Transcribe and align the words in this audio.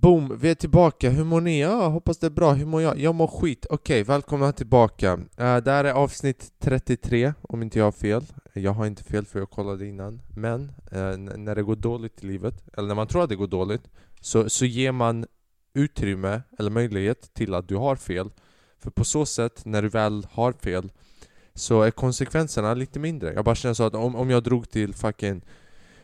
Boom, 0.00 0.38
vi 0.40 0.50
är 0.50 0.54
tillbaka. 0.54 1.10
Hur 1.10 1.24
mår 1.24 1.40
ni? 1.40 1.60
Ja, 1.60 1.88
hoppas 1.88 2.18
det 2.18 2.26
är 2.26 2.30
bra. 2.30 2.52
Hur 2.52 2.66
mår 2.66 2.82
jag? 2.82 2.98
Jag 2.98 3.14
mår 3.14 3.26
skit. 3.26 3.66
Okej, 3.70 4.02
välkomna 4.02 4.52
tillbaka. 4.52 5.14
Uh, 5.16 5.26
det 5.36 5.70
här 5.70 5.84
är 5.84 5.92
avsnitt 5.92 6.52
33, 6.58 7.34
om 7.42 7.62
inte 7.62 7.78
jag 7.78 7.86
har 7.86 7.92
fel. 7.92 8.24
Jag 8.52 8.72
har 8.72 8.86
inte 8.86 9.04
fel 9.04 9.26
för 9.26 9.38
jag 9.38 9.50
kollade 9.50 9.86
innan. 9.86 10.22
Men 10.36 10.72
uh, 10.92 11.16
när 11.36 11.54
det 11.54 11.62
går 11.62 11.76
dåligt 11.76 12.24
i 12.24 12.26
livet, 12.26 12.54
eller 12.76 12.88
när 12.88 12.94
man 12.94 13.06
tror 13.06 13.22
att 13.22 13.28
det 13.28 13.36
går 13.36 13.46
dåligt, 13.46 13.88
så, 14.20 14.50
så 14.50 14.64
ger 14.64 14.92
man 14.92 15.26
utrymme 15.74 16.42
eller 16.58 16.70
möjlighet 16.70 17.34
till 17.34 17.54
att 17.54 17.68
du 17.68 17.76
har 17.76 17.96
fel. 17.96 18.30
För 18.78 18.90
på 18.90 19.04
så 19.04 19.26
sätt, 19.26 19.64
när 19.64 19.82
du 19.82 19.88
väl 19.88 20.26
har 20.30 20.52
fel, 20.52 20.92
så 21.54 21.82
är 21.82 21.90
konsekvenserna 21.90 22.74
lite 22.74 22.98
mindre. 22.98 23.32
Jag 23.32 23.44
bara 23.44 23.54
känner 23.54 23.74
så 23.74 23.84
att 23.84 23.94
om, 23.94 24.16
om 24.16 24.30
jag 24.30 24.42
drog 24.42 24.70
till 24.70 24.94
fucking 24.94 25.42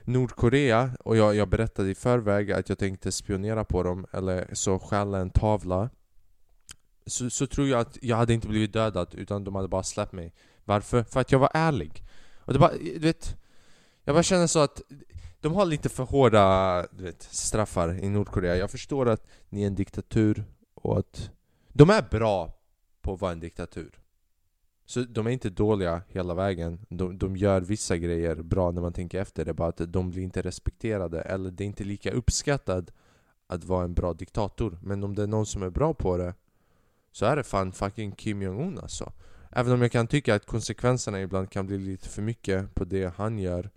Nordkorea 0.07 0.91
och 1.04 1.16
jag, 1.16 1.34
jag 1.34 1.48
berättade 1.48 1.91
i 1.91 1.95
förväg 1.95 2.52
att 2.52 2.68
jag 2.68 2.79
tänkte 2.79 3.12
spionera 3.12 3.64
på 3.64 3.82
dem 3.82 4.07
eller 4.12 4.50
så 4.52 4.79
stjäla 4.79 5.18
en 5.18 5.30
tavla. 5.30 5.90
Så, 7.07 7.31
så 7.31 7.46
tror 7.46 7.68
jag 7.68 7.81
att 7.81 7.98
jag 8.03 8.17
hade 8.17 8.34
inte 8.34 8.48
blivit 8.48 8.72
dödad 8.72 9.14
utan 9.14 9.45
de 9.45 9.54
hade 9.54 9.68
bara 9.68 9.82
släppt 9.82 10.12
mig. 10.12 10.34
Varför? 10.64 11.03
För 11.03 11.21
att 11.21 11.32
jag 11.32 11.39
var 11.39 11.50
ärlig. 11.54 12.03
Och 12.36 12.53
det 12.53 12.58
bara, 12.58 12.72
du 12.72 12.98
vet 12.98 13.36
Jag 14.04 14.14
bara 14.14 14.22
känner 14.22 14.46
så 14.46 14.58
att 14.58 14.82
de 15.40 15.54
har 15.54 15.64
lite 15.64 15.89
för 15.89 16.04
hårda 16.04 16.86
du 16.90 17.04
vet, 17.04 17.23
straffar 17.23 18.04
i 18.04 18.09
Nordkorea. 18.09 18.57
Jag 18.57 18.70
förstår 18.70 19.09
att 19.09 19.26
ni 19.48 19.62
är 19.62 19.67
en 19.67 19.75
diktatur 19.75 20.45
och 20.75 20.98
att 20.98 21.31
de 21.73 21.90
är 21.90 22.03
bra 22.11 22.59
på 23.03 23.14
att 23.14 23.20
vara 23.20 23.32
en 23.32 23.40
diktatur 23.40 23.98
så 24.86 25.00
de 25.00 25.26
är 25.26 25.31
inte 25.31 25.50
dåliga 25.50 26.03
hela 26.08 26.35
vägen. 26.35 26.86
De, 26.89 27.18
de 27.18 27.36
gör 27.36 27.61
vissa 27.61 27.96
grejer 27.96 28.35
bra 28.36 28.71
när 28.71 28.82
man 28.82 28.93
tänker 28.93 29.21
efter. 29.21 29.45
Det 29.45 29.50
är 29.50 29.54
bara 29.54 29.68
att 29.68 29.93
de 29.93 30.11
blir 30.11 30.22
inte 30.22 30.43
respekterade. 30.43 31.21
Eller 31.21 31.50
det 31.50 31.64
är 31.64 31.67
inte 31.67 31.85
lika 31.85 32.11
uppskattat 32.11 32.92
att 33.47 33.64
vara 33.64 33.84
en 33.84 33.95
bra 33.95 34.12
diktator. 34.12 34.78
Men 34.83 35.05
om 35.05 35.14
det 35.14 35.22
är 35.22 35.27
någon 35.27 35.47
som 35.47 35.62
är 35.62 35.70
bra 35.70 35.95
på 35.95 36.17
det 36.17 36.34
så 37.12 37.27
är 37.27 37.36
det 37.36 37.45
fan 37.45 37.72
fucking 37.72 38.12
Kim 38.12 38.42
Jong-Un 38.42 38.79
alltså. 38.79 39.12
Även 39.51 39.73
om 39.73 39.83
jag 39.83 39.92
kan 39.92 40.07
tycka 40.07 40.34
att 40.34 40.47
konsekvenserna 40.47 41.20
ibland 41.20 41.51
kan 41.51 41.67
bli 41.67 41.79
lite 41.79 42.09
för 42.09 42.23
mycket 42.23 42.75
på 42.75 42.84
det 42.84 43.14
han 43.17 43.39
gör. 43.39 43.70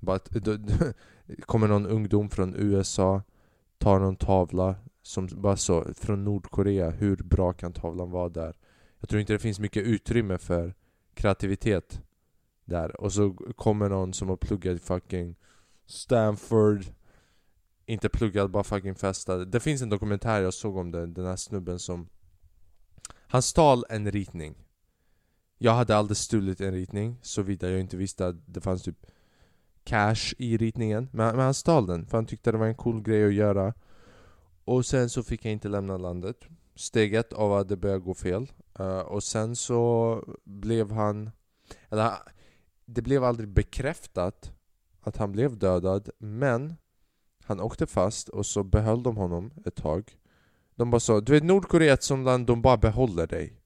Bara 0.00 0.16
att, 0.16 0.28
kommer 1.40 1.68
någon 1.68 1.86
ungdom 1.86 2.30
från 2.30 2.54
USA, 2.54 3.22
tar 3.78 3.98
någon 3.98 4.16
tavla 4.16 4.74
som 5.02 5.28
bara 5.32 5.56
så, 5.56 5.94
från 5.94 6.24
Nordkorea, 6.24 6.90
hur 6.90 7.16
bra 7.16 7.52
kan 7.52 7.72
tavlan 7.72 8.10
vara 8.10 8.28
där? 8.28 8.56
Jag 9.02 9.08
tror 9.08 9.20
inte 9.20 9.32
det 9.32 9.38
finns 9.38 9.58
mycket 9.58 9.84
utrymme 9.84 10.38
för 10.38 10.74
kreativitet 11.14 12.02
där. 12.64 13.00
Och 13.00 13.12
så 13.12 13.32
kommer 13.32 13.88
någon 13.88 14.14
som 14.14 14.28
har 14.28 14.36
pluggat 14.36 14.82
fucking 14.82 15.36
Stanford. 15.86 16.84
Inte 17.86 18.08
pluggat, 18.08 18.50
bara 18.50 18.64
fucking 18.64 18.94
festat 18.94 19.52
Det 19.52 19.60
finns 19.60 19.82
en 19.82 19.88
dokumentär 19.88 20.42
jag 20.42 20.54
såg 20.54 20.76
om 20.76 20.90
det, 20.90 21.06
den 21.06 21.26
här 21.26 21.36
snubben 21.36 21.78
som 21.78 22.08
Han 23.26 23.42
stal 23.42 23.84
en 23.88 24.10
ritning. 24.10 24.54
Jag 25.58 25.72
hade 25.72 25.96
aldrig 25.96 26.16
stulit 26.16 26.60
en 26.60 26.72
ritning 26.72 27.18
Såvida 27.22 27.70
jag 27.70 27.80
inte 27.80 27.96
visste 27.96 28.26
att 28.26 28.36
det 28.46 28.60
fanns 28.60 28.82
typ 28.82 29.06
Cash 29.84 30.34
i 30.38 30.56
ritningen. 30.56 31.08
Men, 31.12 31.36
men 31.36 31.44
han 31.44 31.54
stal 31.54 31.86
den 31.86 32.06
för 32.06 32.18
han 32.18 32.26
tyckte 32.26 32.52
det 32.52 32.58
var 32.58 32.66
en 32.66 32.74
cool 32.74 33.02
grej 33.02 33.26
att 33.26 33.34
göra. 33.34 33.74
Och 34.64 34.86
sen 34.86 35.10
så 35.10 35.22
fick 35.22 35.44
jag 35.44 35.52
inte 35.52 35.68
lämna 35.68 35.96
landet. 35.96 36.36
Steg 36.74 37.14
ett 37.14 37.32
av 37.32 37.52
att 37.52 37.68
det 37.68 37.76
började 37.76 38.00
gå 38.00 38.14
fel 38.14 38.52
Uh, 38.80 38.98
och 38.98 39.22
sen 39.22 39.56
så 39.56 40.24
blev 40.44 40.92
han... 40.92 41.30
Eller 41.88 42.12
det 42.84 43.02
blev 43.02 43.24
aldrig 43.24 43.48
bekräftat 43.48 44.52
att 45.00 45.16
han 45.16 45.32
blev 45.32 45.58
dödad, 45.58 46.10
men 46.18 46.74
han 47.44 47.60
åkte 47.60 47.86
fast 47.86 48.28
och 48.28 48.46
så 48.46 48.62
behöll 48.62 49.02
de 49.02 49.16
honom 49.16 49.52
ett 49.64 49.74
tag. 49.74 50.16
De 50.74 50.90
bara 50.90 51.00
sa, 51.00 51.20
du 51.20 51.32
vet 51.32 51.44
Nordkorea 51.44 51.90
är 51.90 51.94
ett 51.94 52.02
sånt 52.02 52.24
land, 52.24 52.46
de 52.46 52.62
bara 52.62 52.76
behåller 52.76 53.26
dig. 53.26 53.60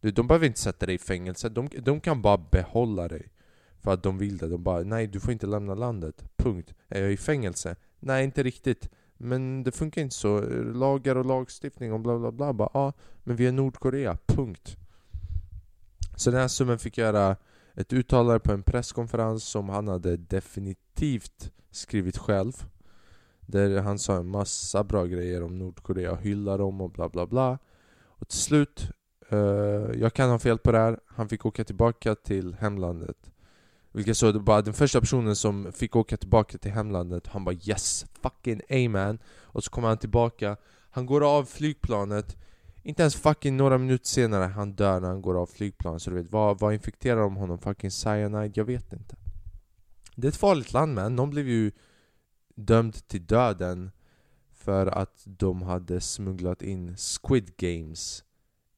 Du, 0.00 0.10
de 0.10 0.26
behöver 0.26 0.46
inte 0.46 0.60
sätta 0.60 0.86
dig 0.86 0.94
i 0.94 0.98
fängelse, 0.98 1.48
de, 1.48 1.68
de 1.78 2.00
kan 2.00 2.22
bara 2.22 2.38
behålla 2.38 3.08
dig. 3.08 3.32
För 3.80 3.92
att 3.92 4.02
de 4.02 4.18
vill 4.18 4.38
det. 4.38 4.48
De 4.48 4.62
bara, 4.62 4.82
nej 4.82 5.06
du 5.06 5.20
får 5.20 5.32
inte 5.32 5.46
lämna 5.46 5.74
landet. 5.74 6.24
Punkt. 6.36 6.74
Är 6.88 7.02
jag 7.02 7.12
i 7.12 7.16
fängelse? 7.16 7.76
Nej, 8.00 8.24
inte 8.24 8.42
riktigt. 8.42 8.90
Men 9.18 9.64
det 9.64 9.72
funkar 9.72 10.02
inte 10.02 10.14
så. 10.14 10.40
Lagar 10.74 11.16
och 11.16 11.26
lagstiftning 11.26 11.92
och 11.92 12.00
bla 12.00 12.18
bla 12.18 12.32
bla. 12.32 12.52
Bara, 12.52 12.70
ja, 12.74 12.92
men 13.24 13.36
vi 13.36 13.46
är 13.46 13.52
Nordkorea. 13.52 14.18
Punkt. 14.26 14.76
Så 16.16 16.30
den 16.30 16.40
här 16.40 16.48
summan 16.48 16.78
fick 16.78 16.98
göra 16.98 17.36
ett 17.74 17.92
uttalande 17.92 18.40
på 18.40 18.52
en 18.52 18.62
presskonferens 18.62 19.44
som 19.44 19.68
han 19.68 19.88
hade 19.88 20.16
definitivt 20.16 21.52
skrivit 21.70 22.18
själv. 22.18 22.52
Där 23.40 23.80
han 23.80 23.98
sa 23.98 24.16
en 24.16 24.28
massa 24.28 24.84
bra 24.84 25.04
grejer 25.04 25.42
om 25.42 25.58
Nordkorea, 25.58 26.14
hyllar 26.14 26.58
dem 26.58 26.80
och 26.80 26.90
bla 26.90 27.08
bla 27.08 27.26
bla. 27.26 27.58
Och 28.04 28.28
till 28.28 28.38
slut, 28.38 28.90
uh, 29.32 29.38
jag 30.00 30.14
kan 30.14 30.30
ha 30.30 30.38
fel 30.38 30.58
på 30.58 30.72
det 30.72 30.78
här, 30.78 31.00
han 31.06 31.28
fick 31.28 31.46
åka 31.46 31.64
tillbaka 31.64 32.14
till 32.14 32.56
hemlandet. 32.60 33.30
Vilket 33.92 34.16
så 34.16 34.32
det 34.32 34.40
bara 34.40 34.62
den 34.62 34.74
första 34.74 35.00
personen 35.00 35.36
som 35.36 35.72
fick 35.72 35.96
åka 35.96 36.16
tillbaka 36.16 36.58
till 36.58 36.70
hemlandet 36.70 37.26
Han 37.26 37.44
bara 37.44 37.54
yes, 37.54 38.06
fucking 38.22 38.60
amen. 38.70 39.18
Och 39.42 39.64
så 39.64 39.70
kommer 39.70 39.88
han 39.88 39.98
tillbaka. 39.98 40.56
Han 40.90 41.06
går 41.06 41.36
av 41.38 41.44
flygplanet. 41.44 42.36
Inte 42.82 43.02
ens 43.02 43.16
fucking 43.16 43.56
några 43.56 43.78
minuter 43.78 44.06
senare 44.06 44.44
Han 44.44 44.72
dör 44.72 45.00
när 45.00 45.08
han 45.08 45.22
går 45.22 45.42
av 45.42 45.46
flygplanet. 45.46 46.02
Så 46.02 46.10
du 46.10 46.16
vet, 46.16 46.32
vad, 46.32 46.58
vad 46.58 46.74
infekterar 46.74 47.20
de 47.20 47.36
honom? 47.36 47.58
Fucking 47.58 47.90
cyanide? 47.90 48.52
Jag 48.54 48.64
vet 48.64 48.92
inte. 48.92 49.16
Det 50.14 50.26
är 50.26 50.28
ett 50.28 50.36
farligt 50.36 50.72
land 50.72 50.94
men 50.94 51.16
De 51.16 51.30
blev 51.30 51.48
ju 51.48 51.72
dömd 52.54 53.08
till 53.08 53.26
döden 53.26 53.90
För 54.52 54.86
att 54.86 55.22
de 55.24 55.62
hade 55.62 56.00
smugglat 56.00 56.62
in 56.62 56.96
Squid 56.96 57.56
Games 57.56 58.24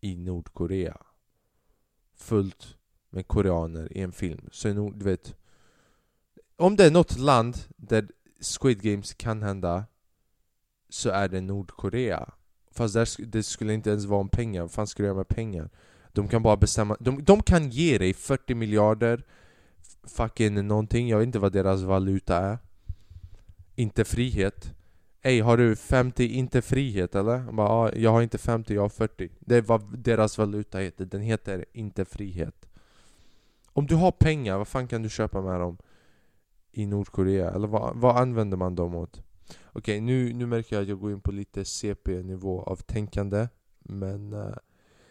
I 0.00 0.16
Nordkorea. 0.16 0.96
Fullt 2.16 2.76
med 3.10 3.28
koreaner 3.28 3.96
i 3.96 4.00
en 4.00 4.12
film. 4.12 4.48
Så 4.52 4.74
nog, 4.74 4.98
du 4.98 5.04
vet 5.04 5.36
Om 6.56 6.76
det 6.76 6.86
är 6.86 6.90
något 6.90 7.18
land 7.18 7.56
där 7.76 8.08
Squid 8.40 8.82
Games 8.82 9.14
kan 9.14 9.42
hända 9.42 9.84
Så 10.88 11.10
är 11.10 11.28
det 11.28 11.40
Nordkorea. 11.40 12.32
Fast 12.70 12.94
där, 12.94 13.26
det 13.26 13.42
skulle 13.42 13.74
inte 13.74 13.90
ens 13.90 14.04
vara 14.04 14.20
om 14.20 14.28
pengar, 14.28 14.62
vad 14.62 14.70
fan 14.70 14.86
skulle 14.86 15.08
jag 15.08 15.14
göra 15.14 15.18
med 15.18 15.28
pengar? 15.28 15.70
De 16.12 16.28
kan 16.28 16.42
bara 16.42 16.56
bestämma, 16.56 16.96
de, 17.00 17.24
de 17.24 17.42
kan 17.42 17.70
ge 17.70 17.98
dig 17.98 18.14
40 18.14 18.54
miljarder 18.54 19.24
Fucking 20.02 20.66
någonting, 20.66 21.08
jag 21.08 21.18
vet 21.18 21.26
inte 21.26 21.38
vad 21.38 21.52
deras 21.52 21.82
valuta 21.82 22.36
är. 22.36 22.58
Inte 23.74 24.04
frihet. 24.04 24.74
Ey, 25.22 25.40
har 25.40 25.56
du 25.56 25.76
50 25.76 26.26
inte 26.26 26.62
frihet 26.62 27.14
eller? 27.14 27.52
Bara, 27.52 27.68
ah, 27.68 27.92
jag 27.92 28.10
har 28.10 28.22
inte 28.22 28.38
50, 28.38 28.74
jag 28.74 28.82
har 28.82 28.88
40 28.88 29.30
Det 29.40 29.56
är 29.56 29.62
vad 29.62 29.98
deras 29.98 30.38
valuta 30.38 30.78
heter, 30.78 31.04
den 31.04 31.20
heter 31.20 31.64
inte 31.72 32.04
frihet 32.04 32.69
om 33.80 33.86
du 33.86 33.94
har 33.94 34.12
pengar, 34.12 34.58
vad 34.58 34.68
fan 34.68 34.88
kan 34.88 35.02
du 35.02 35.08
köpa 35.08 35.40
med 35.40 35.60
dem? 35.60 35.78
I 36.72 36.86
Nordkorea? 36.86 37.50
Eller 37.50 37.68
vad, 37.68 37.96
vad 37.96 38.16
använder 38.16 38.56
man 38.56 38.74
dem 38.74 38.94
åt? 38.94 39.22
Okej, 39.48 39.56
okay, 39.72 40.00
nu, 40.00 40.32
nu 40.32 40.46
märker 40.46 40.76
jag 40.76 40.82
att 40.82 40.88
jag 40.88 41.00
går 41.00 41.12
in 41.12 41.20
på 41.20 41.32
lite 41.32 41.64
CP-nivå 41.64 42.62
av 42.62 42.76
tänkande 42.76 43.48
Men 43.78 44.32
uh, 44.32 44.54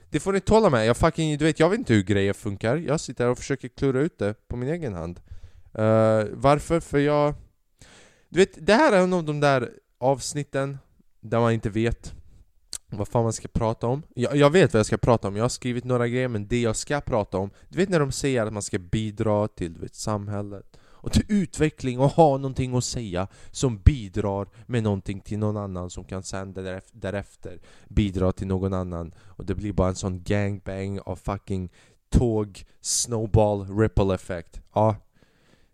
det 0.10 0.20
får 0.20 0.34
ni 0.34 0.40
tåla 0.40 0.70
med, 0.70 0.86
jag 0.86 0.98
fucking, 0.98 1.38
du 1.38 1.46
vet, 1.46 1.60
jag 1.60 1.70
vet 1.70 1.80
inte 1.80 1.94
hur 1.94 2.04
grejer 2.04 2.34
funkar 2.34 2.76
Jag 2.76 3.00
sitter 3.00 3.24
här 3.24 3.32
och 3.32 3.38
försöker 3.38 3.68
klura 3.68 4.02
ut 4.02 4.18
det 4.18 4.48
på 4.48 4.56
min 4.56 4.70
egen 4.70 4.94
hand 4.94 5.20
uh, 5.80 6.26
Varför? 6.34 6.80
För 6.80 7.00
jag... 7.00 7.34
Du 8.30 8.40
vet, 8.40 8.66
det 8.68 8.74
här 8.74 8.94
är 8.94 9.04
en 9.04 9.14
av 9.14 9.24
de 9.24 9.40
där 9.40 9.72
avsnitten 9.98 10.78
där 11.20 11.40
man 11.40 11.54
inte 11.54 11.70
vet 11.70 12.14
vad 12.90 13.08
fan 13.08 13.24
man 13.24 13.34
ska 13.34 13.48
prata 13.48 13.88
om. 13.88 14.04
Jag, 14.16 14.36
jag, 14.36 14.50
vet 14.50 14.74
vad 14.74 14.80
jag 14.80 14.86
ska 14.86 14.98
prata 14.98 15.28
om, 15.28 15.36
jag 15.36 15.44
har 15.44 15.50
skrivit 15.50 15.84
några 15.84 16.08
grejer 16.08 16.28
men 16.28 16.48
det 16.48 16.62
jag 16.62 16.76
ska 16.76 17.02
prata 17.02 17.38
om 17.38 17.50
Du 17.70 17.78
vet 17.78 17.90
när 17.90 18.00
de 18.00 18.12
säger 18.12 18.46
att 18.46 18.54
man 18.54 18.62
ska 18.62 18.80
bidra 18.80 19.48
till 19.48 19.78
vet, 19.78 19.96
samhället? 19.96 20.78
Och 21.02 21.12
till 21.12 21.26
utveckling 21.28 22.00
och 22.00 22.10
ha 22.10 22.38
någonting 22.38 22.76
att 22.76 22.84
säga 22.84 23.28
som 23.52 23.80
bidrar 23.80 24.48
med 24.66 24.84
någonting 24.84 25.20
till 25.20 25.40
någon 25.40 25.58
annan 25.58 25.90
som 25.90 26.04
kan 26.04 26.24
sen 26.24 26.54
därefter 26.94 27.60
bidra 27.88 28.32
till 28.32 28.48
någon 28.48 28.74
annan. 28.74 29.14
Och 29.26 29.46
det 29.46 29.56
blir 29.56 29.74
bara 29.74 29.90
en 29.90 29.96
sån 29.96 30.24
gangbang 30.24 31.00
av 31.00 31.16
fucking 31.16 31.70
tåg, 32.10 32.66
snowball, 32.82 33.78
ripple 33.78 34.16
effect. 34.16 34.62
Ja, 34.74 34.96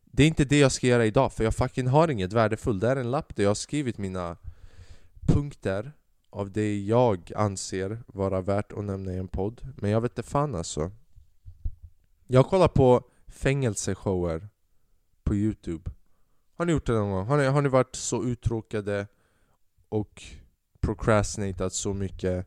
det 0.05 0.23
är 0.23 0.27
inte 0.27 0.45
det 0.45 0.59
jag 0.59 0.71
ska 0.71 0.87
göra 0.87 1.05
idag 1.05 1.33
för 1.33 1.43
jag 1.43 1.55
fucking 1.55 1.87
har 1.87 2.07
inget 2.07 2.33
värdefullt. 2.33 2.81
Det 2.81 2.89
är 2.89 2.95
en 2.95 3.11
lapp 3.11 3.35
där 3.35 3.43
jag 3.43 3.49
har 3.49 3.55
skrivit 3.55 3.97
mina 3.97 4.37
punkter 5.21 5.91
av 6.35 6.51
det 6.51 6.79
jag 6.79 7.31
anser 7.35 8.03
vara 8.07 8.41
värt 8.41 8.71
att 8.71 8.83
nämna 8.83 9.13
i 9.13 9.17
en 9.17 9.27
podd 9.27 9.61
Men 9.75 9.91
jag 9.91 10.01
vet 10.01 10.11
inte 10.11 10.29
fan 10.29 10.55
alltså 10.55 10.91
Jag 12.27 12.45
kollar 12.45 12.67
på 12.67 13.03
fängelseshower 13.27 14.47
på 15.23 15.35
youtube 15.35 15.91
Har 16.55 16.65
ni 16.65 16.71
gjort 16.71 16.85
det 16.85 16.93
någon 16.93 17.11
gång? 17.11 17.27
Har 17.27 17.37
ni, 17.37 17.45
har 17.45 17.61
ni 17.61 17.69
varit 17.69 17.95
så 17.95 18.23
uttråkade 18.23 19.07
och 19.89 20.23
procrastinatat 20.79 21.73
så 21.73 21.93
mycket 21.93 22.45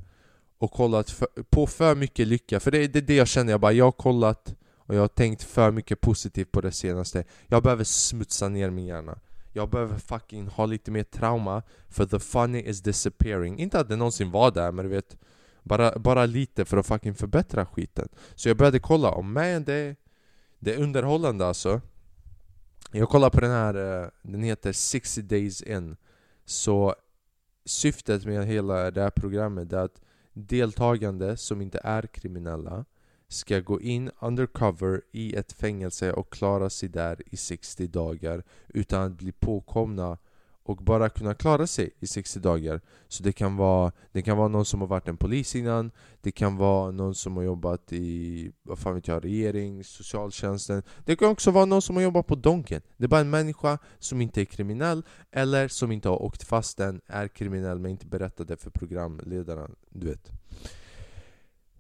och 0.59 0.73
kollat 0.73 1.11
för, 1.11 1.29
på 1.51 1.67
för 1.67 1.95
mycket 1.95 2.27
lycka? 2.27 2.61
För 2.61 2.71
det, 2.71 2.87
det 2.87 2.99
är 2.99 3.03
det 3.03 3.17
jag 3.17 3.29
känner, 3.29 3.53
jag 3.53 3.61
bara 3.61 3.73
jag 3.73 3.85
har 3.85 3.93
kollat 3.93 4.55
och 4.77 4.95
jag 4.95 5.01
har 5.01 5.09
tänkt 5.09 5.43
för 5.43 5.71
mycket 5.71 6.01
positivt 6.01 6.53
på 6.53 6.61
det 6.61 6.73
senaste 6.73 7.25
Jag 7.47 7.63
behöver 7.63 7.85
smutsa 7.85 8.49
ner 8.49 8.71
min 8.71 8.87
hjärna 8.87 9.19
jag 9.53 9.71
behöver 9.71 9.99
fucking 9.99 10.47
ha 10.47 10.67
lite 10.67 10.91
mer 10.91 11.03
trauma 11.03 11.63
för 11.89 12.07
the 12.07 12.19
funny 12.19 12.61
is 12.61 12.81
disappearing. 12.81 13.59
Inte 13.59 13.81
att 13.81 13.89
det 13.89 13.97
någonsin 13.97 14.31
var 14.31 14.51
där 14.51 14.73
men 14.73 14.85
du 14.85 14.91
vet 14.91 15.17
Bara, 15.63 15.99
bara 15.99 16.27
lite 16.27 16.65
för 16.65 16.77
att 16.77 16.87
fucking 16.87 17.15
förbättra 17.15 17.67
skiten. 17.67 18.09
Så 18.35 18.49
jag 18.49 18.57
började 18.57 18.79
kolla, 18.79 19.11
och 19.11 19.25
man 19.25 19.65
det, 19.65 19.97
det 20.59 20.75
är 20.75 20.83
underhållande 20.83 21.47
alltså. 21.47 21.81
Jag 22.93 23.09
kollar 23.09 23.31
på 23.31 23.41
den 23.41 23.51
här, 23.51 24.03
eh, 24.03 24.09
den 24.23 24.43
heter 24.43 24.73
60 24.73 25.23
days 25.23 25.63
in. 25.63 25.97
Så 26.45 26.95
syftet 27.65 28.25
med 28.25 28.47
hela 28.47 28.91
det 28.91 29.03
här 29.03 29.11
programmet 29.11 29.73
är 29.73 29.79
att 29.79 30.01
deltagande 30.33 31.37
som 31.37 31.63
inte 31.63 31.81
är 31.85 32.03
kriminella 32.03 32.85
ska 33.29 33.61
gå 33.61 33.81
in 33.81 34.11
undercover 34.21 35.03
i 35.13 35.35
ett 35.35 35.53
fängelse 35.53 36.13
och 36.13 36.33
klara 36.33 36.71
sig 36.71 36.89
där 36.89 37.23
i 37.27 37.37
60 37.37 37.87
dagar 37.87 38.45
utan 38.69 39.03
att 39.03 39.13
bli 39.13 39.33
påkomna 39.33 40.19
och 40.69 40.77
bara 40.77 41.09
kunna 41.09 41.35
klara 41.35 41.67
sig 41.67 41.91
i 42.01 42.07
60 42.07 42.41
dagar. 42.41 42.81
Så 43.09 43.23
det 43.23 43.33
kan 43.33 43.57
vara, 43.57 43.93
det 44.13 44.23
kan 44.23 44.37
vara 44.37 44.49
någon 44.49 44.65
som 44.65 44.81
har 44.81 44.89
varit 44.89 45.09
en 45.09 45.17
polis 45.17 45.57
innan, 45.57 45.91
det 46.21 46.31
kan 46.31 46.57
vara 46.57 46.91
någon 46.91 47.15
som 47.15 47.37
har 47.37 47.43
jobbat 47.43 47.93
i 47.93 48.53
vad 48.63 48.79
fan 48.79 48.95
vet 48.95 49.09
jag, 49.09 49.25
regering, 49.25 49.85
socialtjänsten. 49.85 50.83
Det 51.05 51.17
kan 51.17 51.29
också 51.29 51.51
vara 51.51 51.65
någon 51.65 51.83
som 51.83 51.97
har 51.97 52.03
jobbat 52.03 52.27
på 52.27 52.35
Donken. 52.35 52.83
Det 52.97 53.05
är 53.05 53.09
bara 53.09 53.21
en 53.21 53.31
människa 53.31 53.79
som 53.99 54.21
inte 54.21 54.41
är 54.41 54.45
kriminell 54.45 55.03
eller 55.31 55.69
som 55.69 55.93
inte 55.93 56.09
har 56.09 56.23
åkt 56.23 56.43
fast 56.43 56.81
än, 56.81 57.01
är 57.07 57.29
kriminell 57.29 57.79
men 57.79 57.91
inte 57.91 58.07
berättade 58.07 58.57
för 58.57 58.71
programledaren, 58.71 59.75
Du 59.91 60.07
vet. 60.07 60.38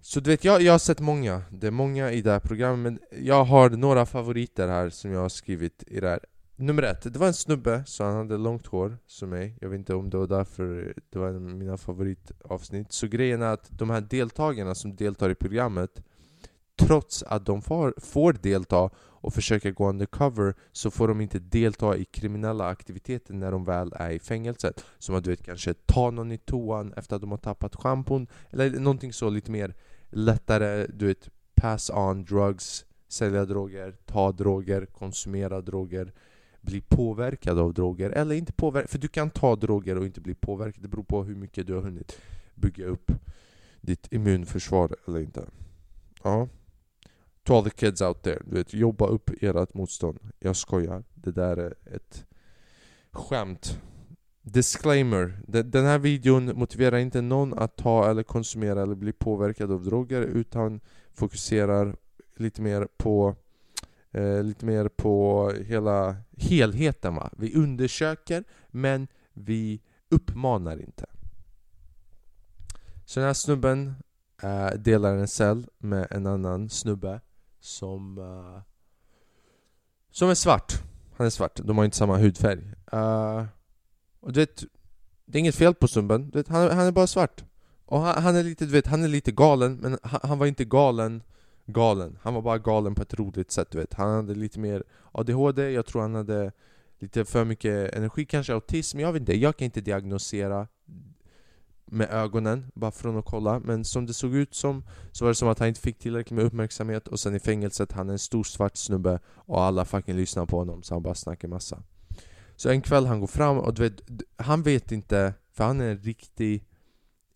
Så 0.08 0.20
du 0.20 0.30
vet, 0.30 0.44
jag, 0.44 0.62
jag 0.62 0.72
har 0.72 0.78
sett 0.78 1.00
många, 1.00 1.42
det 1.50 1.66
är 1.66 1.70
många 1.70 2.12
i 2.12 2.22
det 2.22 2.30
här 2.30 2.40
programmet 2.40 2.78
men 3.10 3.24
jag 3.24 3.44
har 3.44 3.70
några 3.70 4.06
favoriter 4.06 4.68
här 4.68 4.90
som 4.90 5.12
jag 5.12 5.20
har 5.20 5.28
skrivit 5.28 5.84
i 5.86 6.00
det 6.00 6.08
här. 6.08 6.20
Nummer 6.56 6.82
ett, 6.82 7.12
det 7.12 7.18
var 7.18 7.26
en 7.26 7.34
snubbe, 7.34 7.82
så 7.86 8.04
han 8.04 8.16
hade 8.16 8.36
långt 8.36 8.66
hår 8.66 8.98
som 9.06 9.30
mig. 9.30 9.56
Jag 9.60 9.68
vet 9.68 9.78
inte 9.78 9.94
om 9.94 10.10
det 10.10 10.16
var 10.16 10.26
därför 10.26 10.94
det 11.10 11.18
var 11.18 11.28
en 11.28 11.34
av 11.34 11.42
mina 11.42 11.76
favoritavsnitt. 11.76 12.92
Så 12.92 13.06
grejen 13.06 13.42
är 13.42 13.52
att 13.52 13.78
de 13.78 13.90
här 13.90 14.00
deltagarna 14.00 14.74
som 14.74 14.96
deltar 14.96 15.30
i 15.30 15.34
programmet 15.34 16.02
Trots 16.78 17.22
att 17.22 17.46
de 17.46 17.62
får, 17.62 17.94
får 17.96 18.32
delta 18.32 18.90
och 18.96 19.34
försöka 19.34 19.70
gå 19.70 19.88
undercover 19.88 20.54
så 20.72 20.90
får 20.90 21.08
de 21.08 21.20
inte 21.20 21.38
delta 21.38 21.96
i 21.96 22.04
kriminella 22.04 22.68
aktiviteter 22.68 23.34
när 23.34 23.52
de 23.52 23.64
väl 23.64 23.92
är 23.96 24.10
i 24.10 24.18
fängelset. 24.18 24.84
Som 24.98 25.14
att 25.14 25.24
du 25.24 25.30
vet 25.30 25.44
kanske 25.44 25.74
ta 25.74 26.10
någon 26.10 26.32
i 26.32 26.38
toan 26.38 26.92
efter 26.96 27.16
att 27.16 27.22
de 27.22 27.30
har 27.30 27.38
tappat 27.38 27.76
schampon 27.76 28.26
Eller 28.50 28.70
någonting 28.70 29.12
så 29.12 29.30
lite 29.30 29.50
mer 29.50 29.74
lättare, 30.10 30.86
du 30.86 31.06
vet 31.06 31.28
pass 31.54 31.90
on 31.90 32.24
drugs 32.24 32.84
Sälja 33.08 33.44
droger, 33.44 33.96
ta 34.06 34.32
droger, 34.32 34.86
konsumera 34.86 35.60
droger 35.60 36.12
bli 36.60 36.80
påverkad 36.80 37.58
av 37.58 37.74
droger 37.74 38.10
eller 38.10 38.34
inte 38.34 38.52
påverkad. 38.52 38.90
För 38.90 38.98
du 38.98 39.08
kan 39.08 39.30
ta 39.30 39.56
droger 39.56 39.98
och 39.98 40.06
inte 40.06 40.20
bli 40.20 40.34
påverkad. 40.34 40.82
Det 40.82 40.88
beror 40.88 41.04
på 41.04 41.24
hur 41.24 41.34
mycket 41.34 41.66
du 41.66 41.74
har 41.74 41.82
hunnit 41.82 42.20
bygga 42.54 42.86
upp 42.86 43.12
ditt 43.80 44.12
immunförsvar 44.12 44.96
eller 45.06 45.20
inte. 45.20 45.44
Ja. 46.22 46.48
To 47.42 47.54
all 47.54 47.64
the 47.64 47.70
kids 47.70 48.00
out 48.00 48.22
there, 48.22 48.42
du 48.44 48.56
vet, 48.56 48.74
jobba 48.74 49.06
upp 49.06 49.30
ert 49.40 49.74
motstånd. 49.74 50.18
Jag 50.38 50.56
skojar. 50.56 51.04
Det 51.14 51.32
där 51.32 51.56
är 51.56 51.74
ett 51.94 52.26
skämt. 53.10 53.80
Disclaimer. 54.52 55.40
Den 55.62 55.84
här 55.84 55.98
videon 55.98 56.58
motiverar 56.58 56.98
inte 56.98 57.20
någon 57.20 57.58
att 57.58 57.76
ta 57.76 58.10
eller 58.10 58.22
konsumera 58.22 58.82
eller 58.82 58.94
bli 58.94 59.12
påverkad 59.12 59.72
av 59.72 59.84
droger 59.84 60.22
utan 60.22 60.80
fokuserar 61.12 61.96
lite 62.36 62.62
mer 62.62 62.88
på 62.96 63.36
eh, 64.10 64.42
lite 64.42 64.66
mer 64.66 64.88
på 64.88 65.50
hela 65.64 66.16
helheten 66.36 67.14
va. 67.14 67.30
Vi 67.36 67.54
undersöker 67.54 68.44
men 68.68 69.08
vi 69.32 69.80
uppmanar 70.08 70.80
inte. 70.80 71.06
Så 73.04 73.20
den 73.20 73.26
här 73.26 73.34
snubben 73.34 73.94
eh, 74.42 74.70
delar 74.70 75.16
en 75.16 75.28
cell 75.28 75.66
med 75.78 76.06
en 76.10 76.26
annan 76.26 76.68
snubbe 76.68 77.20
som 77.60 78.18
eh, 78.18 78.62
Som 80.10 80.30
är 80.30 80.34
svart. 80.34 80.72
Han 81.16 81.26
är 81.26 81.30
svart, 81.30 81.60
de 81.64 81.78
har 81.78 81.84
inte 81.84 81.96
samma 81.96 82.18
hudfärg. 82.18 82.60
Uh, 82.94 83.44
och 84.20 84.32
du 84.32 84.40
vet, 84.40 84.64
det 85.26 85.38
är 85.38 85.40
inget 85.40 85.54
fel 85.54 85.74
på 85.74 85.88
Sumben, 85.88 86.30
du 86.30 86.38
vet, 86.38 86.48
han, 86.48 86.70
han 86.70 86.86
är 86.86 86.92
bara 86.92 87.06
svart. 87.06 87.44
Och 87.84 88.00
han, 88.00 88.22
han, 88.22 88.36
är 88.36 88.42
lite, 88.42 88.64
du 88.64 88.72
vet, 88.72 88.86
han 88.86 89.04
är 89.04 89.08
lite 89.08 89.32
galen, 89.32 89.76
men 89.76 89.98
han, 90.02 90.20
han 90.22 90.38
var 90.38 90.46
inte 90.46 90.64
galen 90.64 91.22
galen. 91.72 92.18
Han 92.22 92.34
var 92.34 92.42
bara 92.42 92.58
galen 92.58 92.94
på 92.94 93.02
ett 93.02 93.14
roligt 93.14 93.50
sätt 93.50 93.70
du 93.70 93.78
vet. 93.78 93.94
Han 93.94 94.14
hade 94.14 94.34
lite 94.34 94.60
mer 94.60 94.84
ADHD, 95.12 95.70
jag 95.70 95.86
tror 95.86 96.02
han 96.02 96.14
hade 96.14 96.52
lite 96.98 97.24
för 97.24 97.44
mycket 97.44 97.94
energi, 97.94 98.24
kanske 98.24 98.54
autism, 98.54 99.00
jag 99.00 99.12
vet 99.12 99.20
inte. 99.20 99.36
Jag 99.36 99.56
kan 99.56 99.64
inte 99.64 99.80
diagnosera 99.80 100.66
med 101.84 102.10
ögonen, 102.10 102.70
bara 102.74 102.90
från 102.90 103.18
att 103.18 103.24
kolla. 103.24 103.60
Men 103.60 103.84
som 103.84 104.06
det 104.06 104.14
såg 104.14 104.34
ut 104.34 104.54
som, 104.54 104.84
så 105.12 105.24
var 105.24 105.30
det 105.30 105.34
som 105.34 105.48
att 105.48 105.58
han 105.58 105.68
inte 105.68 105.80
fick 105.80 105.98
tillräckligt 105.98 106.36
med 106.36 106.44
uppmärksamhet 106.44 107.08
och 107.08 107.20
sen 107.20 107.34
i 107.34 107.40
fängelset, 107.40 107.92
han 107.92 108.08
är 108.08 108.12
en 108.12 108.18
stor 108.18 108.44
svart 108.44 108.76
snubbe 108.76 109.20
och 109.26 109.62
alla 109.62 109.84
fucking 109.84 110.16
lyssnar 110.16 110.46
på 110.46 110.58
honom 110.58 110.82
så 110.82 110.94
han 110.94 111.02
bara 111.02 111.14
snackar 111.14 111.48
massa. 111.48 111.82
Så 112.58 112.68
en 112.68 112.82
kväll 112.82 113.06
han 113.06 113.20
går 113.20 113.26
fram 113.26 113.58
och 113.58 113.74
du 113.74 113.82
vet, 113.82 114.00
han 114.36 114.62
vet 114.62 114.92
inte, 114.92 115.34
för 115.52 115.64
han 115.64 115.80
är 115.80 115.90
en 115.90 115.98
riktig 115.98 116.64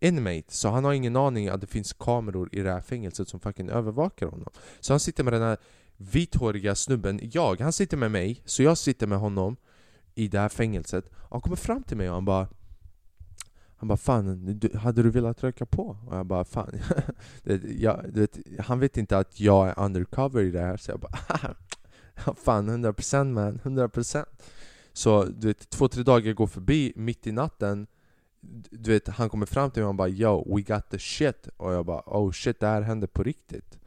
inmate, 0.01 0.43
så 0.49 0.69
han 0.69 0.85
har 0.85 0.93
ingen 0.93 1.17
aning 1.17 1.49
att 1.49 1.61
det 1.61 1.67
finns 1.67 1.93
kameror 1.93 2.49
i 2.53 2.61
det 2.61 2.73
här 2.73 2.81
fängelset 2.81 3.29
som 3.29 3.41
fucking 3.41 3.69
övervakar 3.69 4.27
honom. 4.27 4.51
Så 4.81 4.93
han 4.93 5.01
sitter 5.01 5.25
med 5.25 5.33
den 5.33 5.43
här 5.43 5.57
vithåriga 5.97 6.75
snubben, 6.75 7.21
jag, 7.23 7.61
han 7.61 7.73
sitter 7.73 7.97
med 7.97 8.11
mig, 8.11 8.43
så 8.45 8.63
jag 8.63 8.79
sitter 8.79 9.07
med 9.07 9.19
honom 9.19 9.57
i 10.15 10.29
det 10.29 10.39
här 10.39 10.49
fängelset. 10.49 11.11
Han 11.31 11.41
kommer 11.41 11.57
fram 11.57 11.83
till 11.83 11.97
mig 11.97 12.09
och 12.09 12.15
han 12.15 12.25
bara 12.25 12.49
han 13.77 13.89
bara 13.89 13.99
'Fan, 13.99 14.59
du, 14.59 14.79
hade 14.79 15.03
du 15.03 15.11
velat 15.11 15.43
röka 15.43 15.67
på?' 15.67 15.97
Och 16.07 16.17
jag 16.17 16.27
bara 16.27 16.45
'Fan' 16.45 16.81
jag, 17.79 18.05
vet, 18.09 18.39
Han 18.59 18.81
vet 18.81 18.97
inte 18.97 19.19
att 19.19 19.41
jag 19.41 19.69
är 19.69 19.79
undercover 19.79 20.43
i 20.43 20.51
det 20.51 20.61
här, 20.61 20.77
så 20.77 20.91
jag 20.91 21.01
bara 21.01 21.19
'Fan, 22.35 22.71
100% 22.71 23.33
man, 23.33 23.59
100% 23.59 24.25
så 24.93 25.25
du 25.25 25.47
vet, 25.47 25.71
två, 25.71 25.89
tre 25.89 26.03
dagar 26.03 26.33
går 26.33 26.47
förbi 26.47 26.93
mitt 26.97 27.27
i 27.27 27.33
natten 27.33 27.87
du 28.71 28.93
vet, 28.93 29.09
han 29.09 29.29
kommer 29.29 29.47
fram 29.47 29.71
till 29.71 29.83
mig 29.83 29.89
och 29.89 29.95
bara 29.95 30.09
'Yo, 30.09 30.57
we 30.57 30.63
got 30.63 30.91
the 30.91 30.97
shit' 30.97 31.49
Och 31.57 31.73
jag 31.73 31.87
bara 31.87 32.01
'Oh 32.01 32.33
shit, 32.33 32.61
det 32.61 32.67
här 32.67 32.83
händer 32.83 33.07
på 33.07 33.23
riktigt' 33.23 33.79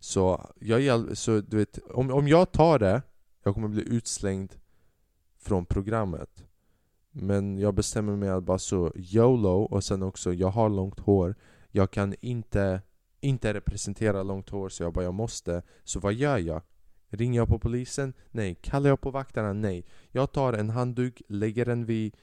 Så, 0.00 0.50
jag, 0.58 1.16
så 1.18 1.40
du 1.40 1.56
vet, 1.56 1.78
om, 1.90 2.10
om 2.10 2.28
jag 2.28 2.52
tar 2.52 2.78
det, 2.78 3.02
jag 3.42 3.54
kommer 3.54 3.68
bli 3.68 3.82
utslängd 3.88 4.54
från 5.38 5.66
programmet. 5.66 6.44
Men 7.10 7.58
jag 7.58 7.74
bestämmer 7.74 8.16
mig 8.16 8.28
att 8.28 8.44
bara 8.44 8.58
så 8.58 8.92
YOLO 8.96 9.62
och 9.62 9.84
sen 9.84 10.02
också, 10.02 10.32
jag 10.32 10.48
har 10.48 10.68
långt 10.68 11.00
hår. 11.00 11.34
Jag 11.70 11.90
kan 11.90 12.14
inte, 12.20 12.80
inte 13.20 13.54
representera 13.54 14.22
långt 14.22 14.48
hår 14.50 14.68
så 14.68 14.82
jag 14.82 14.92
bara 14.92 15.04
jag 15.04 15.14
måste. 15.14 15.62
Så 15.84 16.00
vad 16.00 16.14
gör 16.14 16.38
jag? 16.38 16.62
Ringer 17.14 17.40
jag 17.40 17.48
på 17.48 17.58
polisen? 17.58 18.12
Nej. 18.30 18.54
Kallar 18.54 18.88
jag 18.90 19.00
på 19.00 19.10
vakterna? 19.10 19.52
Nej. 19.52 19.84
Jag 20.10 20.32
tar 20.32 20.52
en 20.52 20.70
handduk, 20.70 21.22
lägger 21.28 21.64
den 21.64 21.84
vid 21.86 22.16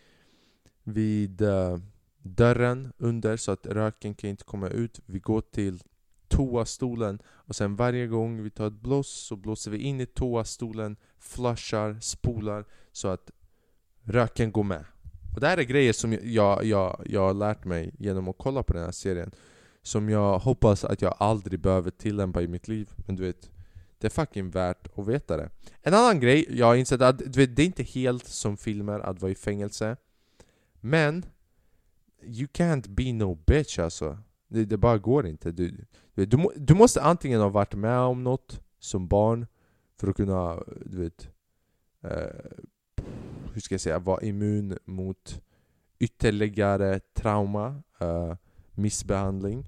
vid 0.83 1.41
uh, 1.41 1.77
dörren 2.21 2.93
under 2.97 3.37
så 3.37 3.51
att 3.51 3.65
röken 3.65 4.13
kan 4.13 4.29
inte 4.29 4.43
komma 4.43 4.67
ut. 4.67 4.99
Vi 5.05 5.19
går 5.19 5.41
till 5.41 5.83
toastolen 6.27 7.19
och 7.27 7.55
sen 7.55 7.75
varje 7.75 8.07
gång 8.07 8.43
vi 8.43 8.49
tar 8.49 8.67
ett 8.67 8.73
blås 8.73 9.09
så 9.09 9.35
blåser 9.35 9.71
vi 9.71 9.77
in 9.77 10.01
i 10.01 10.05
toastolen, 10.05 10.97
flushar, 11.17 11.97
spolar 12.01 12.65
så 12.91 13.07
att 13.07 13.31
röken 14.03 14.51
går 14.51 14.63
med. 14.63 14.85
Och 15.35 15.39
det 15.39 15.47
här 15.47 15.57
är 15.57 15.63
grejer 15.63 15.93
som 15.93 16.17
jag, 16.23 16.65
jag, 16.65 17.01
jag 17.05 17.21
har 17.21 17.33
lärt 17.33 17.65
mig 17.65 17.91
genom 17.99 18.27
att 18.27 18.37
kolla 18.37 18.63
på 18.63 18.73
den 18.73 18.83
här 18.83 18.91
serien 18.91 19.31
Som 19.81 20.09
jag 20.09 20.39
hoppas 20.39 20.83
att 20.83 21.01
jag 21.01 21.15
aldrig 21.19 21.59
behöver 21.59 21.91
tillämpa 21.91 22.41
i 22.41 22.47
mitt 22.47 22.67
liv 22.67 22.89
Men 22.95 23.15
du 23.15 23.23
vet, 23.23 23.51
det 23.99 24.07
är 24.07 24.11
fucking 24.11 24.49
värt 24.49 24.87
att 24.97 25.07
veta 25.07 25.37
det. 25.37 25.49
En 25.81 25.93
annan 25.93 26.19
grej 26.19 26.45
jag 26.49 26.65
har 26.65 26.75
insett 26.75 27.01
att 27.01 27.17
du 27.17 27.39
vet, 27.39 27.55
det 27.55 27.61
är 27.61 27.65
inte 27.65 27.83
helt 27.83 28.25
som 28.27 28.57
filmer 28.57 28.99
att 28.99 29.21
vara 29.21 29.31
i 29.31 29.35
fängelse. 29.35 29.97
Men 30.81 31.25
You 32.21 32.47
can't 32.47 32.89
be 32.89 33.13
no 33.13 33.35
bitch 33.35 33.79
alltså. 33.79 34.17
Det, 34.47 34.65
det 34.65 34.77
bara 34.77 34.97
går 34.97 35.27
inte. 35.27 35.51
Du, 35.51 35.85
du, 36.13 36.25
du, 36.25 36.47
du 36.55 36.73
måste 36.73 37.01
antingen 37.01 37.41
ha 37.41 37.49
varit 37.49 37.75
med 37.75 37.99
om 37.99 38.23
något 38.23 38.61
som 38.79 39.07
barn 39.07 39.47
För 39.99 40.07
att 40.07 40.15
kunna, 40.15 40.63
du 40.85 40.97
vet 41.03 41.29
eh, 42.01 43.03
Hur 43.53 43.61
ska 43.61 43.73
jag 43.73 43.81
säga, 43.81 43.99
vara 43.99 44.21
immun 44.21 44.77
mot 44.85 45.41
ytterligare 45.99 46.99
trauma 46.99 47.83
eh, 47.99 48.35
Missbehandling. 48.71 49.65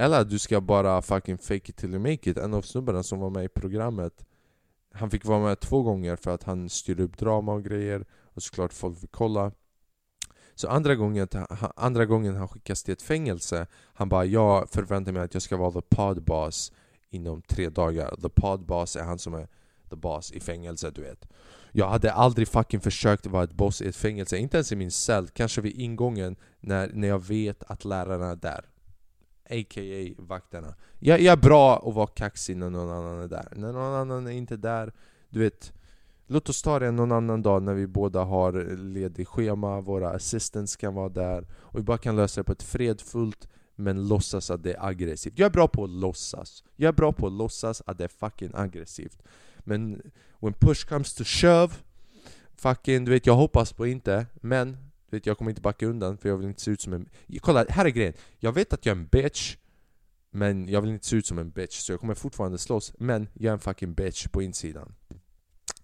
Eller 0.00 0.20
att 0.20 0.30
du 0.30 0.38
ska 0.38 0.60
bara 0.60 1.02
fucking 1.02 1.38
fake 1.38 1.70
it 1.70 1.76
till 1.76 1.90
you 1.90 1.98
make 1.98 2.30
it. 2.30 2.36
En 2.36 2.54
av 2.54 2.62
snubbarna 2.62 3.02
som 3.02 3.18
var 3.20 3.30
med 3.30 3.44
i 3.44 3.48
programmet 3.48 4.24
Han 4.92 5.10
fick 5.10 5.24
vara 5.24 5.40
med 5.40 5.60
två 5.60 5.82
gånger 5.82 6.16
för 6.16 6.30
att 6.30 6.42
han 6.42 6.68
styrde 6.68 7.02
upp 7.02 7.18
drama 7.18 7.52
och 7.52 7.64
grejer 7.64 8.04
Och 8.34 8.42
såklart 8.42 8.72
folk 8.72 9.00
fick 9.00 9.12
kolla. 9.12 9.52
Så 10.54 10.68
andra 10.68 10.94
gången, 10.94 11.28
andra 11.76 12.06
gången 12.06 12.36
han 12.36 12.48
skickas 12.48 12.82
till 12.82 12.92
ett 12.92 13.02
fängelse 13.02 13.66
Han 13.94 14.08
bara 14.08 14.24
'Jag 14.24 14.70
förväntar 14.70 15.12
mig 15.12 15.22
att 15.22 15.34
jag 15.34 15.42
ska 15.42 15.56
vara 15.56 15.70
the 15.70 15.82
pod 15.96 16.24
boss 16.24 16.72
inom 17.10 17.42
tre 17.42 17.68
dagar' 17.68 18.20
The 18.22 18.28
pod 18.28 18.66
boss 18.66 18.96
är 18.96 19.04
han 19.04 19.18
som 19.18 19.34
är 19.34 19.48
the 19.90 19.96
boss 19.96 20.32
i 20.32 20.40
fängelset 20.40 20.94
du 20.94 21.02
vet. 21.02 21.28
Jag 21.72 21.88
hade 21.88 22.12
aldrig 22.12 22.48
fucking 22.48 22.80
försökt 22.80 23.26
vara 23.26 23.44
ett 23.44 23.54
boss 23.54 23.82
i 23.82 23.88
ett 23.88 23.96
fängelse, 23.96 24.38
inte 24.38 24.56
ens 24.56 24.72
i 24.72 24.76
min 24.76 24.90
cell, 24.90 25.28
kanske 25.28 25.60
vid 25.60 25.80
ingången 25.80 26.36
när, 26.60 26.90
när 26.94 27.08
jag 27.08 27.24
vet 27.24 27.62
att 27.62 27.84
lärarna 27.84 28.30
är 28.30 28.36
där. 28.36 28.70
A.k.a. 29.50 30.14
vakterna. 30.18 30.74
Jag, 30.98 31.20
jag 31.20 31.32
är 31.32 31.42
bra 31.42 31.88
att 31.88 31.94
vara 31.94 32.06
kaxig 32.06 32.56
när 32.56 32.70
någon 32.70 32.90
annan 32.90 33.20
är 33.20 33.28
där. 33.28 33.48
När 33.56 33.72
någon 33.72 33.94
annan 33.94 34.26
är 34.26 34.30
inte 34.30 34.56
där, 34.56 34.92
du 35.28 35.40
vet 35.40 35.72
Låt 36.32 36.48
oss 36.48 36.62
ta 36.62 36.78
det 36.78 36.90
någon 36.90 37.12
annan 37.12 37.42
dag 37.42 37.62
när 37.62 37.74
vi 37.74 37.86
båda 37.86 38.24
har 38.24 38.76
ledig 38.76 39.28
schema, 39.28 39.80
våra 39.80 40.10
assistants 40.10 40.76
kan 40.76 40.94
vara 40.94 41.08
där 41.08 41.46
och 41.52 41.78
vi 41.78 41.82
bara 41.82 41.98
kan 41.98 42.16
lösa 42.16 42.40
det 42.40 42.44
på 42.44 42.52
ett 42.52 42.62
fredfullt 42.62 43.48
men 43.76 44.08
låtsas 44.08 44.50
att 44.50 44.62
det 44.62 44.72
är 44.72 44.86
aggressivt. 44.86 45.38
Jag 45.38 45.46
är 45.46 45.50
bra 45.50 45.68
på 45.68 45.84
att 45.84 45.90
låtsas. 45.90 46.64
Jag 46.76 46.88
är 46.88 46.92
bra 46.92 47.12
på 47.12 47.26
att 47.26 47.32
låtsas 47.32 47.82
att 47.86 47.98
det 47.98 48.04
är 48.04 48.08
fucking 48.08 48.50
aggressivt. 48.54 49.22
Men 49.58 50.02
when 50.40 50.52
push 50.52 50.88
comes 50.88 51.14
to 51.14 51.24
shove 51.24 51.74
Fucking, 52.56 53.04
du 53.04 53.10
vet 53.10 53.26
jag 53.26 53.34
hoppas 53.34 53.72
på 53.72 53.86
inte 53.86 54.26
Men, 54.34 54.89
du 55.10 55.16
vet 55.16 55.26
jag 55.26 55.38
kommer 55.38 55.50
inte 55.50 55.60
backa 55.60 55.86
undan 55.86 56.18
för 56.18 56.28
jag 56.28 56.36
vill 56.36 56.46
inte 56.46 56.60
se 56.60 56.70
ut 56.70 56.80
som 56.80 56.92
en... 56.92 57.08
Kolla, 57.40 57.64
här 57.68 57.84
är 57.84 57.90
grejen. 57.90 58.14
Jag 58.38 58.52
vet 58.52 58.72
att 58.72 58.86
jag 58.86 58.96
är 58.96 59.00
en 59.00 59.06
bitch 59.06 59.56
Men 60.30 60.68
jag 60.68 60.80
vill 60.80 60.90
inte 60.90 61.06
se 61.06 61.16
ut 61.16 61.26
som 61.26 61.38
en 61.38 61.50
bitch 61.50 61.74
så 61.74 61.92
jag 61.92 62.00
kommer 62.00 62.14
fortfarande 62.14 62.58
slåss 62.58 62.92
Men 62.98 63.28
jag 63.34 63.50
är 63.50 63.52
en 63.52 63.60
fucking 63.60 63.94
bitch 63.94 64.26
på 64.26 64.42
insidan. 64.42 64.94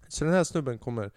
Så 0.07 0.25
den 0.25 0.33
här 0.33 0.43
snubben 0.43 0.79
kommer 0.79 1.11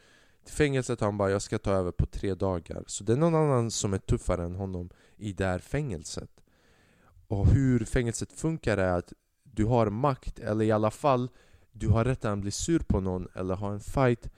till 0.44 0.54
fängelset 0.54 1.00
och 1.00 1.06
han 1.06 1.18
bara 1.18 1.30
'Jag 1.30 1.42
ska 1.42 1.58
ta 1.58 1.72
över 1.72 1.92
på 1.92 2.06
tre 2.06 2.34
dagar' 2.34 2.84
Så 2.86 3.04
det 3.04 3.12
är 3.12 3.16
någon 3.16 3.34
annan 3.34 3.70
som 3.70 3.94
är 3.94 3.98
tuffare 3.98 4.44
än 4.44 4.54
honom 4.54 4.90
i 5.16 5.32
det 5.32 5.44
här 5.44 5.58
fängelset. 5.58 6.30
Och 7.28 7.46
hur 7.46 7.84
fängelset 7.84 8.32
funkar 8.32 8.78
är 8.78 8.98
att 8.98 9.12
du 9.42 9.64
har 9.64 9.90
makt, 9.90 10.38
eller 10.38 10.64
i 10.64 10.72
alla 10.72 10.90
fall 10.90 11.28
du 11.72 11.88
har 11.88 12.04
rätt 12.04 12.24
att 12.24 12.38
bli 12.38 12.50
sur 12.50 12.78
på 12.78 13.00
någon 13.00 13.28
eller 13.34 13.54
ha 13.54 13.72
en 13.72 13.80
fight. 13.80 14.30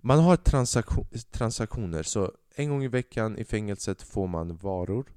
Man 0.00 0.18
har 0.18 0.36
transaktion, 0.36 1.06
transaktioner, 1.30 2.02
så 2.02 2.32
en 2.58 2.68
gång 2.68 2.84
i 2.84 2.88
veckan 2.88 3.38
i 3.38 3.44
fängelset 3.44 4.02
får 4.02 4.26
man 4.26 4.56
varor 4.56 5.12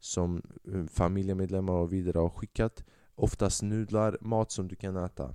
som 0.00 0.42
eh, 0.72 0.84
familjemedlemmar 0.86 1.72
och 1.72 1.92
vidare 1.92 2.18
har 2.18 2.28
skickat. 2.28 2.84
Oftast 3.14 3.62
nudlar, 3.62 4.18
mat 4.20 4.50
som 4.50 4.68
du 4.68 4.76
kan 4.76 4.96
äta. 4.96 5.34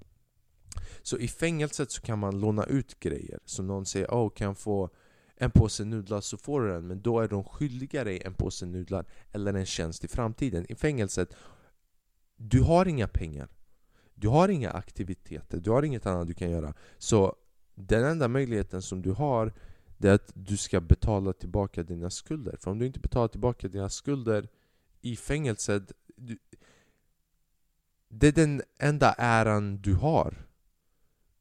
Så 1.01 1.17
i 1.17 1.27
fängelset 1.27 1.91
så 1.91 2.01
kan 2.01 2.19
man 2.19 2.39
låna 2.39 2.65
ut 2.65 2.99
grejer. 2.99 3.39
Så 3.45 3.63
någon 3.63 3.85
säger 3.85 4.07
oh, 4.07 4.29
kan 4.29 4.47
jag 4.47 4.57
få 4.57 4.89
en 5.35 5.51
påse 5.51 5.85
nudlar? 5.85 6.21
Så 6.21 6.37
får 6.37 6.61
du 6.61 6.67
den. 6.67 6.87
Men 6.87 7.01
då 7.01 7.19
är 7.19 7.27
de 7.27 7.43
skyldiga 7.43 8.03
dig 8.03 8.21
en 8.25 8.33
påse 8.33 8.65
nudlar 8.65 9.05
eller 9.31 9.53
en 9.53 9.65
tjänst 9.65 10.03
i 10.03 10.07
framtiden. 10.07 10.65
I 10.69 10.75
fängelset, 10.75 11.35
du 12.35 12.61
har 12.61 12.87
inga 12.87 13.07
pengar. 13.07 13.49
Du 14.13 14.27
har 14.27 14.49
inga 14.49 14.71
aktiviteter, 14.71 15.59
du 15.59 15.71
har 15.71 15.83
inget 15.83 16.05
annat 16.05 16.27
du 16.27 16.33
kan 16.33 16.51
göra. 16.51 16.73
Så 16.97 17.35
den 17.75 18.03
enda 18.03 18.27
möjligheten 18.27 18.81
som 18.81 19.01
du 19.01 19.11
har 19.11 19.53
det 19.99 20.09
är 20.09 20.13
att 20.13 20.31
du 20.33 20.57
ska 20.57 20.81
betala 20.81 21.33
tillbaka 21.33 21.83
dina 21.83 22.09
skulder. 22.09 22.57
För 22.59 22.71
om 22.71 22.79
du 22.79 22.85
inte 22.85 22.99
betalar 22.99 23.27
tillbaka 23.27 23.67
dina 23.67 23.89
skulder 23.89 24.47
i 25.01 25.15
fängelset 25.15 25.91
du, 26.15 26.37
Det 28.07 28.27
är 28.27 28.31
den 28.31 28.61
enda 28.79 29.13
äran 29.17 29.77
du 29.77 29.93
har. 29.93 30.45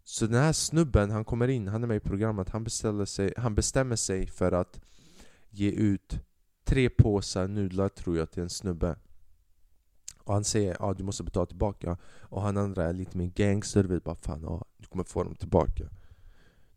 Så 0.05 0.27
den 0.27 0.43
här 0.43 0.53
snubben, 0.53 1.11
han 1.11 1.25
kommer 1.25 1.49
in, 1.49 1.69
han 1.69 1.83
är 1.83 1.87
med 1.87 1.97
i 1.97 2.01
programmet, 2.01 2.49
han, 2.49 2.65
beställer 2.65 3.05
sig, 3.05 3.35
han 3.37 3.55
bestämmer 3.55 3.97
sig 3.97 4.27
för 4.27 4.53
att 4.53 4.81
ge 5.51 5.71
ut 5.71 6.19
tre 6.65 6.89
påsar 6.91 7.49
nudlar 7.49 7.89
tror 7.89 8.19
jag 8.19 8.31
till 8.31 8.43
en 8.43 8.51
snubbe 8.51 8.97
och 10.19 10.35
han 10.35 10.45
säger 10.45 10.73
att 10.73 10.81
ah, 10.81 10.95
du 10.95 11.05
måste 11.05 11.25
betala 11.25 11.47
tillbaka 11.47 11.97
Och 12.21 12.43
han 12.43 12.57
andra 12.57 12.85
är 12.85 12.93
lite 12.93 13.17
mer 13.17 13.27
gangster, 13.27 13.85
vet 13.85 14.05
bara 14.05 14.15
fan 14.15 14.45
ah, 14.45 14.65
du 14.77 14.87
kommer 14.87 15.05
få 15.05 15.25
dem 15.25 15.35
tillbaka 15.35 15.85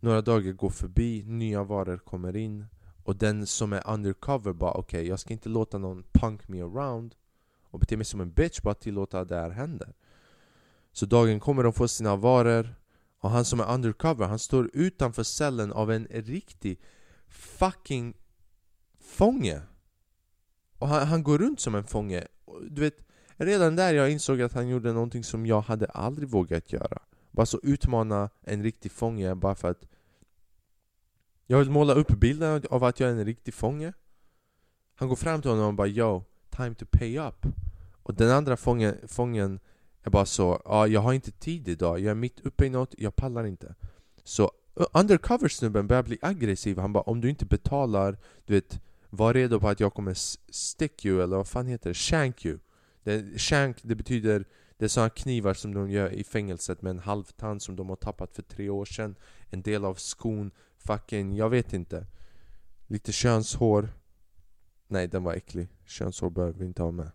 några 0.04 0.22
dagar 0.22 0.52
går 0.52 0.70
förbi, 0.70 1.24
nya 1.24 1.64
varor 1.64 1.98
kommer 1.98 2.36
in 2.36 2.66
Och 3.04 3.16
den 3.16 3.48
som 3.48 3.74
är 3.74 3.90
undercover 3.90 4.54
bara 4.54 4.72
okej, 4.72 5.00
okay, 5.00 5.10
jag 5.10 5.20
ska 5.20 5.34
inte 5.34 5.50
låta 5.50 5.78
någon 5.78 6.04
punk 6.12 6.48
me 6.48 6.62
around 6.62 7.16
Och 7.64 7.80
bete 7.80 7.98
mig 7.98 8.06
som 8.06 8.22
en 8.22 8.32
bitch, 8.32 8.62
bara 8.62 8.74
tillåta 8.74 9.20
att 9.20 9.30
det 9.30 9.36
här 9.36 9.50
händer. 9.50 9.94
Så 10.92 11.06
dagen 11.06 11.40
kommer 11.40 11.64
de 11.64 11.74
får 11.74 11.88
sina 11.88 12.16
varor 12.16 12.76
Och 13.20 13.30
han 13.30 13.46
som 13.46 13.60
är 13.60 13.74
undercover, 13.74 14.28
han 14.28 14.40
står 14.40 14.70
utanför 14.74 15.24
cellen 15.24 15.72
av 15.72 15.92
en 15.92 16.08
riktig 16.10 16.80
fucking 17.28 18.18
fånge. 19.00 19.62
Och 20.78 20.88
han, 20.88 21.08
han 21.08 21.24
går 21.24 21.38
runt 21.38 21.60
som 21.60 21.76
en 21.76 21.84
fånge. 21.84 22.28
Du 22.70 22.82
vet, 22.82 22.98
Redan 23.44 23.76
där 23.76 23.94
jag 23.94 24.12
insåg 24.12 24.42
att 24.42 24.54
han 24.54 24.68
gjorde 24.68 24.94
någonting 24.94 25.24
som 25.24 25.46
jag 25.46 25.62
hade 25.62 25.86
aldrig 25.86 26.30
vågat 26.30 26.74
göra. 26.74 27.02
Bara 27.32 27.46
så 27.46 27.60
utmana 27.64 28.30
en 28.42 28.64
riktig 28.64 28.92
fånge 28.92 29.36
bara 29.36 29.56
för 29.56 29.72
att 29.72 29.86
Jag 31.48 31.60
vill 31.60 31.70
måla 31.70 31.94
upp 31.94 32.08
bilden 32.08 32.64
av 32.70 32.84
att 32.84 33.00
jag 33.00 33.10
är 33.10 33.14
en 33.14 33.26
riktig 33.26 33.54
fånge. 33.54 33.94
Han 34.96 35.10
går 35.10 35.16
fram 35.16 35.42
till 35.42 35.52
honom 35.52 35.68
och 35.68 35.74
bara 35.74 35.88
'Yo, 35.88 36.24
time 36.50 36.76
to 36.76 36.86
pay 36.92 37.18
up' 37.20 37.54
Och 38.04 38.16
den 38.16 38.32
andra 38.32 38.58
fången, 38.58 38.96
fången 39.08 39.60
är 40.04 40.10
bara 40.10 40.26
så 40.26 40.62
'Ja, 40.66 40.88
jag 40.88 41.02
har 41.02 41.14
inte 41.14 41.32
tid 41.32 41.68
idag, 41.68 42.00
jag 42.00 42.12
är 42.12 42.16
mitt 42.16 42.40
uppe 42.40 42.66
i 42.66 42.70
något, 42.70 42.96
jag 42.98 43.16
pallar 43.16 43.46
inte' 43.46 43.76
Så 44.24 44.52
undercover-snubben 44.94 45.88
börjar 45.88 46.04
bli 46.04 46.18
aggressiv, 46.22 46.78
han 46.78 46.94
bara 46.94 47.04
'Om 47.04 47.22
du 47.22 47.30
inte 47.30 47.46
betalar, 47.46 48.18
du 48.46 48.54
vet 48.54 48.82
Var 49.14 49.34
redo 49.34 49.60
på 49.60 49.70
att 49.70 49.80
jag 49.80 49.94
kommer 49.94 50.14
stick 50.54 51.06
you, 51.06 51.24
eller 51.24 51.38
vad 51.38 51.48
fan 51.48 51.68
heter 51.68 51.90
det? 51.90 51.94
Shank 51.94 52.46
you' 52.46 52.60
Det, 53.04 53.40
shank, 53.40 53.78
det 53.82 53.96
betyder 53.96 54.46
det 54.82 54.86
är 54.86 54.90
såna 54.90 55.10
knivar 55.10 55.54
som 55.54 55.74
de 55.74 55.90
gör 55.92 56.10
i 56.10 56.24
fängelset 56.24 56.82
med 56.82 56.90
en 56.90 57.00
halvtand 57.00 57.62
som 57.62 57.76
de 57.76 57.90
har 57.90 57.96
tappat 57.96 58.36
för 58.36 58.42
tre 58.42 58.70
år 58.70 58.86
sedan. 58.86 59.16
En 59.50 59.62
del 59.62 59.86
av 59.86 59.96
skon, 59.96 60.52
fucking, 60.78 61.36
jag 61.36 61.50
vet 61.50 61.74
inte. 61.74 62.06
Lite 62.88 63.12
könshår. 63.12 63.90
Nej 64.88 65.08
den 65.08 65.24
var 65.24 65.34
äcklig, 65.34 65.68
könshår 65.86 66.30
behöver 66.30 66.60
vi 66.60 66.66
inte 66.66 66.84
ha 66.84 66.92
med. 66.92 67.12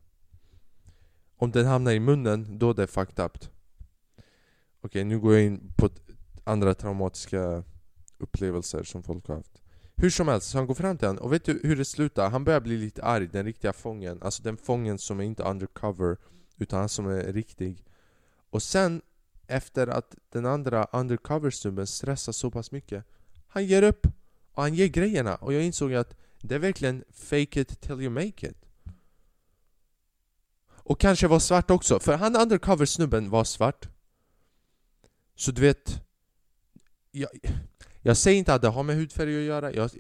Om 1.37 1.50
den 1.50 1.66
hamnar 1.66 1.92
i 1.92 2.00
munnen, 2.00 2.58
då 2.58 2.70
är 2.70 2.75
det 2.75 2.87
fucked 2.87 3.25
up. 3.25 3.37
Okej 3.37 3.50
okay, 4.82 5.04
nu 5.04 5.20
går 5.20 5.35
jag 5.35 5.44
in 5.44 5.73
på 5.76 5.88
andra 6.44 6.75
traumatiska 6.75 7.64
upplevelser 8.18 8.82
som 8.82 9.02
folk 9.02 9.28
har 9.28 9.35
haft. 9.35 9.62
Hur 9.96 10.11
som 10.11 10.28
helst, 10.28 10.50
så 10.50 10.58
han 10.58 10.66
går 10.66 10.75
fram 10.75 10.99
till 10.99 11.08
honom 11.08 11.25
och 11.25 11.32
vet 11.32 11.44
du 11.44 11.61
hur 11.64 11.76
det 11.76 11.85
slutar? 11.85 12.30
Han 12.30 12.44
börjar 12.44 12.61
bli 12.61 12.76
lite 12.76 13.04
arg, 13.04 13.26
den 13.26 13.44
riktiga 13.44 13.73
fången. 13.73 14.23
Alltså 14.23 14.42
den 14.42 14.56
fången 14.56 14.99
som 14.99 15.20
är 15.20 15.25
inte 15.25 15.42
undercover. 15.42 16.16
Utan 16.56 16.80
han 16.80 16.88
som 16.88 17.06
är 17.06 17.32
riktig. 17.32 17.84
Och 18.50 18.62
sen, 18.62 19.02
efter 19.46 19.86
att 19.86 20.16
den 20.28 20.46
andra 20.46 20.84
undercover-snubben 20.84 21.86
stressar 21.86 22.32
så 22.32 22.50
pass 22.50 22.70
mycket 22.70 23.04
Han 23.46 23.66
ger 23.66 23.82
upp 23.82 24.06
och 24.52 24.62
han 24.62 24.75
ger 24.75 24.86
grejerna. 24.86 25.36
Och 25.36 25.52
jag 25.52 25.62
insåg 25.62 25.94
att 25.94 26.16
det 26.40 26.54
är 26.54 26.58
verkligen 26.58 27.04
fake 27.10 27.60
it 27.60 27.80
till 27.80 28.00
you 28.00 28.10
make 28.10 28.48
it. 28.48 28.56
Och 30.68 31.00
kanske 31.00 31.28
var 31.28 31.38
svart 31.38 31.70
också, 31.70 31.98
för 31.98 32.16
han 32.16 32.36
undercover-snubben 32.36 33.30
var 33.30 33.44
svart. 33.44 33.88
Så 35.34 35.50
du 35.50 35.60
vet 35.60 36.02
jag, 37.10 37.30
jag 38.02 38.16
säger 38.16 38.38
inte 38.38 38.54
att 38.54 38.62
det 38.62 38.68
har 38.68 38.82
med 38.82 38.96
hudfärg 38.96 39.36
att 39.36 39.44
göra. 39.44 39.72
Jag, 39.72 39.90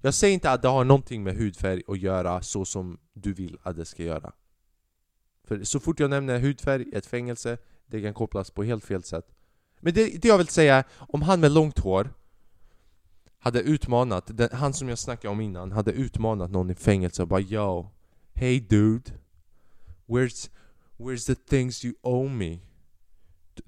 jag 0.00 0.14
säger 0.14 0.34
inte 0.34 0.50
att 0.50 0.62
det 0.62 0.68
har 0.68 0.84
någonting 0.84 1.22
med 1.22 1.36
hudfärg 1.36 1.82
att 1.88 1.98
göra 1.98 2.42
så 2.42 2.64
som 2.64 2.98
du 3.12 3.32
vill 3.32 3.58
att 3.62 3.76
det 3.76 3.84
ska 3.84 4.02
göra. 4.02 4.32
För 5.44 5.64
så 5.64 5.80
fort 5.80 6.00
jag 6.00 6.10
nämner 6.10 6.38
hudfärg 6.38 6.82
i 6.82 6.96
ett 6.96 7.06
fängelse 7.06 7.58
Det 7.86 8.02
kan 8.02 8.14
kopplas 8.14 8.50
på 8.50 8.64
helt 8.64 8.84
fel 8.84 9.02
sätt. 9.02 9.26
Men 9.80 9.94
det, 9.94 10.22
det 10.22 10.28
jag 10.28 10.38
vill 10.38 10.48
säga, 10.48 10.84
om 10.98 11.22
han 11.22 11.40
med 11.40 11.52
långt 11.52 11.78
hår 11.78 12.14
Hade 13.38 13.60
utmanat, 13.60 14.36
den, 14.36 14.48
han 14.52 14.72
som 14.72 14.88
jag 14.88 14.98
snackade 14.98 15.32
om 15.32 15.40
innan 15.40 15.72
Hade 15.72 15.92
utmanat 15.92 16.50
någon 16.50 16.70
i 16.70 16.74
fängelse 16.74 17.22
och 17.22 17.28
bara 17.28 17.40
Yo, 17.40 17.86
hey 18.34 18.60
dude. 18.60 19.10
Where's, 20.06 20.50
where's 20.96 21.26
the 21.26 21.34
things 21.34 21.84
you 21.84 21.94
owe 22.02 22.28
me? 22.28 22.58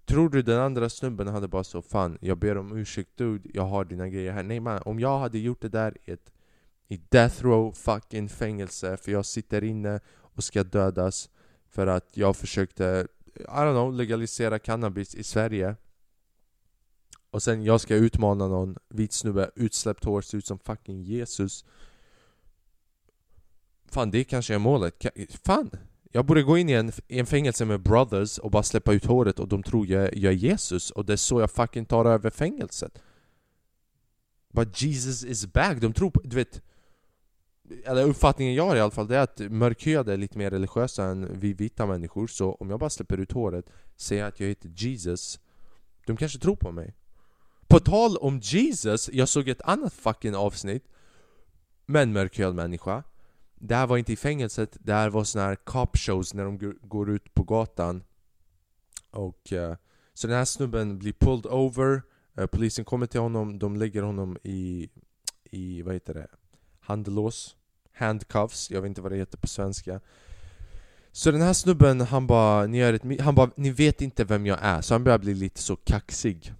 Tror 0.04 0.28
du 0.28 0.42
den 0.42 0.60
andra 0.60 0.88
snubben 0.88 1.26
hade 1.26 1.48
bara 1.48 1.64
så 1.64 1.82
Fan, 1.82 2.18
jag 2.20 2.38
ber 2.38 2.56
om 2.56 2.76
ursäkt 2.76 3.16
dude, 3.16 3.48
jag 3.54 3.62
har 3.62 3.84
dina 3.84 4.08
grejer 4.08 4.32
här. 4.32 4.42
Nej 4.42 4.60
man, 4.60 4.82
om 4.82 5.00
jag 5.00 5.18
hade 5.18 5.38
gjort 5.38 5.62
det 5.62 5.68
där 5.68 5.96
i 6.04 6.10
ett 6.10 6.30
i 6.88 7.00
death 7.08 7.42
row 7.42 7.72
fucking 7.72 8.28
fängelse 8.28 8.96
för 8.96 9.12
jag 9.12 9.26
sitter 9.26 9.64
inne 9.64 10.00
och 10.06 10.44
ska 10.44 10.64
dödas 10.64 11.30
för 11.74 11.86
att 11.86 12.16
jag 12.16 12.36
försökte, 12.36 13.06
I 13.34 13.42
don't 13.42 13.72
know, 13.72 13.94
legalisera 13.94 14.58
cannabis 14.58 15.14
i 15.14 15.22
Sverige. 15.22 15.76
Och 17.30 17.42
sen 17.42 17.64
jag 17.64 17.80
ska 17.80 17.94
utmana 17.94 18.48
någon 18.48 18.76
vit 18.88 19.12
snubbe, 19.12 19.50
utsläppt 19.56 20.04
hår, 20.04 20.20
ser 20.20 20.38
ut 20.38 20.46
som 20.46 20.58
fucking 20.58 21.02
Jesus. 21.02 21.64
Fan 23.86 24.10
det 24.10 24.24
kanske 24.24 24.54
är 24.54 24.58
målet, 24.58 25.06
fan! 25.44 25.70
Jag 26.12 26.24
borde 26.24 26.42
gå 26.42 26.58
in 26.58 26.68
i 26.68 26.72
en, 26.72 26.92
i 27.08 27.18
en 27.18 27.26
fängelse 27.26 27.64
med 27.64 27.80
brothers 27.80 28.38
och 28.38 28.50
bara 28.50 28.62
släppa 28.62 28.92
ut 28.92 29.04
håret 29.04 29.38
och 29.38 29.48
de 29.48 29.62
tror 29.62 29.86
jag, 29.86 30.16
jag 30.16 30.32
är 30.32 30.36
Jesus. 30.36 30.90
Och 30.90 31.04
det 31.04 31.12
är 31.12 31.16
så 31.16 31.40
jag 31.40 31.50
fucking 31.50 31.84
tar 31.84 32.04
över 32.04 32.30
fängelset. 32.30 33.02
But 34.48 34.82
Jesus 34.82 35.24
is 35.24 35.46
back, 35.46 35.80
de 35.80 35.92
tror 35.92 36.10
på, 36.10 36.20
du 36.24 36.36
vet 36.36 36.62
eller 37.84 38.04
uppfattningen 38.04 38.54
jag 38.54 38.66
har 38.66 38.76
i 38.76 38.80
alla 38.80 38.90
fall, 38.90 39.06
det 39.06 39.16
är 39.16 39.20
att 39.20 39.40
mörkhyade 39.40 40.12
är 40.12 40.16
lite 40.16 40.38
mer 40.38 40.50
religiösa 40.50 41.04
än 41.04 41.40
vi 41.40 41.52
vita 41.52 41.86
människor. 41.86 42.26
Så 42.26 42.52
om 42.52 42.70
jag 42.70 42.80
bara 42.80 42.90
släpper 42.90 43.20
ut 43.20 43.32
håret, 43.32 43.70
säger 43.96 44.24
att 44.24 44.40
jag 44.40 44.48
heter 44.48 44.70
Jesus 44.74 45.40
De 46.06 46.16
kanske 46.16 46.38
tror 46.38 46.56
på 46.56 46.72
mig. 46.72 46.94
På 47.66 47.80
tal 47.80 48.16
om 48.16 48.38
Jesus, 48.38 49.10
jag 49.12 49.28
såg 49.28 49.48
ett 49.48 49.62
annat 49.62 49.92
fucking 49.92 50.34
avsnitt 50.34 50.88
med 51.86 52.02
en 52.02 52.12
mörkhyad 52.12 52.54
människa. 52.54 53.02
Det 53.54 53.74
här 53.74 53.86
var 53.86 53.96
inte 53.96 54.12
i 54.12 54.16
fängelset, 54.16 54.76
det 54.80 54.92
här 54.92 55.10
var 55.10 55.24
såna 55.24 55.44
här 55.44 55.56
cop 55.56 55.96
shows 55.96 56.34
när 56.34 56.44
de 56.44 56.74
går 56.82 57.10
ut 57.10 57.34
på 57.34 57.42
gatan. 57.42 58.04
Och 59.10 59.52
uh, 59.52 59.74
Så 60.14 60.26
den 60.26 60.36
här 60.36 60.44
snubben 60.44 60.98
blir 60.98 61.12
pulled 61.12 61.46
over 61.46 62.02
uh, 62.38 62.46
Polisen 62.46 62.84
kommer 62.84 63.06
till 63.06 63.20
honom, 63.20 63.58
de 63.58 63.76
lägger 63.76 64.02
honom 64.02 64.38
i, 64.42 64.88
i 65.44 65.82
vad 65.82 65.94
heter 65.94 66.14
det? 66.14 66.28
Handlås 66.84 67.56
Handcuffs, 67.94 68.70
jag 68.70 68.82
vet 68.82 68.88
inte 68.88 69.00
vad 69.00 69.12
det 69.12 69.18
heter 69.18 69.38
på 69.38 69.46
svenska. 69.46 70.00
Så 71.12 71.30
den 71.30 71.42
här 71.42 71.52
snubben, 71.52 72.00
han 72.00 72.26
bara, 72.26 72.66
ni, 72.66 72.78
ett, 72.78 73.20
han 73.20 73.34
bara, 73.34 73.50
ni 73.56 73.70
vet 73.70 74.02
inte 74.02 74.24
vem 74.24 74.46
jag 74.46 74.58
är, 74.62 74.80
så 74.80 74.94
han 74.94 75.04
börjar 75.04 75.18
bli 75.18 75.34
lite 75.34 75.62
så 75.62 75.76
kaxig. 75.76 76.54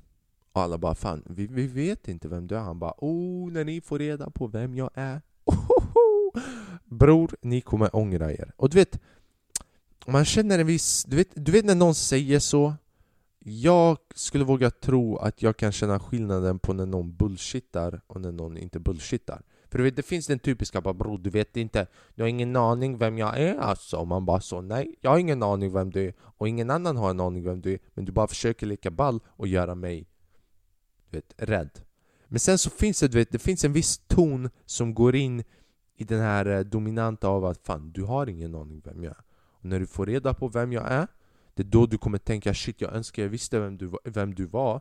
Och 0.52 0.62
alla 0.62 0.78
bara, 0.78 0.94
fan, 0.94 1.22
vi, 1.26 1.46
vi 1.46 1.66
vet 1.66 2.08
inte 2.08 2.28
vem 2.28 2.46
du 2.46 2.56
är. 2.56 2.60
Han 2.60 2.78
bara, 2.78 2.94
oh, 2.98 3.52
när 3.52 3.64
ni 3.64 3.80
får 3.80 3.98
reda 3.98 4.30
på 4.30 4.46
vem 4.46 4.74
jag 4.74 4.90
är. 4.94 5.20
Ohoho! 5.44 6.32
Bror, 6.84 7.36
ni 7.40 7.60
kommer 7.60 7.96
ångra 7.96 8.32
er. 8.32 8.52
Och 8.56 8.70
du 8.70 8.76
vet, 8.76 9.00
man 10.06 10.24
känner 10.24 10.58
en 10.58 10.66
viss, 10.66 11.04
du 11.04 11.16
vet, 11.16 11.28
du 11.34 11.52
vet 11.52 11.64
när 11.64 11.74
någon 11.74 11.94
säger 11.94 12.38
så? 12.38 12.74
Jag 13.46 13.98
skulle 14.14 14.44
våga 14.44 14.70
tro 14.70 15.16
att 15.16 15.42
jag 15.42 15.56
kan 15.56 15.72
känna 15.72 16.00
skillnaden 16.00 16.58
på 16.58 16.72
när 16.72 16.86
någon 16.86 17.16
bullshittar 17.16 18.00
och 18.06 18.20
när 18.20 18.32
någon 18.32 18.56
inte 18.56 18.80
bullshittar 18.80 19.42
för 19.74 19.78
du 19.78 19.84
vet, 19.84 19.96
det 19.96 20.02
finns 20.02 20.26
den 20.26 20.38
typiska 20.38 20.80
bara 20.80 20.94
bror, 20.94 21.18
du 21.18 21.30
vet 21.30 21.56
inte, 21.56 21.86
du 22.14 22.22
har 22.22 22.28
ingen 22.28 22.56
aning 22.56 22.98
vem 22.98 23.18
jag 23.18 23.38
är 23.38 23.56
alltså. 23.56 23.96
Och 23.96 24.06
man 24.06 24.24
bara 24.24 24.40
så, 24.40 24.60
nej, 24.60 24.94
jag 25.00 25.10
har 25.10 25.18
ingen 25.18 25.42
aning 25.42 25.72
vem 25.72 25.90
du 25.90 26.06
är 26.06 26.14
och 26.18 26.48
ingen 26.48 26.70
annan 26.70 26.96
har 26.96 27.10
en 27.10 27.20
aning 27.20 27.44
vem 27.44 27.60
du 27.60 27.72
är. 27.72 27.78
Men 27.94 28.04
du 28.04 28.12
bara 28.12 28.26
försöker 28.26 28.66
leka 28.66 28.90
ball 28.90 29.20
och 29.26 29.48
göra 29.48 29.74
mig, 29.74 30.06
du 31.10 31.16
vet, 31.16 31.34
rädd. 31.36 31.70
Men 32.26 32.40
sen 32.40 32.58
så 32.58 32.70
finns 32.70 33.00
det, 33.00 33.08
du 33.08 33.18
vet, 33.18 33.32
det 33.32 33.38
finns 33.38 33.64
en 33.64 33.72
viss 33.72 33.98
ton 33.98 34.50
som 34.64 34.94
går 34.94 35.16
in 35.16 35.44
i 35.96 36.04
den 36.04 36.20
här 36.20 36.46
eh, 36.46 36.60
dominanta 36.60 37.28
av 37.28 37.44
att 37.44 37.66
fan, 37.66 37.92
du 37.92 38.02
har 38.02 38.26
ingen 38.26 38.54
aning 38.54 38.82
vem 38.84 39.04
jag 39.04 39.10
är. 39.10 39.24
Och 39.48 39.64
när 39.64 39.80
du 39.80 39.86
får 39.86 40.06
reda 40.06 40.34
på 40.34 40.48
vem 40.48 40.72
jag 40.72 40.92
är, 40.92 41.06
det 41.54 41.62
är 41.62 41.64
då 41.64 41.86
du 41.86 41.98
kommer 41.98 42.18
tänka 42.18 42.54
shit, 42.54 42.80
jag 42.80 42.94
önskar 42.94 43.22
jag 43.22 43.30
visste 43.30 43.60
vem 43.60 43.76
du, 43.78 43.92
vem 44.04 44.34
du 44.34 44.46
var 44.46 44.80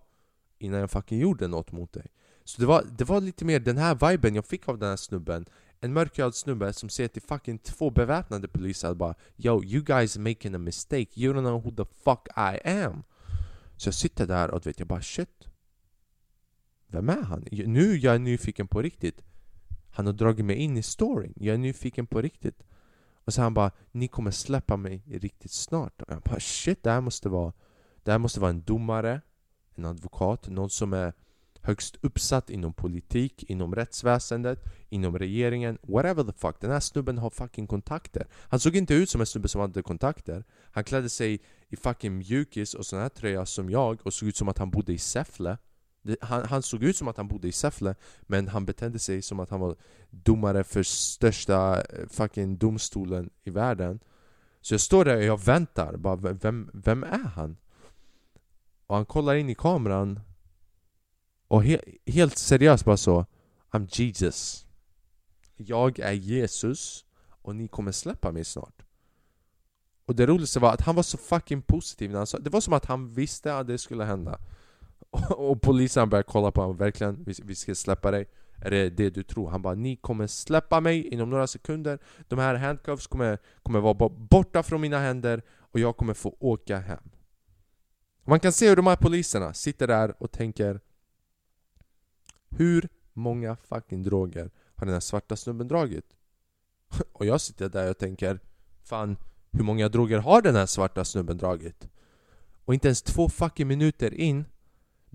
innan 0.59 0.79
jag 0.79 0.91
fucking 0.91 1.19
gjorde 1.19 1.47
något 1.47 1.71
mot 1.71 1.93
dig. 1.93 2.07
Så 2.43 2.61
det 2.61 2.67
var, 2.67 2.83
det 2.97 3.03
var 3.03 3.21
lite 3.21 3.45
mer 3.45 3.59
den 3.59 3.77
här 3.77 4.11
viben 4.11 4.35
jag 4.35 4.45
fick 4.45 4.67
av 4.69 4.77
den 4.79 4.89
här 4.89 4.95
snubben. 4.95 5.45
En 5.79 5.93
mörkhyad 5.93 6.35
snubbe 6.35 6.73
som 6.73 6.89
säger 6.89 7.07
till 7.07 7.21
fucking 7.21 7.59
två 7.59 7.89
beväpnade 7.89 8.47
poliser 8.47 8.93
bara 8.93 9.15
Yo, 9.37 9.63
you 9.63 9.83
guys 9.83 10.17
making 10.17 10.55
a 10.55 10.57
mistake, 10.57 11.07
you 11.15 11.33
don't 11.33 11.41
know 11.41 11.63
who 11.63 11.71
the 11.71 11.85
fuck 12.03 12.27
I 12.37 12.69
am. 12.69 13.03
Så 13.77 13.87
jag 13.87 13.93
sitter 13.93 14.27
där 14.27 14.51
och 14.51 14.67
vet, 14.67 14.79
jag 14.79 14.87
bara 14.87 15.01
shit. 15.01 15.47
Vem 16.87 17.09
är 17.09 17.21
han? 17.21 17.45
Nu 17.51 17.93
är 17.93 18.05
jag 18.05 18.21
nyfiken 18.21 18.67
på 18.67 18.81
riktigt. 18.81 19.21
Han 19.91 20.05
har 20.05 20.13
dragit 20.13 20.45
mig 20.45 20.55
in 20.55 20.77
i 20.77 20.83
storyn, 20.83 21.33
jag 21.35 21.53
är 21.53 21.57
nyfiken 21.57 22.07
på 22.07 22.21
riktigt. 22.21 22.63
Och 23.25 23.33
så 23.33 23.41
han 23.41 23.53
bara 23.53 23.71
Ni 23.91 24.07
kommer 24.07 24.31
släppa 24.31 24.77
mig 24.77 25.03
riktigt 25.07 25.51
snart 25.51 26.01
och 26.01 26.13
jag 26.13 26.21
bara 26.21 26.39
shit, 26.39 26.83
det 26.83 26.91
här 26.91 27.01
måste 27.01 27.29
vara 27.29 27.53
Det 28.03 28.11
här 28.11 28.19
måste 28.19 28.39
vara 28.39 28.49
en 28.49 28.63
domare 28.63 29.21
En 29.75 29.85
advokat, 29.85 30.47
någon 30.49 30.69
som 30.69 30.93
är 30.93 31.13
högst 31.63 31.97
uppsatt 32.01 32.49
inom 32.49 32.73
politik, 32.73 33.43
inom 33.43 33.75
rättsväsendet, 33.75 34.63
inom 34.89 35.19
regeringen, 35.19 35.77
whatever 35.81 36.23
the 36.23 36.33
fuck. 36.33 36.55
Den 36.59 36.71
här 36.71 36.79
snubben 36.79 37.17
har 37.17 37.29
fucking 37.29 37.67
kontakter. 37.67 38.27
Han 38.33 38.59
såg 38.59 38.75
inte 38.75 38.93
ut 38.93 39.09
som 39.09 39.21
en 39.21 39.27
snubbe 39.27 39.47
som 39.47 39.61
hade 39.61 39.81
kontakter. 39.81 40.43
Han 40.71 40.83
klädde 40.83 41.09
sig 41.09 41.41
i 41.69 41.75
fucking 41.75 42.17
mjukis 42.17 42.73
och 42.73 42.85
sån 42.85 42.99
här 42.99 43.09
tröja 43.09 43.45
som 43.45 43.69
jag 43.69 43.99
och 44.03 44.13
såg 44.13 44.29
ut 44.29 44.37
som 44.37 44.49
att 44.49 44.57
han 44.57 44.69
bodde 44.69 44.93
i 44.93 44.97
Säffle. 44.97 45.57
Han, 46.21 46.45
han, 46.45 46.63
såg 46.63 46.83
ut 46.83 46.97
som 46.97 47.07
att 47.07 47.17
han 47.17 47.27
bodde 47.27 47.47
i 47.47 47.51
Säffle 47.51 47.95
men 48.21 48.47
han 48.47 48.65
betedde 48.65 48.99
sig 48.99 49.21
som 49.21 49.39
att 49.39 49.49
han 49.49 49.59
var 49.59 49.75
domare 50.09 50.63
för 50.63 50.83
största 50.83 51.81
eh, 51.81 52.07
fucking 52.09 52.57
domstolen 52.57 53.29
i 53.43 53.49
världen. 53.49 53.99
Så 54.61 54.73
jag 54.73 54.81
står 54.81 55.05
där 55.05 55.17
och 55.17 55.23
jag 55.23 55.45
väntar, 55.45 55.97
bara 55.97 56.15
vem, 56.15 56.71
vem 56.73 57.03
är 57.03 57.27
han? 57.35 57.57
Och 58.87 58.95
han 58.95 59.05
kollar 59.05 59.35
in 59.35 59.49
i 59.49 59.55
kameran 59.55 60.19
och 61.47 61.63
he 61.63 61.79
helt 62.05 62.37
seriöst 62.37 62.85
bara 62.85 62.97
så 62.97 63.25
I'm 63.71 63.87
Jesus 63.89 64.65
Jag 65.55 65.99
är 65.99 66.11
Jesus 66.11 67.05
och 67.41 67.55
ni 67.55 67.67
kommer 67.67 67.91
släppa 67.91 68.31
mig 68.31 68.43
snart 68.45 68.81
Och 70.05 70.15
det 70.15 70.25
roligaste 70.25 70.59
var 70.59 70.73
att 70.73 70.81
han 70.81 70.95
var 70.95 71.03
så 71.03 71.17
fucking 71.17 71.61
positiv 71.61 72.11
när 72.11 72.17
han 72.17 72.27
sa 72.27 72.39
Det 72.39 72.49
var 72.49 72.61
som 72.61 72.73
att 72.73 72.85
han 72.85 73.13
visste 73.13 73.57
att 73.57 73.67
det 73.67 73.77
skulle 73.77 74.03
hända 74.03 74.39
Och, 75.29 75.61
polisen 75.61 76.09
började 76.09 76.27
kolla 76.31 76.51
på 76.51 76.61
honom, 76.61 76.77
verkligen 76.77 77.23
vi, 77.23 77.33
vi 77.43 77.55
ska 77.55 77.75
släppa 77.75 78.11
dig 78.11 78.25
Är 78.55 78.71
det 78.71 78.89
det 78.89 79.09
du 79.09 79.23
tror? 79.23 79.49
Han 79.49 79.61
bara 79.61 79.75
Ni 79.75 79.95
kommer 79.95 80.27
släppa 80.27 80.79
mig 80.79 81.07
inom 81.07 81.29
några 81.29 81.47
sekunder 81.47 81.99
De 82.27 82.39
här 82.39 82.55
handcuffs 82.55 83.07
kommer, 83.07 83.37
kommer 83.63 83.79
vara 83.79 84.09
borta 84.09 84.63
från 84.63 84.81
mina 84.81 84.99
händer 84.99 85.41
Och 85.57 85.79
jag 85.79 85.97
kommer 85.97 86.13
få 86.13 86.35
åka 86.39 86.79
hem 86.79 87.09
Man 88.23 88.39
kan 88.39 88.51
se 88.51 88.69
hur 88.69 88.75
de 88.75 88.87
här 88.87 88.95
poliserna 88.95 89.53
sitter 89.53 89.87
där 89.87 90.23
och 90.23 90.31
tänker 90.31 90.79
hur 92.49 92.89
många 93.13 93.55
fucking 93.55 94.03
droger 94.03 94.51
har 94.75 94.85
den 94.85 94.93
här 94.93 94.99
svarta 94.99 95.35
snubben 95.35 95.67
dragit? 95.67 96.15
Och 97.13 97.25
jag 97.25 97.41
sitter 97.41 97.69
där 97.69 97.89
och 97.89 97.97
tänker 97.97 98.39
Fan, 98.83 99.17
hur 99.51 99.63
många 99.63 99.89
droger 99.89 100.19
har 100.19 100.41
den 100.41 100.55
här 100.55 100.65
svarta 100.65 101.05
snubben 101.05 101.37
dragit? 101.37 101.87
Och 102.65 102.73
inte 102.73 102.87
ens 102.87 103.01
två 103.01 103.29
fucking 103.29 103.67
minuter 103.67 104.13
in 104.13 104.45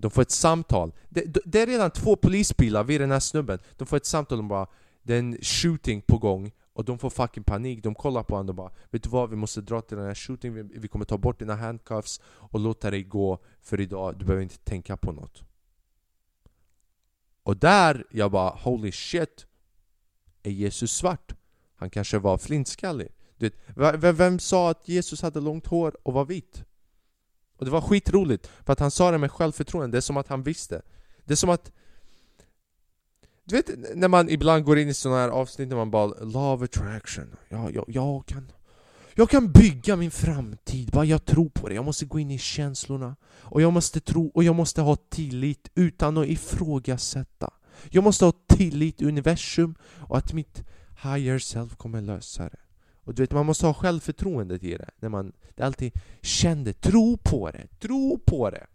de 0.01 0.11
får 0.11 0.21
ett 0.21 0.31
samtal. 0.31 0.91
Det, 1.09 1.37
det 1.45 1.61
är 1.61 1.67
redan 1.67 1.91
två 1.91 2.15
polisbilar 2.15 2.83
vid 2.83 3.01
den 3.01 3.11
här 3.11 3.19
snubben. 3.19 3.59
De 3.77 3.87
får 3.87 3.97
ett 3.97 4.05
samtal 4.05 4.37
och 4.37 4.43
bara 4.43 4.67
Det 5.03 5.15
är 5.15 5.19
en 5.19 5.37
shooting 5.41 6.01
på 6.01 6.17
gång. 6.17 6.51
Och 6.73 6.85
de 6.85 6.99
får 6.99 7.09
fucking 7.09 7.43
panik, 7.43 7.83
de 7.83 7.95
kollar 7.95 8.23
på 8.23 8.35
honom 8.35 8.49
och 8.49 8.55
bara 8.55 8.71
Vet 8.89 9.03
du 9.03 9.09
vad, 9.09 9.29
vi 9.29 9.35
måste 9.35 9.61
dra 9.61 9.81
till 9.81 9.97
den 9.97 10.05
här 10.05 10.15
shooting, 10.15 10.53
vi, 10.53 10.63
vi 10.63 10.87
kommer 10.87 11.05
ta 11.05 11.17
bort 11.17 11.39
dina 11.39 11.55
handcuffs 11.55 12.21
och 12.25 12.59
låta 12.59 12.91
dig 12.91 13.03
gå. 13.03 13.39
För 13.61 13.81
idag, 13.81 14.15
du 14.17 14.25
behöver 14.25 14.43
inte 14.43 14.57
tänka 14.57 14.97
på 14.97 15.11
något. 15.11 15.43
Och 17.43 17.57
där, 17.57 18.05
jag 18.11 18.31
bara 18.31 18.49
holy 18.49 18.91
shit. 18.91 19.45
Är 20.43 20.51
Jesus 20.51 20.91
svart? 20.91 21.35
Han 21.75 21.89
kanske 21.89 22.19
var 22.19 22.37
flintskallig. 22.37 23.07
Du 23.37 23.49
vet, 23.49 24.13
vem 24.19 24.39
sa 24.39 24.69
att 24.69 24.87
Jesus 24.87 25.21
hade 25.21 25.39
långt 25.39 25.67
hår 25.67 25.97
och 26.03 26.13
var 26.13 26.25
vit? 26.25 26.63
Och 27.59 27.65
det 27.65 27.71
var 27.71 27.81
skitroligt, 27.81 28.49
för 28.65 28.73
att 28.73 28.79
han 28.79 28.91
sa 28.91 29.11
det 29.11 29.17
med 29.17 29.31
självförtroende, 29.31 29.95
det 29.95 29.99
är 29.99 30.01
som 30.01 30.17
att 30.17 30.27
han 30.27 30.43
visste 30.43 30.81
Det 31.25 31.33
är 31.33 31.35
som 31.35 31.49
att 31.49 31.71
Du 33.43 33.55
vet 33.55 33.69
när 33.95 34.07
man 34.07 34.29
ibland 34.29 34.63
går 34.63 34.79
in 34.79 34.89
i 34.89 34.93
sådana 34.93 35.21
här 35.21 35.29
avsnitt 35.29 35.69
när 35.69 35.75
man 35.75 35.91
bara 35.91 36.05
Law 36.07 36.53
of 36.53 36.61
attraction, 36.61 37.35
jag, 37.49 37.75
jag, 37.75 37.85
jag 37.87 38.25
kan 38.25 38.51
jag 39.13 39.29
kan 39.29 39.51
bygga 39.51 39.95
min 39.95 40.11
framtid, 40.11 40.89
bara 40.91 41.05
jag 41.05 41.25
tror 41.25 41.49
på 41.49 41.69
det. 41.69 41.75
Jag 41.75 41.85
måste 41.85 42.05
gå 42.05 42.19
in 42.19 42.31
i 42.31 42.37
känslorna. 42.37 43.15
Och 43.41 43.61
jag 43.61 43.73
måste 43.73 43.99
tro 43.99 44.31
och 44.33 44.43
jag 44.43 44.55
måste 44.55 44.81
ha 44.81 44.95
tillit 44.95 45.69
utan 45.75 46.17
att 46.17 46.27
ifrågasätta. 46.27 47.53
Jag 47.89 48.03
måste 48.03 48.25
ha 48.25 48.33
tillit 48.47 49.01
i 49.01 49.05
universum 49.05 49.75
och 50.07 50.17
att 50.17 50.33
mitt 50.33 50.63
higher 51.03 51.39
self 51.39 51.75
kommer 51.75 52.01
lösa 52.01 52.43
det. 52.43 52.68
Och 53.09 53.15
du 53.15 53.23
vet, 53.23 53.31
man 53.31 53.45
måste 53.45 53.65
ha 53.65 53.73
självförtroende 53.73 54.55
i 54.55 54.77
det. 54.77 54.89
När 54.99 55.09
man 55.09 55.31
det 55.55 55.63
alltid 55.63 55.93
kände, 56.21 56.73
tro 56.73 57.17
på 57.17 57.51
det, 57.51 57.67
tro 57.79 58.19
på 58.25 58.49
det. 58.49 58.67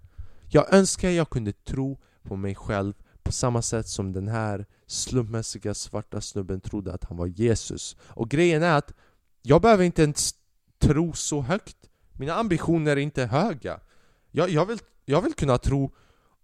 Jag 0.48 0.74
önskar 0.74 1.10
jag 1.10 1.30
kunde 1.30 1.52
tro 1.52 1.98
på 2.22 2.36
mig 2.36 2.54
själv 2.54 2.94
på 3.22 3.32
samma 3.32 3.62
sätt 3.62 3.88
som 3.88 4.12
den 4.12 4.28
här 4.28 4.66
slumpmässiga 4.86 5.74
svarta 5.74 6.20
snubben 6.20 6.60
trodde 6.60 6.92
att 6.92 7.04
han 7.04 7.16
var 7.16 7.26
Jesus. 7.26 7.96
Och 8.06 8.30
grejen 8.30 8.62
är 8.62 8.78
att 8.78 8.92
jag 9.42 9.62
behöver 9.62 9.84
inte 9.84 10.02
ens 10.02 10.34
tro 10.78 11.12
så 11.12 11.40
högt. 11.40 11.76
Mina 12.12 12.34
ambitioner 12.34 12.92
är 12.92 12.96
inte 12.96 13.24
höga. 13.24 13.80
Jag, 14.30 14.50
jag, 14.50 14.66
vill, 14.66 14.78
jag 15.04 15.22
vill 15.22 15.34
kunna 15.34 15.58
tro 15.58 15.92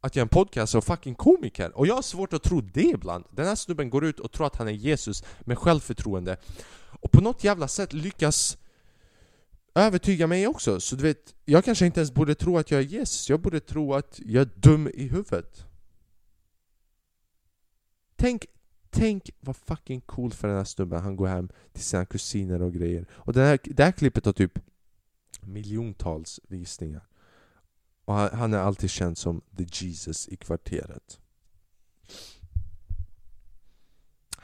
att 0.01 0.17
jag 0.17 0.21
är 0.21 0.25
en 0.25 0.29
podcaster 0.29 0.79
och 0.79 0.85
fucking 0.85 1.15
komiker. 1.15 1.77
Och 1.77 1.87
jag 1.87 1.95
har 1.95 2.03
svårt 2.03 2.33
att 2.33 2.43
tro 2.43 2.61
det 2.61 2.83
ibland. 2.83 3.25
Den 3.31 3.47
här 3.47 3.55
snubben 3.55 3.91
går 3.91 4.05
ut 4.05 4.21
och 4.21 4.33
tror 4.33 4.47
att 4.47 4.57
han 4.57 4.69
är 4.69 4.73
Jesus 4.73 5.25
med 5.41 5.59
självförtroende. 5.59 6.37
Och 6.93 7.13
på 7.13 7.21
något 7.21 7.45
jävla 7.45 7.69
sätt 7.69 7.93
lyckas 7.93 8.59
övertyga 9.75 10.27
mig 10.27 10.47
också. 10.47 10.81
Så 10.81 10.97
du 10.97 11.03
vet, 11.03 11.35
jag 11.45 11.65
kanske 11.65 11.87
inte 11.87 12.01
ens 12.01 12.15
borde 12.15 12.35
tro 12.35 12.59
att 12.59 12.71
jag 12.71 12.81
är 12.81 12.85
Jesus. 12.85 13.31
Jag 13.31 13.41
borde 13.41 13.61
tro 13.61 13.95
att 13.95 14.21
jag 14.25 14.41
är 14.41 14.51
dum 14.55 14.91
i 14.95 15.09
huvudet. 15.09 15.65
Tänk, 18.17 18.47
Tänk 18.91 19.31
vad 19.41 19.57
fucking 19.57 20.01
cool 20.01 20.33
för 20.33 20.49
den 20.49 20.57
här 20.57 20.65
snubben, 20.65 21.03
han 21.03 21.17
går 21.17 21.27
hem 21.27 21.49
till 21.73 21.85
sina 21.85 22.07
kusiner 22.07 22.63
och 22.63 22.73
grejer. 22.73 23.07
Och 23.11 23.33
det 23.33 23.41
här, 23.41 23.59
det 23.65 23.85
här 23.85 23.93
klippet 23.93 24.25
har 24.25 24.33
typ 24.33 24.59
miljontals 25.41 26.41
visningar. 26.49 27.07
Och 28.05 28.15
han, 28.15 28.39
han 28.39 28.55
är 28.55 28.59
alltid 28.59 28.91
känd 28.91 29.19
som 29.19 29.41
the 29.57 29.65
Jesus 29.71 30.29
i 30.29 30.37
kvarteret. 30.37 31.21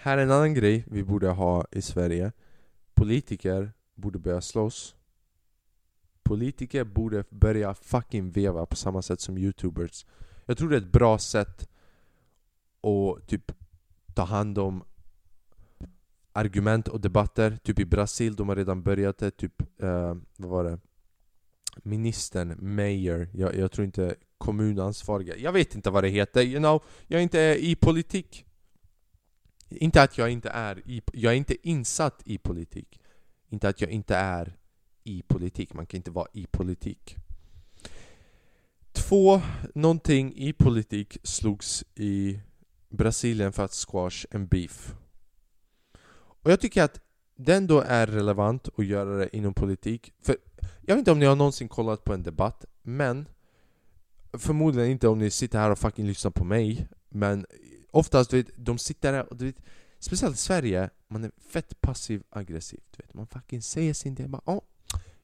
Här 0.06 0.18
är 0.18 0.22
en 0.22 0.30
annan 0.30 0.54
grej 0.54 0.84
vi 0.86 1.04
borde 1.04 1.28
ha 1.28 1.66
i 1.70 1.82
Sverige. 1.82 2.32
Politiker 2.94 3.72
borde 3.94 4.18
börja 4.18 4.40
slåss. 4.40 4.94
Politiker 6.22 6.84
borde 6.84 7.24
börja 7.30 7.74
fucking 7.74 8.30
veva 8.30 8.66
på 8.66 8.76
samma 8.76 9.02
sätt 9.02 9.20
som 9.20 9.38
youtubers 9.38 10.06
Jag 10.44 10.58
tror 10.58 10.68
det 10.68 10.76
är 10.76 10.80
ett 10.80 10.92
bra 10.92 11.18
sätt 11.18 11.68
att 12.82 13.26
typ 13.26 13.52
ta 14.14 14.24
hand 14.24 14.58
om 14.58 14.84
argument 16.32 16.88
och 16.88 17.00
debatter. 17.00 17.58
Typ 17.62 17.78
i 17.78 17.84
Brasil, 17.84 18.36
de 18.36 18.48
har 18.48 18.56
redan 18.56 18.82
börjat 18.82 19.18
det. 19.18 19.30
Typ, 19.30 19.82
eh, 19.82 20.14
vad 20.36 20.50
var 20.50 20.64
det? 20.64 20.78
Ministern, 21.82 22.56
mayor, 22.76 23.28
jag, 23.32 23.54
jag 23.54 23.72
tror 23.72 23.84
inte 23.84 24.14
kommunansvariga. 24.38 25.36
Jag 25.36 25.52
vet 25.52 25.74
inte 25.74 25.90
vad 25.90 26.04
det 26.04 26.08
heter. 26.08 26.42
You 26.42 26.58
know, 26.58 26.82
jag 27.06 27.18
är 27.18 27.22
inte 27.22 27.56
i 27.60 27.76
politik. 27.76 28.46
Inte 29.68 30.02
att 30.02 30.18
jag 30.18 30.30
inte 30.30 30.48
är 30.48 30.90
i, 30.90 31.02
jag 31.12 31.32
är 31.32 31.36
inte 31.36 31.68
insatt 31.68 32.22
i 32.24 32.38
politik. 32.38 33.00
Inte 33.48 33.68
att 33.68 33.80
jag 33.80 33.90
inte 33.90 34.16
är 34.16 34.56
i 35.04 35.22
politik. 35.22 35.74
Man 35.74 35.86
kan 35.86 35.98
inte 35.98 36.10
vara 36.10 36.28
i 36.32 36.46
politik. 36.46 37.16
Två 38.92 39.42
någonting 39.74 40.34
i 40.36 40.52
politik 40.52 41.18
slogs 41.22 41.84
i 41.94 42.40
Brasilien 42.88 43.52
för 43.52 43.64
att 43.64 43.72
squash 43.72 44.26
en 44.30 44.46
beef. 44.46 44.94
Och 46.18 46.50
jag 46.50 46.60
tycker 46.60 46.82
att 46.82 47.00
det 47.36 47.54
ändå 47.54 47.80
är 47.80 48.06
relevant 48.06 48.68
att 48.76 48.86
göra 48.86 49.16
det 49.16 49.36
inom 49.36 49.54
politik. 49.54 50.12
För 50.22 50.36
jag 50.80 50.94
vet 50.94 50.98
inte 50.98 51.12
om 51.12 51.18
ni 51.18 51.26
har 51.26 51.36
någonsin 51.36 51.68
kollat 51.68 52.04
på 52.04 52.14
en 52.14 52.22
debatt, 52.22 52.64
men 52.82 53.28
förmodligen 54.32 54.90
inte 54.90 55.08
om 55.08 55.18
ni 55.18 55.30
sitter 55.30 55.58
här 55.58 55.70
och 55.70 55.78
fucking 55.78 56.06
lyssnar 56.06 56.30
på 56.30 56.44
mig. 56.44 56.88
Men 57.08 57.46
oftast, 57.96 58.30
du 58.30 58.36
vet, 58.36 58.50
de 58.56 58.78
sitter 58.78 59.12
där 59.12 59.30
och 59.30 59.36
du 59.36 59.44
vet, 59.44 59.56
speciellt 59.98 60.34
i 60.34 60.38
Sverige, 60.38 60.90
man 61.08 61.24
är 61.24 61.30
fett 61.50 61.80
passiv 61.80 62.22
aggressiv. 62.30 62.80
Du 62.90 63.02
vet, 63.02 63.14
man 63.14 63.26
fucking 63.26 63.62
säger 63.62 63.94
sin 63.94 64.14
del, 64.14 64.28
bara 64.28 64.42
oh, 64.44 64.62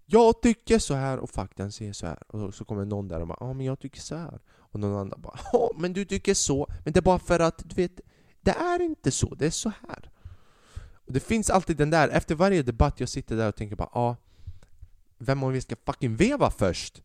jag 0.07 0.43
tycker 0.43 0.79
så 0.79 0.95
här 0.95 1.19
och 1.19 1.31
fuck 1.31 1.57
den 1.57 1.73
säger 1.73 1.93
så 1.93 2.07
här. 2.07 2.33
Och 2.33 2.55
så 2.55 2.65
kommer 2.65 2.85
någon 2.85 3.09
där 3.09 3.21
och 3.21 3.27
bara 3.27 3.39
ja 3.41 3.53
men 3.53 3.67
jag 3.67 3.79
tycker 3.79 4.01
så 4.01 4.17
här. 4.17 4.41
Och 4.49 4.81
någon 4.81 4.97
annan 4.97 5.21
bara 5.21 5.39
ja 5.53 5.71
men 5.77 5.93
du 5.93 6.05
tycker 6.05 6.35
så. 6.35 6.67
Men 6.85 6.93
det 6.93 7.01
är 7.01 7.03
bara 7.03 7.19
för 7.19 7.41
att 7.41 7.63
du 7.65 7.75
vet, 7.75 8.01
det 8.41 8.51
är 8.51 8.83
inte 8.83 9.11
så, 9.11 9.35
det 9.35 9.47
är 9.47 9.51
så 9.51 9.73
här. 9.89 10.11
Och 11.07 11.13
det 11.13 11.21
finns 11.21 11.51
alltid 11.51 11.77
den 11.77 11.91
där, 11.91 12.09
efter 12.09 12.35
varje 12.35 12.63
debatt 12.63 13.01
jag 13.01 13.09
sitter 13.09 13.37
där 13.37 13.49
och 13.49 13.57
tänker 13.57 13.77
bara 13.77 13.91
ja 13.95 14.17
Vem 15.19 15.43
om 15.43 15.53
vi 15.53 15.61
ska 15.61 15.77
fucking 15.87 16.17
veva 16.17 16.51
först? 16.51 17.03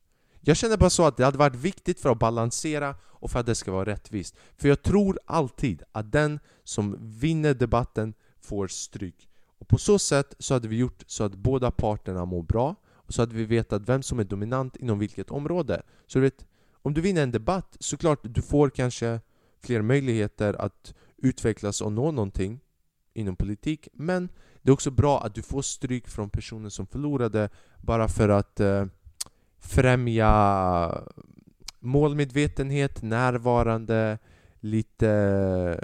Jag 0.47 0.57
känner 0.57 0.77
bara 0.77 0.89
så 0.89 1.05
att 1.05 1.17
det 1.17 1.25
hade 1.25 1.37
varit 1.37 1.55
viktigt 1.55 1.99
för 1.99 2.09
att 2.09 2.19
balansera 2.19 2.95
och 3.03 3.31
för 3.31 3.39
att 3.39 3.45
det 3.45 3.55
ska 3.55 3.71
vara 3.71 3.85
rättvist. 3.85 4.35
För 4.57 4.69
jag 4.69 4.83
tror 4.83 5.19
alltid 5.25 5.83
att 5.91 6.11
den 6.11 6.39
som 6.63 6.97
vinner 7.19 7.53
debatten 7.53 8.13
får 8.39 8.67
stryk. 8.67 9.29
Och 9.59 9.67
på 9.67 9.77
så 9.77 9.99
sätt 9.99 10.35
så 10.39 10.53
hade 10.53 10.67
vi 10.67 10.77
gjort 10.77 11.03
så 11.07 11.23
att 11.23 11.35
båda 11.35 11.71
parterna 11.71 12.25
mår 12.25 12.43
bra 12.43 12.75
och 12.93 13.13
så 13.13 13.21
hade 13.21 13.35
vi 13.35 13.45
vetat 13.45 13.89
vem 13.89 14.03
som 14.03 14.19
är 14.19 14.23
dominant 14.23 14.75
inom 14.75 14.99
vilket 14.99 15.31
område. 15.31 15.81
Så 16.05 16.19
du 16.19 16.23
vet, 16.23 16.45
om 16.73 16.93
du 16.93 17.01
vinner 17.01 17.23
en 17.23 17.31
debatt, 17.31 17.77
såklart 17.79 18.19
du 18.21 18.41
får 18.41 18.69
kanske 18.69 19.19
fler 19.61 19.81
möjligheter 19.81 20.53
att 20.53 20.93
utvecklas 21.17 21.81
och 21.81 21.91
nå 21.91 22.11
någonting 22.11 22.59
inom 23.13 23.35
politik, 23.35 23.87
men 23.93 24.29
det 24.61 24.69
är 24.69 24.73
också 24.73 24.91
bra 24.91 25.23
att 25.23 25.35
du 25.35 25.41
får 25.41 25.61
stryk 25.61 26.07
från 26.07 26.29
personen 26.29 26.71
som 26.71 26.87
förlorade 26.87 27.49
bara 27.81 28.07
för 28.07 28.29
att 28.29 28.59
eh, 28.59 28.85
främja 29.59 31.03
målmedvetenhet, 31.79 33.01
närvarande, 33.01 34.17
lite 34.59 35.79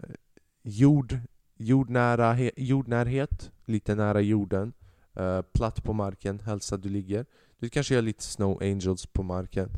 jord, 0.64 1.20
jordnära, 1.58 2.38
jordnärhet, 2.56 3.52
lite 3.66 3.96
nära 3.96 4.22
jorden. 4.22 4.74
Uh, 5.20 5.42
platt 5.42 5.84
på 5.84 5.94
marken, 5.94 6.40
hälsa 6.40 6.78
du 6.78 6.90
ligger. 6.90 7.26
Du 7.60 7.70
kanske 7.70 7.94
gör 7.94 8.02
lite 8.02 8.24
snow 8.24 8.64
angels 8.64 9.06
på 9.06 9.24
marken. 9.24 9.70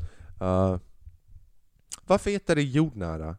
Uh, 0.42 0.78
varför 2.06 2.30
heter 2.30 2.54
det 2.54 2.62
jordnära? 2.62 3.36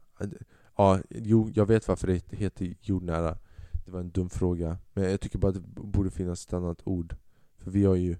Ja, 0.77 0.95
uh, 0.95 1.01
jo, 1.09 1.51
jag 1.53 1.65
vet 1.65 1.87
varför 1.87 2.07
det 2.07 2.37
heter 2.37 2.75
jordnära. 2.81 3.37
Det 3.85 3.91
var 3.91 3.99
en 3.99 4.09
dum 4.09 4.29
fråga. 4.29 4.77
Men 4.93 5.11
jag 5.11 5.21
tycker 5.21 5.37
bara 5.39 5.47
att 5.47 5.75
det 5.75 5.81
borde 5.81 6.11
finnas 6.11 6.45
ett 6.45 6.53
annat 6.53 6.81
ord. 6.83 7.15
För 7.57 7.71
vi 7.71 7.85
har 7.85 7.95
ju... 7.95 8.15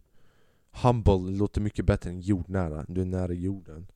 Humble 0.82 1.32
låter 1.38 1.62
mycket 1.62 1.86
bättre 1.86 2.10
än 2.10 2.22
jordnära. 2.22 2.86
Du 2.88 3.02
är 3.02 3.06
nära 3.06 3.34
jorden. 3.34 3.88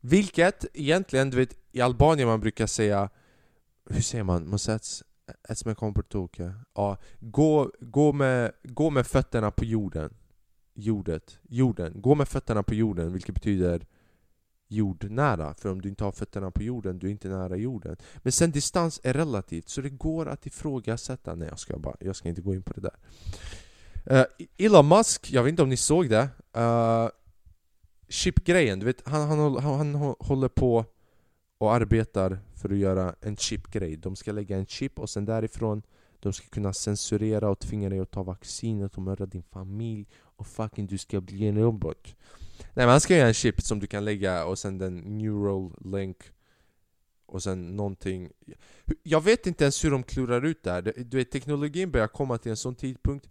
Vilket 0.00 0.64
egentligen, 0.74 1.30
du 1.30 1.36
vet, 1.36 1.58
i 1.72 1.80
Albanien 1.80 2.28
man 2.28 2.40
brukar 2.40 2.66
säga... 2.66 3.10
Hur 3.90 4.00
säger 4.00 4.24
man? 4.24 4.48
Man 4.48 4.58
säger 4.58 4.80
Esme 5.48 5.74
kommer 5.74 5.92
på. 5.92 6.28
Ja, 6.74 6.96
gå, 7.20 7.72
gå, 7.80 8.12
med, 8.12 8.52
gå 8.62 8.90
med 8.90 9.06
fötterna 9.06 9.50
på 9.50 9.64
jorden. 9.64 10.14
Jordet. 10.74 11.38
Jorden. 11.42 12.00
Gå 12.00 12.14
med 12.14 12.28
fötterna 12.28 12.62
på 12.62 12.74
jorden, 12.74 13.12
vilket 13.12 13.34
betyder 13.34 13.86
jordnära. 14.68 15.54
För 15.54 15.72
om 15.72 15.82
du 15.82 15.88
inte 15.88 16.04
har 16.04 16.12
fötterna 16.12 16.50
på 16.50 16.62
jorden, 16.62 16.98
du 16.98 17.06
är 17.06 17.10
inte 17.10 17.28
nära 17.28 17.56
jorden. 17.56 17.96
Men 18.16 18.32
sen 18.32 18.50
distans 18.50 19.00
är 19.02 19.14
relativt, 19.14 19.68
så 19.68 19.80
det 19.80 19.90
går 19.90 20.28
att 20.28 20.46
ifrågasätta. 20.46 21.34
Nej, 21.34 21.48
jag 21.48 21.58
ska, 21.58 21.78
bara, 21.78 21.96
jag 22.00 22.16
ska 22.16 22.28
inte 22.28 22.42
gå 22.42 22.54
in 22.54 22.62
på 22.62 22.72
det 22.72 22.80
där. 22.80 22.96
Uh, 24.10 24.24
Elon 24.58 24.88
Musk, 24.88 25.32
jag 25.32 25.42
vet 25.42 25.50
inte 25.50 25.62
om 25.62 25.68
ni 25.68 25.76
såg 25.76 26.08
det. 26.08 26.28
Uh, 26.56 27.08
chipgrejen, 28.08 28.78
du 28.78 28.86
vet, 28.86 29.08
han, 29.08 29.28
han, 29.28 29.56
han, 29.56 29.94
han 29.94 29.94
håller 30.18 30.48
på 30.48 30.84
och 31.58 31.74
arbetar 31.74 32.38
för 32.54 32.70
att 32.70 32.78
göra 32.78 33.14
en 33.20 33.36
chipgrej. 33.36 33.96
De 33.96 34.16
ska 34.16 34.32
lägga 34.32 34.56
en 34.56 34.66
chip 34.66 34.98
och 34.98 35.10
sen 35.10 35.24
därifrån 35.24 35.82
de 36.20 36.32
ska 36.32 36.48
kunna 36.48 36.72
censurera 36.72 37.50
och 37.50 37.58
tvinga 37.58 37.88
dig 37.88 37.98
att 37.98 38.10
ta 38.10 38.22
vaccinet 38.22 38.96
och 38.96 39.02
mörda 39.02 39.26
din 39.26 39.42
familj 39.42 40.06
och 40.20 40.46
fucking 40.46 40.86
du 40.86 40.98
ska 40.98 41.20
bli 41.20 41.46
en 41.46 41.58
robot. 41.58 42.16
Nej 42.58 42.86
men 42.86 42.88
han 42.88 43.00
ska 43.00 43.16
göra 43.16 43.28
en 43.28 43.34
chip 43.34 43.62
som 43.62 43.80
du 43.80 43.86
kan 43.86 44.04
lägga 44.04 44.44
och 44.44 44.58
sen 44.58 44.78
den 44.78 45.18
neural 45.18 45.72
link 45.80 46.16
och 47.26 47.42
sen 47.42 47.76
någonting 47.76 48.30
Jag 49.02 49.24
vet 49.24 49.46
inte 49.46 49.64
ens 49.64 49.84
hur 49.84 49.90
de 49.90 50.02
klurar 50.02 50.44
ut 50.44 50.62
det 50.62 50.70
här. 50.70 50.82
Du 50.82 51.16
vet, 51.16 51.30
teknologin 51.30 51.90
börjar 51.90 52.08
komma 52.08 52.38
till 52.38 52.50
en 52.50 52.56
sån 52.56 52.74
tidpunkt 52.74 53.28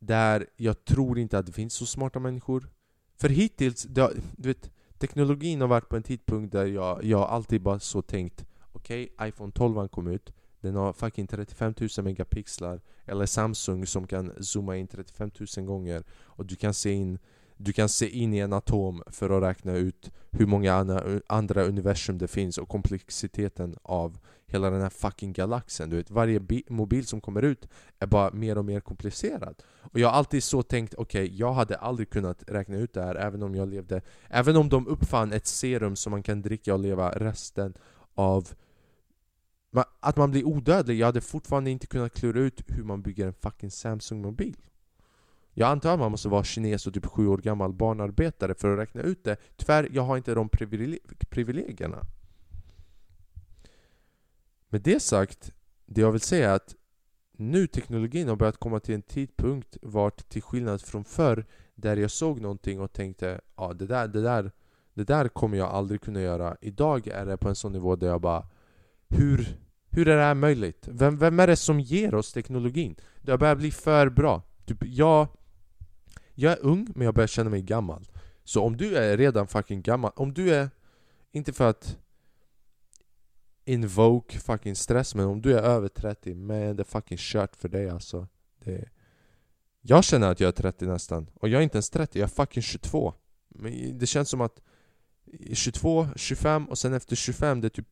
där 0.00 0.46
jag 0.56 0.84
tror 0.84 1.18
inte 1.18 1.38
att 1.38 1.46
det 1.46 1.52
finns 1.52 1.74
så 1.74 1.86
smarta 1.86 2.18
människor. 2.18 2.68
För 3.16 3.28
hittills, 3.28 3.82
det, 3.82 4.10
du 4.36 4.48
vet 4.48 4.70
Teknologin 4.98 5.60
har 5.60 5.68
varit 5.68 5.88
på 5.88 5.96
en 5.96 6.02
tidpunkt 6.02 6.52
där 6.52 6.66
jag, 6.66 7.04
jag 7.04 7.20
alltid 7.20 7.62
bara 7.62 7.80
så 7.80 8.02
tänkt 8.02 8.44
Okej, 8.72 9.10
okay, 9.14 9.28
iPhone 9.28 9.52
12 9.52 9.88
kom 9.88 10.06
ut 10.06 10.32
Den 10.60 10.74
har 10.74 10.92
fucking 10.92 11.26
35 11.26 11.74
000 11.80 12.04
megapixlar 12.04 12.80
Eller 13.06 13.26
Samsung 13.26 13.86
som 13.86 14.06
kan 14.06 14.32
zooma 14.40 14.76
in 14.76 14.86
35 14.86 15.30
000 15.56 15.66
gånger 15.66 16.04
Och 16.22 16.46
du 16.46 16.56
kan 16.56 16.74
se 16.74 16.92
in 16.92 17.18
du 17.56 17.72
kan 17.72 17.88
se 17.88 18.08
in 18.08 18.34
i 18.34 18.38
en 18.38 18.52
atom 18.52 19.02
för 19.06 19.30
att 19.30 19.42
räkna 19.42 19.72
ut 19.72 20.10
hur 20.30 20.46
många 20.46 20.74
andra 21.26 21.64
universum 21.64 22.18
det 22.18 22.28
finns 22.28 22.58
och 22.58 22.68
komplexiteten 22.68 23.76
av 23.82 24.18
hela 24.50 24.70
den 24.70 24.80
här 24.80 24.90
fucking 24.90 25.32
galaxen. 25.32 25.90
Du 25.90 25.96
vet, 25.96 26.10
varje 26.10 26.40
mobil 26.68 27.06
som 27.06 27.20
kommer 27.20 27.42
ut 27.42 27.68
är 27.98 28.06
bara 28.06 28.30
mer 28.30 28.58
och 28.58 28.64
mer 28.64 28.80
komplicerad. 28.80 29.62
Och 29.92 29.98
jag 30.00 30.08
har 30.08 30.14
alltid 30.14 30.44
så 30.44 30.62
tänkt, 30.62 30.94
okej, 30.94 31.24
okay, 31.24 31.36
jag 31.36 31.52
hade 31.52 31.76
aldrig 31.76 32.10
kunnat 32.10 32.44
räkna 32.46 32.76
ut 32.76 32.92
det 32.92 33.02
här 33.02 33.14
även 33.14 33.42
om 33.42 33.54
jag 33.54 33.68
levde... 33.68 34.02
Även 34.28 34.56
om 34.56 34.68
de 34.68 34.86
uppfann 34.86 35.32
ett 35.32 35.46
serum 35.46 35.96
som 35.96 36.10
man 36.10 36.22
kan 36.22 36.42
dricka 36.42 36.74
och 36.74 36.80
leva 36.80 37.10
resten 37.10 37.74
av... 38.14 38.48
Att 40.00 40.16
man 40.16 40.30
blir 40.30 40.44
odödlig, 40.44 40.98
jag 40.98 41.06
hade 41.06 41.20
fortfarande 41.20 41.70
inte 41.70 41.86
kunnat 41.86 42.14
klura 42.14 42.40
ut 42.40 42.62
hur 42.66 42.84
man 42.84 43.02
bygger 43.02 43.26
en 43.26 43.34
fucking 43.34 43.70
Samsung-mobil. 43.70 44.56
Jag 45.54 45.68
antar 45.68 45.92
att 45.92 45.98
man 45.98 46.10
måste 46.10 46.28
vara 46.28 46.44
kines 46.44 46.86
och 46.86 46.94
typ 46.94 47.06
sju 47.06 47.26
år 47.26 47.38
gammal 47.38 47.72
barnarbetare 47.72 48.54
för 48.54 48.72
att 48.72 48.78
räkna 48.78 49.02
ut 49.02 49.24
det. 49.24 49.36
Tyvärr, 49.56 49.88
jag 49.92 50.02
har 50.02 50.16
inte 50.16 50.34
de 50.34 50.48
privilegierna. 51.30 52.06
Med 54.72 54.82
det 54.82 55.00
sagt, 55.00 55.52
det 55.86 56.00
jag 56.00 56.12
vill 56.12 56.20
säga 56.20 56.50
är 56.50 56.54
att 56.54 56.74
nu 57.32 57.66
teknologin 57.66 58.28
har 58.28 58.36
börjat 58.36 58.56
komma 58.56 58.80
till 58.80 58.94
en 58.94 59.02
tidpunkt 59.02 59.76
vart 59.82 60.28
till 60.28 60.42
skillnad 60.42 60.82
från 60.82 61.04
förr 61.04 61.46
där 61.74 61.96
jag 61.96 62.10
såg 62.10 62.40
någonting 62.40 62.80
och 62.80 62.92
tänkte 62.92 63.40
ja 63.56 63.72
det 63.72 63.86
där, 63.86 64.08
det 64.08 64.22
där, 64.22 64.52
det 64.94 65.04
där 65.04 65.28
kommer 65.28 65.58
jag 65.58 65.68
aldrig 65.70 66.00
kunna 66.00 66.20
göra. 66.20 66.56
Idag 66.60 67.08
är 67.08 67.26
det 67.26 67.36
på 67.36 67.48
en 67.48 67.54
sån 67.54 67.72
nivå 67.72 67.96
där 67.96 68.06
jag 68.06 68.20
bara 68.20 68.46
hur, 69.08 69.58
hur 69.90 70.08
är 70.08 70.16
det 70.16 70.22
här 70.22 70.34
möjligt? 70.34 70.88
Vem, 70.90 71.18
vem 71.18 71.40
är 71.40 71.46
det 71.46 71.56
som 71.56 71.80
ger 71.80 72.14
oss 72.14 72.32
teknologin? 72.32 72.96
Det 73.22 73.30
har 73.30 73.38
börjat 73.38 73.58
bli 73.58 73.70
för 73.70 74.08
bra. 74.08 74.42
Typ 74.66 74.78
jag 74.82 75.28
jag 76.34 76.52
är 76.52 76.58
ung, 76.62 76.88
men 76.94 77.04
jag 77.04 77.14
börjar 77.14 77.26
känna 77.26 77.50
mig 77.50 77.62
gammal. 77.62 78.08
Så 78.44 78.62
om 78.62 78.76
du 78.76 78.96
är 78.96 79.16
redan 79.16 79.46
fucking 79.46 79.82
gammal, 79.82 80.12
om 80.16 80.34
du 80.34 80.54
är... 80.54 80.70
Inte 81.32 81.52
för 81.52 81.70
att 81.70 81.98
invoke 83.72 84.38
fucking 84.38 84.76
stress, 84.76 85.14
men 85.14 85.26
om 85.26 85.42
du 85.42 85.58
är 85.58 85.62
över 85.62 85.88
30, 85.88 86.34
man 86.34 86.76
det 86.76 86.82
är 86.82 86.84
fucking 86.84 87.18
kört 87.20 87.56
för 87.56 87.68
dig 87.68 87.90
alltså. 87.90 88.28
Det 88.64 88.88
jag 89.82 90.04
känner 90.04 90.30
att 90.30 90.40
jag 90.40 90.48
är 90.48 90.52
30 90.52 90.86
nästan, 90.86 91.30
och 91.34 91.48
jag 91.48 91.58
är 91.58 91.62
inte 91.62 91.76
ens 91.76 91.90
30, 91.90 92.18
jag 92.18 92.26
är 92.26 92.34
fucking 92.34 92.62
22. 92.62 93.14
Men 93.48 93.98
det 93.98 94.06
känns 94.06 94.28
som 94.28 94.40
att 94.40 94.60
22, 95.52 96.08
25 96.16 96.68
och 96.68 96.78
sen 96.78 96.94
efter 96.94 97.16
25 97.16 97.60
det 97.60 97.66
är 97.66 97.68
typ 97.68 97.88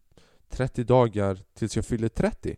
30 0.48 0.84
dagar 0.84 1.38
tills 1.54 1.76
jag 1.76 1.84
fyller 1.84 2.08
30. 2.08 2.56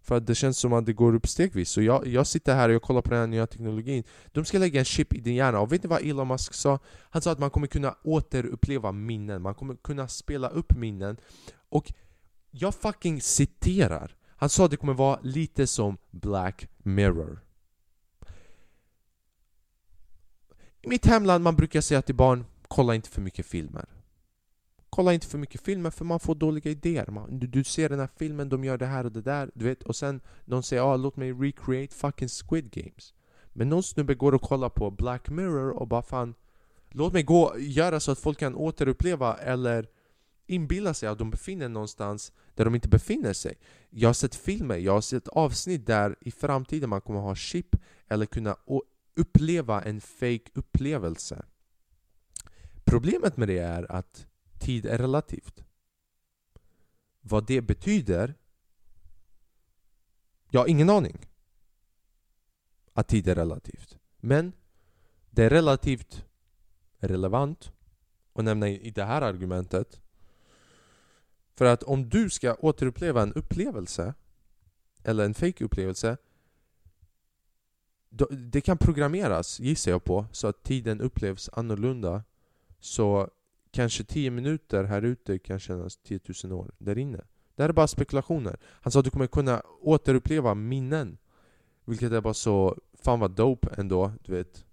För 0.00 0.16
att 0.16 0.26
det 0.26 0.34
känns 0.34 0.58
som 0.58 0.72
att 0.72 0.86
det 0.86 0.92
går 0.92 1.14
upp 1.14 1.26
stegvis. 1.26 1.70
Så 1.70 1.82
jag, 1.82 2.06
jag 2.06 2.26
sitter 2.26 2.54
här 2.54 2.68
och 2.68 2.74
jag 2.74 2.82
kollar 2.82 3.02
på 3.02 3.10
den 3.10 3.20
här 3.20 3.26
nya 3.26 3.46
teknologin. 3.46 4.04
De 4.26 4.44
ska 4.44 4.58
lägga 4.58 4.78
en 4.78 4.84
chip 4.84 5.14
i 5.14 5.20
din 5.20 5.34
hjärna. 5.34 5.60
Och 5.60 5.72
vet 5.72 5.82
ni 5.82 5.88
vad 5.88 6.06
Elon 6.06 6.28
Musk 6.28 6.54
sa? 6.54 6.78
Han 7.10 7.22
sa 7.22 7.32
att 7.32 7.38
man 7.38 7.50
kommer 7.50 7.66
kunna 7.66 7.96
återuppleva 8.04 8.92
minnen. 8.92 9.42
Man 9.42 9.54
kommer 9.54 9.74
kunna 9.74 10.08
spela 10.08 10.48
upp 10.48 10.76
minnen. 10.76 11.16
Och 11.68 11.92
jag 12.58 12.74
fucking 12.74 13.20
citerar. 13.20 14.16
Han 14.36 14.48
sa 14.48 14.64
att 14.64 14.70
det 14.70 14.76
kommer 14.76 14.94
vara 14.94 15.20
lite 15.22 15.66
som 15.66 15.96
Black 16.10 16.68
Mirror. 16.78 17.40
I 20.82 20.88
mitt 20.88 21.06
hemland 21.06 21.44
man 21.44 21.56
brukar 21.56 21.80
säga 21.80 22.02
till 22.02 22.14
barn, 22.14 22.44
kolla 22.68 22.94
inte 22.94 23.08
för 23.08 23.20
mycket 23.20 23.46
filmer. 23.46 23.86
Kolla 24.90 25.12
inte 25.12 25.26
för 25.26 25.38
mycket 25.38 25.60
filmer 25.60 25.90
för 25.90 26.04
man 26.04 26.20
får 26.20 26.34
dåliga 26.34 26.70
idéer. 26.70 27.06
Man, 27.10 27.38
du, 27.38 27.46
du, 27.46 27.64
ser 27.64 27.88
den 27.88 28.00
här 28.00 28.08
filmen, 28.16 28.48
de 28.48 28.64
gör 28.64 28.78
det 28.78 28.86
här 28.86 29.04
och 29.04 29.12
det 29.12 29.22
där, 29.22 29.50
du 29.54 29.64
vet. 29.64 29.82
Och 29.82 29.96
sen 29.96 30.20
de 30.44 30.62
säger 30.62 30.82
ah, 30.82 30.96
låt 30.96 31.16
mig 31.16 31.32
recreate 31.32 31.94
fucking 31.94 32.28
Squid 32.28 32.70
Games. 32.70 33.14
Men 33.52 33.68
någon 33.68 33.82
snubbe 33.82 34.14
går 34.14 34.34
och 34.34 34.42
kollar 34.42 34.68
på 34.68 34.90
Black 34.90 35.28
Mirror 35.28 35.70
och 35.70 35.88
bara 35.88 36.02
fan 36.02 36.34
Låt 36.88 37.12
mig 37.12 37.22
gå 37.22 37.42
och 37.42 37.60
göra 37.60 38.00
så 38.00 38.12
att 38.12 38.18
folk 38.18 38.38
kan 38.38 38.54
återuppleva 38.54 39.34
eller 39.34 39.86
inbilla 40.46 40.94
sig 40.94 41.08
att 41.08 41.18
de 41.18 41.30
befinner 41.30 41.68
någonstans 41.68 42.32
där 42.54 42.64
de 42.64 42.74
inte 42.74 42.88
befinner 42.88 43.32
sig. 43.32 43.58
Jag 43.90 44.08
har 44.08 44.14
sett 44.14 44.34
filmer, 44.34 44.76
jag 44.76 44.92
har 44.92 45.00
sett 45.00 45.28
avsnitt 45.28 45.86
där 45.86 46.16
i 46.20 46.30
framtiden 46.30 46.90
man 46.90 47.00
kommer 47.00 47.20
ha 47.20 47.34
chip 47.34 47.76
eller 48.08 48.26
kunna 48.26 48.56
uppleva 49.16 49.82
en 49.82 50.00
fake 50.00 50.50
upplevelse. 50.54 51.44
Problemet 52.84 53.36
med 53.36 53.48
det 53.48 53.58
är 53.58 53.92
att 53.92 54.26
tid 54.60 54.86
är 54.86 54.98
relativt. 54.98 55.64
Vad 57.20 57.46
det 57.46 57.60
betyder? 57.60 58.34
Jag 60.50 60.60
har 60.60 60.68
ingen 60.68 60.90
aning. 60.90 61.26
Att 62.92 63.08
tid 63.08 63.28
är 63.28 63.34
relativt. 63.34 63.98
Men 64.16 64.52
det 65.30 65.44
är 65.44 65.50
relativt 65.50 66.24
relevant 66.98 67.72
att 68.32 68.44
nämna 68.44 68.68
i 68.68 68.90
det 68.90 69.04
här 69.04 69.22
argumentet. 69.22 70.00
För 71.56 71.64
att 71.64 71.82
om 71.82 72.08
du 72.08 72.30
ska 72.30 72.54
återuppleva 72.54 73.22
en 73.22 73.32
upplevelse 73.32 74.14
eller 75.04 75.24
en 75.24 75.34
fake 75.34 75.64
upplevelse 75.64 76.16
det 78.30 78.60
kan 78.60 78.78
programmeras, 78.78 79.60
gissar 79.60 79.90
jag 79.90 80.04
på, 80.04 80.26
så 80.32 80.46
att 80.46 80.62
tiden 80.62 81.00
upplevs 81.00 81.50
annorlunda. 81.52 82.22
Så 82.80 83.30
kanske 83.70 84.04
10 84.04 84.30
minuter 84.30 84.84
här 84.84 85.02
ute 85.02 85.38
kan 85.38 85.58
kännas 85.58 85.96
10 85.96 86.20
000 86.44 86.52
år 86.52 86.70
där 86.78 86.98
inne. 86.98 87.20
Det 87.54 87.62
här 87.62 87.68
är 87.68 87.72
bara 87.72 87.86
spekulationer. 87.86 88.56
Han 88.64 88.92
sa 88.92 88.98
att 88.98 89.04
du 89.04 89.10
kommer 89.10 89.26
kunna 89.26 89.62
återuppleva 89.80 90.54
minnen. 90.54 91.18
Vilket 91.84 92.12
är 92.12 92.20
bara 92.20 92.34
så, 92.34 92.78
fan 93.02 93.20
vad 93.20 93.30
dope 93.30 93.74
ändå, 93.76 94.12
du 94.24 94.32
vet. 94.32 94.64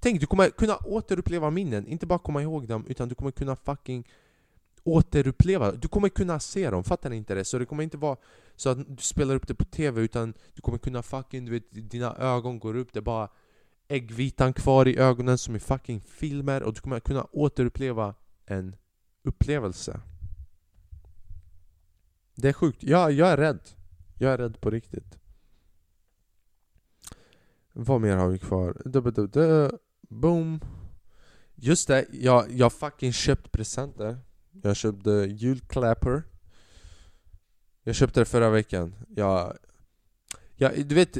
Tänk, 0.00 0.20
du 0.20 0.26
kommer 0.26 0.50
kunna 0.50 0.76
återuppleva 0.76 1.50
minnen, 1.50 1.86
inte 1.86 2.06
bara 2.06 2.18
komma 2.18 2.42
ihåg 2.42 2.68
dem, 2.68 2.86
utan 2.86 3.08
du 3.08 3.14
kommer 3.14 3.30
kunna 3.30 3.56
fucking 3.56 4.08
återuppleva. 4.84 5.72
Du 5.72 5.88
kommer 5.88 6.08
kunna 6.08 6.40
se 6.40 6.70
dem, 6.70 6.84
fattar 6.84 7.10
ni 7.10 7.16
inte 7.16 7.34
det? 7.34 7.44
Så 7.44 7.58
det 7.58 7.66
kommer 7.66 7.82
inte 7.82 7.96
vara 7.96 8.16
så 8.56 8.68
att 8.68 8.96
du 8.96 9.02
spelar 9.02 9.34
upp 9.34 9.48
det 9.48 9.54
på 9.54 9.64
TV 9.64 10.00
utan 10.00 10.34
du 10.54 10.62
kommer 10.62 10.78
kunna 10.78 11.02
fucking, 11.02 11.44
du 11.44 11.50
vet, 11.50 11.90
dina 11.90 12.16
ögon 12.16 12.58
går 12.58 12.76
upp, 12.76 12.92
det 12.92 12.98
är 12.98 13.02
bara 13.02 13.28
äggvitan 13.88 14.52
kvar 14.52 14.88
i 14.88 14.98
ögonen 14.98 15.38
som 15.38 15.56
i 15.56 15.60
fucking 15.60 16.00
filmer 16.00 16.62
och 16.62 16.74
du 16.74 16.80
kommer 16.80 17.00
kunna 17.00 17.26
återuppleva 17.32 18.14
en 18.46 18.76
upplevelse. 19.22 20.00
Det 22.34 22.48
är 22.48 22.52
sjukt. 22.52 22.82
Ja, 22.82 23.10
jag 23.10 23.28
är 23.28 23.36
rädd. 23.36 23.60
Jag 24.18 24.32
är 24.32 24.38
rädd 24.38 24.60
på 24.60 24.70
riktigt. 24.70 25.18
Vad 27.72 28.00
mer 28.00 28.16
har 28.16 28.28
vi 28.28 28.38
kvar? 28.38 28.82
Boom. 30.08 30.60
Just 31.54 31.88
det, 31.88 32.06
jag, 32.12 32.52
jag 32.52 32.72
fucking 32.72 33.12
köpt 33.12 33.52
presenter. 33.52 34.18
Jag 34.62 34.76
köpte 34.76 35.10
julklapper. 35.10 36.22
Jag 37.82 37.94
köpte 37.94 38.20
det 38.20 38.24
förra 38.24 38.50
veckan. 38.50 38.94
Jag... 39.08 39.56
Jag, 40.56 40.86
du 40.86 40.94
vet, 40.94 41.18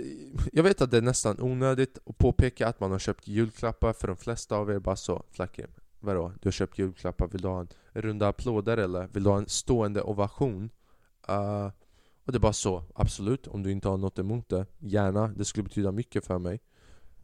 jag 0.53 0.63
vet 0.63 0.81
att 0.81 0.91
det 0.91 0.97
är 0.97 1.03
nästan 1.03 1.41
onödigt 1.41 1.99
att 2.07 2.19
påpeka 2.19 2.69
att 2.69 2.81
man 2.81 2.91
har 2.91 2.99
köpt 2.99 3.29
julklappar 3.29 3.93
för 3.93 4.09
de 4.09 4.17
flesta 4.17 4.57
av 4.57 4.71
er. 4.71 4.79
Bara 4.79 4.97
så 4.97 5.25
Flacke, 5.31 5.67
vadå? 6.01 6.33
Du 6.41 6.47
har 6.47 6.53
köpt 6.53 6.79
julklappar, 6.79 7.29
vill 7.29 7.41
du 7.41 7.49
ha 7.49 7.61
en 7.61 7.69
runda 7.93 8.29
applåder 8.29 8.77
eller 8.77 9.09
vill 9.13 9.23
du 9.23 9.31
ha 9.31 9.39
en 9.39 9.49
stående 9.49 10.03
ovation? 10.03 10.71
Uh, 11.29 11.71
och 12.25 12.33
det 12.33 12.39
är 12.39 12.41
bara 12.41 12.53
så, 12.53 12.85
absolut, 12.95 13.47
om 13.47 13.63
du 13.63 13.71
inte 13.71 13.89
har 13.89 13.97
något 13.97 14.19
emot 14.19 14.49
det, 14.49 14.67
gärna, 14.79 15.29
det 15.29 15.45
skulle 15.45 15.65
betyda 15.65 15.93
mycket 15.93 16.27
för 16.27 16.39
mig 16.39 16.61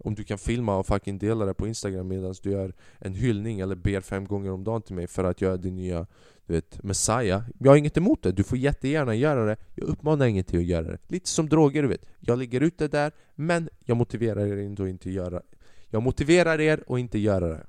om 0.04 0.14
du 0.14 0.24
kan 0.24 0.38
filma 0.38 0.76
och 0.76 0.86
fucking 0.86 1.18
dela 1.18 1.44
det 1.44 1.54
på 1.54 1.66
instagram 1.66 2.08
medan 2.08 2.34
du 2.42 2.50
gör 2.50 2.72
en 2.98 3.14
hyllning 3.14 3.60
eller 3.60 3.74
ber 3.74 4.00
fem 4.00 4.26
gånger 4.26 4.50
om 4.50 4.64
dagen 4.64 4.82
till 4.82 4.94
mig 4.94 5.06
för 5.06 5.24
att 5.24 5.40
göra 5.40 5.56
din 5.56 5.76
nya 5.76 6.06
du 6.46 6.54
vet, 6.54 6.82
Messiah. 6.82 7.42
Jag 7.58 7.70
har 7.70 7.76
inget 7.76 7.96
emot 7.96 8.22
det, 8.22 8.32
du 8.32 8.42
får 8.42 8.58
jättegärna 8.58 9.14
göra 9.14 9.44
det. 9.44 9.56
Jag 9.74 9.88
uppmanar 9.88 10.26
ingen 10.26 10.44
till 10.44 10.58
att 10.58 10.64
göra 10.64 10.82
det. 10.82 10.98
Lite 11.08 11.28
som 11.28 11.48
droger 11.48 11.82
du 11.82 11.88
vet. 11.88 12.06
Jag 12.20 12.38
lägger 12.38 12.60
ut 12.60 12.78
det 12.78 12.88
där, 12.88 13.12
men 13.34 13.68
jag 13.84 13.96
motiverar 13.96 14.46
er 14.46 14.56
inte 14.56 14.82
att 14.82 14.88
inte 14.88 15.10
göra 15.10 15.42
Jag 15.88 16.02
motiverar 16.02 16.60
er 16.60 16.84
att 16.88 16.98
inte 16.98 17.18
göra 17.18 17.48
det. 17.48 17.66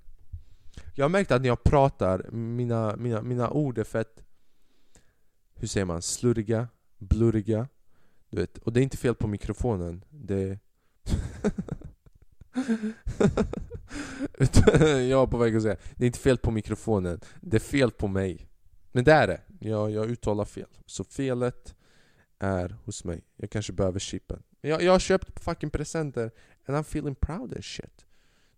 Jag 0.95 1.05
har 1.05 1.09
märkt 1.09 1.31
att 1.31 1.41
när 1.41 1.49
jag 1.49 1.63
pratar, 1.63 2.31
mina, 2.31 2.95
mina, 2.95 3.21
mina 3.21 3.49
ord 3.49 3.77
är 3.77 3.83
fett 3.83 4.23
Hur 5.55 5.67
säger 5.67 5.85
man? 5.85 6.01
Slurriga, 6.01 6.67
blurriga 6.97 7.67
du 8.31 8.37
vet, 8.37 8.57
och 8.57 8.73
det 8.73 8.79
är 8.79 8.83
inte 8.83 8.97
fel 8.97 9.15
på 9.15 9.27
mikrofonen. 9.27 10.03
Det 10.09 10.59
jag 15.09 15.21
är 15.21 15.27
på 15.27 15.37
väg 15.37 15.55
att 15.55 15.61
säga, 15.61 15.77
det 15.95 16.05
är 16.05 16.07
inte 16.07 16.19
fel 16.19 16.37
på 16.37 16.51
mikrofonen, 16.51 17.19
det 17.41 17.57
är 17.57 17.61
fel 17.61 17.91
på 17.91 18.07
mig. 18.07 18.47
Men 18.91 19.03
det 19.03 19.11
är 19.11 19.27
det, 19.27 19.41
jag, 19.59 19.91
jag 19.91 20.09
uttalar 20.09 20.45
fel. 20.45 20.67
Så 20.85 21.03
felet 21.03 21.75
är 22.39 22.75
hos 22.85 23.03
mig. 23.03 23.23
Jag 23.35 23.49
kanske 23.49 23.73
behöver 23.73 23.99
chippen. 23.99 24.43
Jag, 24.61 24.81
jag 24.81 24.91
har 24.91 24.99
köpt 24.99 25.43
fucking 25.43 25.69
presenter 25.69 26.31
and 26.65 26.77
I'm 26.77 26.81
feeling 26.81 27.15
proud 27.15 27.53
and 27.53 27.65
shit. 27.65 28.05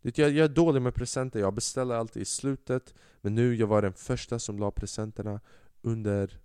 Jag, 0.02 0.18
jag 0.18 0.46
är 0.46 0.48
dålig 0.48 0.82
med 0.82 0.94
presenter, 0.96 1.40
jag 1.40 1.54
beställer 1.54 1.96
alltid 1.96 2.22
i 2.22 2.26
slutet 2.26 2.94
Men 3.22 3.36
nu 3.36 3.56
jag 3.56 3.68
var 3.68 3.82
den 3.82 3.94
första 3.94 4.40
som 4.40 4.60
la 4.60 4.72
presenterna 4.72 5.40
under, 5.82 6.40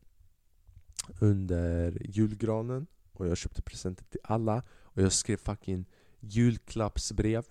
under 1.20 2.02
julgranen 2.04 2.86
Och 3.12 3.26
jag 3.26 3.36
köpte 3.36 3.62
presenter 3.62 4.04
till 4.04 4.20
alla 4.22 4.62
Och 4.70 5.02
jag 5.02 5.12
skrev 5.12 5.36
fucking 5.36 5.84
julklappsbrev. 6.20 7.46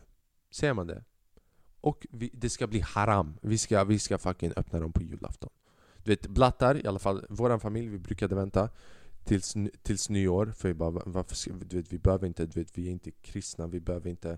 Säger 0.51 0.73
man 0.73 0.87
det? 0.87 1.03
Och 1.81 2.07
vi, 2.11 2.31
det 2.33 2.49
ska 2.49 2.67
bli 2.67 2.79
haram. 2.79 3.37
Vi 3.41 3.57
ska, 3.57 3.83
vi 3.83 3.99
ska 3.99 4.17
fucking 4.17 4.53
öppna 4.55 4.79
dem 4.79 4.91
på 4.91 5.01
julafton. 5.01 5.49
Du 6.03 6.11
vet, 6.11 6.27
blattar, 6.27 6.85
i 6.85 6.87
alla 6.87 6.99
fall 6.99 7.25
vår 7.29 7.59
familj, 7.59 7.87
vi 7.87 7.97
brukade 7.97 8.35
vänta 8.35 8.69
tills, 9.23 9.55
tills 9.81 10.09
nyår. 10.09 10.53
För 10.57 10.67
vi 10.67 10.73
bara, 10.73 11.01
varför 11.05 11.35
ska, 11.35 11.51
du 11.51 11.77
vet, 11.77 11.93
vi 11.93 11.97
behöver 11.97 12.27
inte, 12.27 12.45
du 12.45 12.59
vet, 12.59 12.77
vi 12.77 12.87
är 12.87 12.91
inte 12.91 13.11
kristna, 13.11 13.67
vi 13.67 13.79
behöver 13.79 14.09
inte 14.09 14.37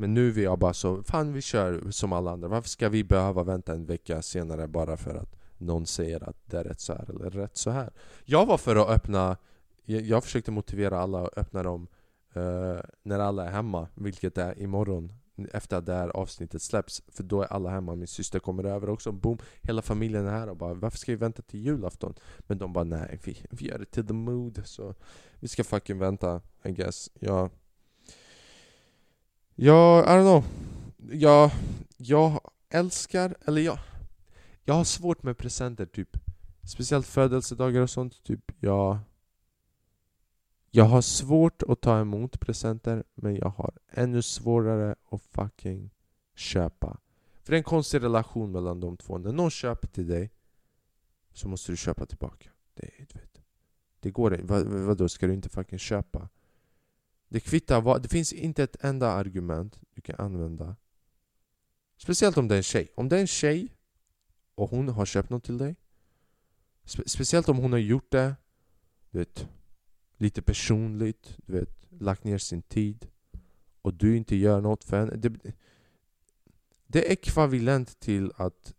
men 0.00 0.14
nu 0.14 0.28
är 0.28 0.44
jag 0.44 0.58
bara 0.58 0.72
så, 0.72 1.02
fan 1.02 1.32
vi 1.32 1.42
kör 1.42 1.90
som 1.90 2.12
alla 2.12 2.30
andra. 2.30 2.48
Varför 2.48 2.68
ska 2.68 2.88
vi 2.88 3.04
behöva 3.04 3.42
vänta 3.42 3.72
en 3.72 3.86
vecka 3.86 4.22
senare 4.22 4.68
bara 4.68 4.96
för 4.96 5.14
att 5.14 5.36
någon 5.58 5.86
säger 5.86 6.28
att 6.28 6.36
det 6.46 6.58
är 6.58 6.64
rätt 6.64 6.80
så 6.80 6.92
här 6.92 7.10
eller 7.10 7.30
rätt 7.30 7.56
så 7.56 7.70
här? 7.70 7.92
Jag 8.24 8.46
var 8.46 8.58
för 8.58 8.76
att 8.76 8.88
öppna, 8.88 9.36
jag, 9.84 10.02
jag 10.02 10.24
försökte 10.24 10.50
motivera 10.50 11.00
alla 11.00 11.26
att 11.26 11.38
öppna 11.38 11.62
dem 11.62 11.86
uh, 12.38 12.80
när 13.02 13.18
alla 13.18 13.46
är 13.46 13.50
hemma, 13.50 13.88
vilket 13.94 14.38
är 14.38 14.62
imorgon 14.62 15.12
efter 15.52 15.76
att 15.76 15.86
det 15.86 15.94
här 15.94 16.08
avsnittet 16.08 16.62
släpps 16.62 17.02
För 17.08 17.22
då 17.22 17.42
är 17.42 17.46
alla 17.46 17.70
hemma, 17.70 17.94
min 17.94 18.06
syster 18.06 18.38
kommer 18.38 18.64
över 18.64 18.88
också, 18.88 19.12
boom 19.12 19.38
Hela 19.62 19.82
familjen 19.82 20.26
är 20.26 20.30
här 20.30 20.48
och 20.48 20.56
bara 20.56 20.74
Varför 20.74 20.98
ska 20.98 21.12
vi 21.12 21.16
vänta 21.16 21.42
till 21.42 21.60
julafton? 21.60 22.14
Men 22.38 22.58
de 22.58 22.72
bara 22.72 22.84
nej, 22.84 23.20
vi, 23.24 23.42
vi 23.50 23.66
gör 23.66 23.78
det 23.78 23.84
till 23.84 24.06
the 24.06 24.12
mood 24.12 24.62
Så 24.64 24.94
vi 25.40 25.48
ska 25.48 25.64
fucking 25.64 25.98
vänta, 25.98 26.40
I 26.64 26.70
guess. 26.70 27.10
Ja. 27.20 27.50
Ja, 29.54 30.02
I 30.02 30.06
don't 30.06 30.22
know. 30.22 30.44
Jag, 31.12 31.50
jag 31.96 32.40
älskar, 32.68 33.36
eller 33.44 33.62
jag 33.62 33.78
Jag 34.64 34.74
har 34.74 34.84
svårt 34.84 35.22
med 35.22 35.38
presenter 35.38 35.86
typ. 35.86 36.16
Speciellt 36.62 37.06
födelsedagar 37.06 37.80
och 37.80 37.90
sånt, 37.90 38.22
typ 38.22 38.52
jag 38.60 38.98
jag 40.70 40.84
har 40.84 41.02
svårt 41.02 41.62
att 41.62 41.80
ta 41.80 42.00
emot 42.00 42.40
presenter 42.40 43.04
men 43.14 43.36
jag 43.36 43.48
har 43.48 43.72
ännu 43.88 44.22
svårare 44.22 44.94
att 45.10 45.22
fucking 45.22 45.90
köpa. 46.34 47.00
För 47.42 47.52
det 47.52 47.56
är 47.56 47.58
en 47.58 47.64
konstig 47.64 48.02
relation 48.02 48.52
mellan 48.52 48.80
de 48.80 48.96
två. 48.96 49.18
När 49.18 49.32
någon 49.32 49.50
köper 49.50 49.88
till 49.88 50.06
dig 50.06 50.30
så 51.32 51.48
måste 51.48 51.72
du 51.72 51.76
köpa 51.76 52.06
tillbaka. 52.06 52.50
Det, 52.74 52.90
du 52.98 53.18
vet. 53.18 53.40
det 54.00 54.10
går 54.10 54.34
inte. 54.34 54.46
Vad, 54.46 54.66
vadå, 54.66 55.08
ska 55.08 55.26
du 55.26 55.34
inte 55.34 55.48
fucking 55.48 55.78
köpa? 55.78 56.28
Det 57.28 57.40
kvittar 57.40 57.80
vad, 57.80 58.02
det 58.02 58.08
finns 58.08 58.32
inte 58.32 58.62
ett 58.62 58.84
enda 58.84 59.12
argument 59.12 59.80
du 59.90 60.00
kan 60.00 60.16
använda. 60.18 60.76
Speciellt 61.96 62.36
om 62.36 62.48
det 62.48 62.54
är 62.54 62.56
en 62.56 62.62
tjej. 62.62 62.88
Om 62.94 63.08
det 63.08 63.16
är 63.16 63.20
en 63.20 63.26
tjej 63.26 63.76
och 64.54 64.70
hon 64.70 64.88
har 64.88 65.06
köpt 65.06 65.30
något 65.30 65.44
till 65.44 65.58
dig. 65.58 65.76
Spe, 66.84 67.08
speciellt 67.08 67.48
om 67.48 67.56
hon 67.56 67.72
har 67.72 67.78
gjort 67.78 68.10
det, 68.10 68.36
du 69.10 69.18
vet, 69.18 69.48
lite 70.18 70.42
personligt, 70.42 71.36
du 71.46 71.52
vet, 71.52 71.86
lagt 71.88 72.24
ner 72.24 72.38
sin 72.38 72.62
tid 72.62 73.08
och 73.82 73.94
du 73.94 74.16
inte 74.16 74.36
gör 74.36 74.60
något 74.60 74.84
för 74.84 75.00
henne. 75.00 75.16
Det, 75.16 75.54
det 76.86 77.06
är 77.06 77.12
ekvivalent 77.12 78.00
till 78.00 78.32
att 78.36 78.74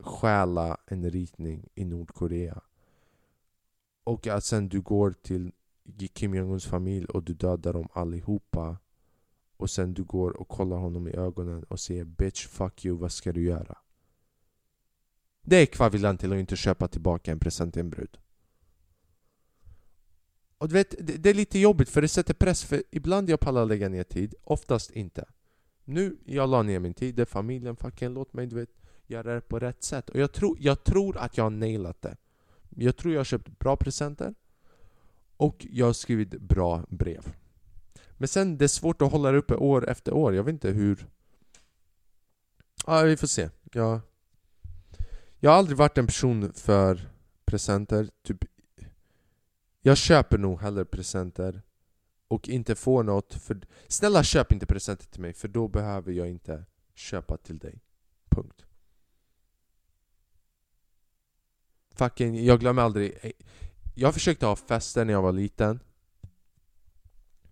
stjäla 0.00 0.76
en 0.86 1.10
ritning 1.10 1.68
i 1.74 1.84
Nordkorea. 1.84 2.60
Och 4.04 4.26
att 4.26 4.44
sen 4.44 4.68
du 4.68 4.80
går 4.80 5.14
till 5.22 5.52
Kim 6.12 6.34
Jong-Uns 6.34 6.66
familj 6.66 7.06
och 7.06 7.22
du 7.22 7.34
dödar 7.34 7.72
dem 7.72 7.88
allihopa. 7.92 8.76
Och 9.56 9.70
sen 9.70 9.94
du 9.94 10.04
går 10.04 10.30
och 10.30 10.48
kollar 10.48 10.76
honom 10.76 11.08
i 11.08 11.12
ögonen 11.12 11.64
och 11.64 11.80
säger 11.80 12.04
'Bitch, 12.04 12.46
fuck 12.46 12.84
you, 12.84 12.98
vad 12.98 13.12
ska 13.12 13.32
du 13.32 13.42
göra?' 13.44 13.78
Det 15.42 15.56
är 15.56 15.62
ekvivalent 15.62 16.20
till 16.20 16.32
att 16.32 16.38
inte 16.38 16.56
köpa 16.56 16.88
tillbaka 16.88 17.32
en 17.32 17.38
present 17.38 17.74
till 17.74 17.80
en 17.80 17.90
brud. 17.90 18.18
Och 20.58 20.68
du 20.68 20.74
vet, 20.74 20.94
det, 20.98 21.16
det, 21.16 21.30
är 21.30 21.34
lite 21.34 21.58
jobbigt 21.58 21.88
för 21.88 22.02
det 22.02 22.08
sätter 22.08 22.34
press, 22.34 22.64
för 22.64 22.82
ibland 22.90 23.30
jag 23.30 23.40
pallar 23.40 23.66
lägga 23.66 23.88
ner 23.88 24.04
tid, 24.04 24.34
oftast 24.44 24.90
inte. 24.90 25.24
Nu, 25.84 26.16
jag 26.24 26.48
la 26.48 26.62
ner 26.62 26.78
min 26.78 26.94
tid, 26.94 27.14
det 27.14 27.22
är 27.22 27.26
familjen, 27.26 27.76
fucking 27.76 28.08
låt 28.08 28.32
mig 28.32 28.46
du 28.46 28.56
vet, 28.56 28.70
göra 29.06 29.34
det 29.34 29.40
på 29.40 29.58
rätt 29.58 29.82
sätt. 29.82 30.10
Och 30.10 30.20
jag 30.20 30.32
tror, 30.32 30.56
jag 30.60 30.84
tror 30.84 31.16
att 31.18 31.36
jag 31.36 31.44
har 31.44 31.50
nailat 31.50 32.02
det. 32.02 32.16
Jag 32.68 32.96
tror 32.96 33.14
jag 33.14 33.20
har 33.20 33.24
köpt 33.24 33.58
bra 33.58 33.76
presenter 33.76 34.34
och 35.36 35.66
jag 35.70 35.86
har 35.86 35.92
skrivit 35.92 36.30
bra 36.40 36.84
brev. 36.88 37.34
Men 38.12 38.28
sen, 38.28 38.58
det 38.58 38.64
är 38.64 38.68
svårt 38.68 39.02
att 39.02 39.12
hålla 39.12 39.32
det 39.32 39.38
uppe 39.38 39.54
år 39.54 39.88
efter 39.88 40.12
år, 40.12 40.34
jag 40.34 40.44
vet 40.44 40.52
inte 40.52 40.70
hur... 40.70 41.06
Ja, 42.86 43.02
vi 43.02 43.16
får 43.16 43.26
se. 43.26 43.50
Jag, 43.72 44.00
jag 45.38 45.50
har 45.50 45.58
aldrig 45.58 45.76
varit 45.76 45.98
en 45.98 46.06
person 46.06 46.52
för 46.52 47.08
presenter, 47.44 48.08
typ 48.22 48.44
jag 49.80 49.96
köper 49.96 50.38
nog 50.38 50.60
hellre 50.60 50.84
presenter 50.84 51.62
och 52.28 52.48
inte 52.48 52.74
får 52.74 53.02
något 53.02 53.34
för... 53.34 53.60
Snälla 53.88 54.22
köp 54.22 54.52
inte 54.52 54.66
presenter 54.66 55.06
till 55.06 55.20
mig 55.20 55.32
för 55.32 55.48
då 55.48 55.68
behöver 55.68 56.12
jag 56.12 56.28
inte 56.28 56.64
köpa 56.94 57.36
till 57.36 57.58
dig. 57.58 57.82
Punkt. 58.28 58.64
Fucking, 61.90 62.44
jag 62.44 62.60
glömmer 62.60 62.82
aldrig 62.82 63.18
eh, 63.20 63.30
Jag 63.94 64.14
försökte 64.14 64.46
ha 64.46 64.56
fester 64.56 65.04
när 65.04 65.12
jag 65.12 65.22
var 65.22 65.32
liten 65.32 65.80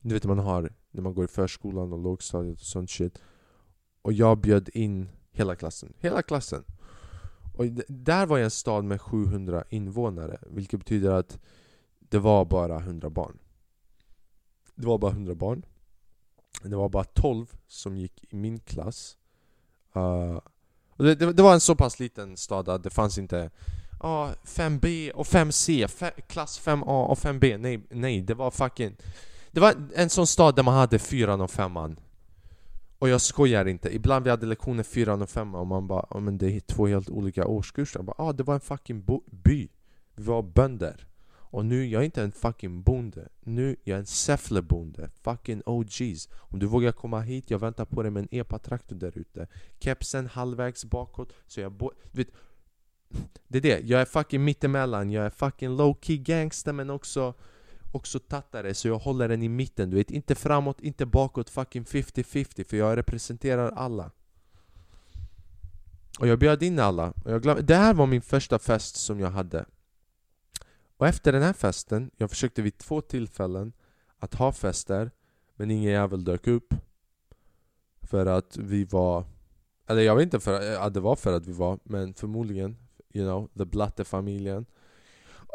Du 0.00 0.14
vet 0.14 0.24
man 0.24 0.38
har 0.38 0.72
när 0.90 1.02
man 1.02 1.14
går 1.14 1.24
i 1.24 1.28
förskolan 1.28 1.92
och 1.92 1.98
lågstadiet 1.98 2.60
och 2.60 2.66
sånt 2.66 2.90
shit 2.90 3.18
Och 4.02 4.12
jag 4.12 4.38
bjöd 4.38 4.68
in 4.68 5.08
hela 5.32 5.56
klassen, 5.56 5.92
hela 5.98 6.22
klassen 6.22 6.64
Och 7.54 7.64
där 7.88 8.26
var 8.26 8.38
jag 8.38 8.44
en 8.44 8.50
stad 8.50 8.84
med 8.84 9.00
700 9.00 9.64
invånare 9.68 10.38
Vilket 10.46 10.80
betyder 10.80 11.10
att 11.10 11.38
det 12.08 12.18
var 12.18 12.44
bara 12.44 12.78
100 12.78 13.10
barn. 13.10 13.38
Det 14.74 14.86
var 14.86 14.98
bara 14.98 15.10
100 15.10 15.34
barn. 15.34 15.66
Det 16.62 16.76
var 16.76 16.88
bara 16.88 17.04
12 17.04 17.46
som 17.66 17.96
gick 17.96 18.24
i 18.32 18.36
min 18.36 18.58
klass. 18.58 19.16
Uh, 19.96 20.40
och 20.90 21.04
det, 21.04 21.14
det, 21.14 21.32
det, 21.32 21.42
var 21.42 21.54
en 21.54 21.60
så 21.60 21.74
pass 21.74 22.00
liten 22.00 22.36
stad 22.36 22.68
att 22.68 22.82
det 22.82 22.90
fanns 22.90 23.18
inte 23.18 23.50
uh, 24.04 24.30
5B 24.44 25.10
och 25.10 25.26
5C, 25.26 26.10
klass 26.20 26.60
5A 26.60 27.06
och 27.06 27.18
5B 27.18 27.58
Nej, 27.58 27.86
nej, 27.90 28.20
det 28.20 28.34
var 28.34 28.50
fucking 28.50 28.96
Det 29.50 29.60
var 29.60 29.74
en 29.94 30.10
sån 30.10 30.26
stad 30.26 30.56
där 30.56 30.62
man 30.62 30.74
hade 30.74 30.98
4 30.98 31.34
och 31.34 31.50
5 31.50 31.76
och 32.98 33.08
jag 33.08 33.20
skojar 33.20 33.68
inte, 33.68 33.94
ibland 33.94 34.24
vi 34.24 34.30
hade 34.30 34.46
lektioner 34.46 34.82
4 34.82 35.14
och 35.14 35.30
5 35.30 35.54
och 35.54 35.66
man 35.66 35.86
bara 35.86 36.06
oh, 36.10 36.20
men 36.20 36.38
det 36.38 36.56
är 36.56 36.60
två 36.60 36.86
helt 36.86 37.10
olika 37.10 37.46
årskurser. 37.46 37.98
Jag 37.98 38.04
bara, 38.04 38.14
ah, 38.18 38.32
det 38.32 38.42
var 38.42 38.54
en 38.54 38.60
fucking 38.60 39.04
by. 39.30 39.68
Vi 40.14 40.24
var 40.24 40.42
bönder 40.42 41.06
och 41.50 41.66
nu, 41.66 41.86
jag 41.86 42.00
är 42.00 42.04
inte 42.04 42.22
en 42.22 42.32
fucking 42.32 42.82
bonde. 42.82 43.28
Nu, 43.40 43.76
jag 43.84 43.94
är 43.94 43.98
en 43.98 44.06
Säffle-bonde 44.06 45.10
Fucking 45.22 45.62
OGs 45.66 46.28
Om 46.32 46.58
du 46.58 46.66
vågar 46.66 46.92
komma 46.92 47.20
hit, 47.20 47.50
jag 47.50 47.58
väntar 47.58 47.84
på 47.84 48.02
dig 48.02 48.10
med 48.10 48.20
en 48.20 48.28
epa-traktor 48.30 48.96
där 48.96 49.18
ute. 49.18 49.46
Kepsen 49.78 50.26
halvvägs 50.26 50.84
bakåt 50.84 51.32
Så 51.46 51.60
jag 51.60 51.72
bo 51.72 51.90
du 52.12 52.18
vet, 52.18 52.28
Det 53.48 53.58
är 53.58 53.62
det, 53.62 53.80
jag 53.80 54.00
är 54.00 54.04
fucking 54.04 54.44
mittemellan. 54.44 55.10
Jag 55.10 55.26
är 55.26 55.30
fucking 55.30 55.70
low-key 55.70 56.16
gangster 56.16 56.72
men 56.72 56.90
också 56.90 57.34
Också 57.92 58.18
tattare, 58.18 58.74
så 58.74 58.88
jag 58.88 58.98
håller 58.98 59.28
den 59.28 59.42
i 59.42 59.48
mitten. 59.48 59.90
Du 59.90 59.96
vet, 59.96 60.10
inte 60.10 60.34
framåt, 60.34 60.80
inte 60.80 61.06
bakåt. 61.06 61.50
Fucking 61.50 61.84
50-50 61.84 62.68
För 62.68 62.76
jag 62.76 62.96
representerar 62.96 63.70
alla. 63.70 64.10
Och 66.18 66.26
jag 66.26 66.38
bjöd 66.38 66.62
in 66.62 66.78
alla. 66.78 67.12
Och 67.24 67.32
jag 67.32 67.42
glöm... 67.42 67.58
Det 67.62 67.74
här 67.74 67.94
var 67.94 68.06
min 68.06 68.22
första 68.22 68.58
fest 68.58 68.96
som 68.96 69.20
jag 69.20 69.30
hade 69.30 69.64
och 70.96 71.06
efter 71.06 71.32
den 71.32 71.42
här 71.42 71.52
festen, 71.52 72.10
jag 72.16 72.30
försökte 72.30 72.62
vid 72.62 72.78
två 72.78 73.00
tillfällen 73.00 73.72
att 74.18 74.34
ha 74.34 74.52
fester 74.52 75.10
Men 75.56 75.70
ingen 75.70 75.92
jävel 75.92 76.24
dök 76.24 76.46
upp. 76.46 76.74
För 78.02 78.26
att 78.26 78.56
vi 78.56 78.84
var 78.84 79.24
Eller 79.86 80.02
jag 80.02 80.16
vet 80.16 80.22
inte 80.22 80.40
för, 80.40 80.72
eh, 80.72 80.82
att 80.82 80.94
det 80.94 81.00
var 81.00 81.16
för 81.16 81.36
att 81.36 81.46
vi 81.46 81.52
var 81.52 81.78
Men 81.84 82.14
förmodligen 82.14 82.76
You 83.12 83.26
know, 83.26 83.48
the 83.58 83.64
Blatte-familjen 83.64 84.66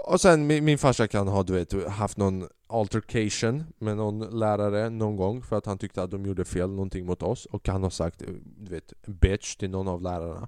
Och 0.07 0.21
sen 0.21 0.47
min, 0.47 0.65
min 0.65 0.77
farsa 0.77 1.07
kan 1.07 1.27
ha 1.27 1.43
du 1.43 1.53
vet, 1.53 1.87
haft 1.87 2.17
någon 2.17 2.47
altercation 2.67 3.63
med 3.77 3.97
någon 3.97 4.39
lärare 4.39 4.89
någon 4.89 5.15
gång 5.15 5.41
För 5.43 5.57
att 5.57 5.65
han 5.65 5.77
tyckte 5.77 6.03
att 6.03 6.11
de 6.11 6.25
gjorde 6.25 6.45
fel, 6.45 6.69
någonting 6.69 7.05
mot 7.05 7.23
oss. 7.23 7.45
Och 7.45 7.67
han 7.67 7.83
har 7.83 7.89
sagt 7.89 8.21
eh, 8.21 8.27
du 8.43 8.71
vet, 8.71 8.93
bitch 9.05 9.55
till 9.55 9.69
någon 9.69 9.87
av 9.87 10.01
lärarna 10.01 10.47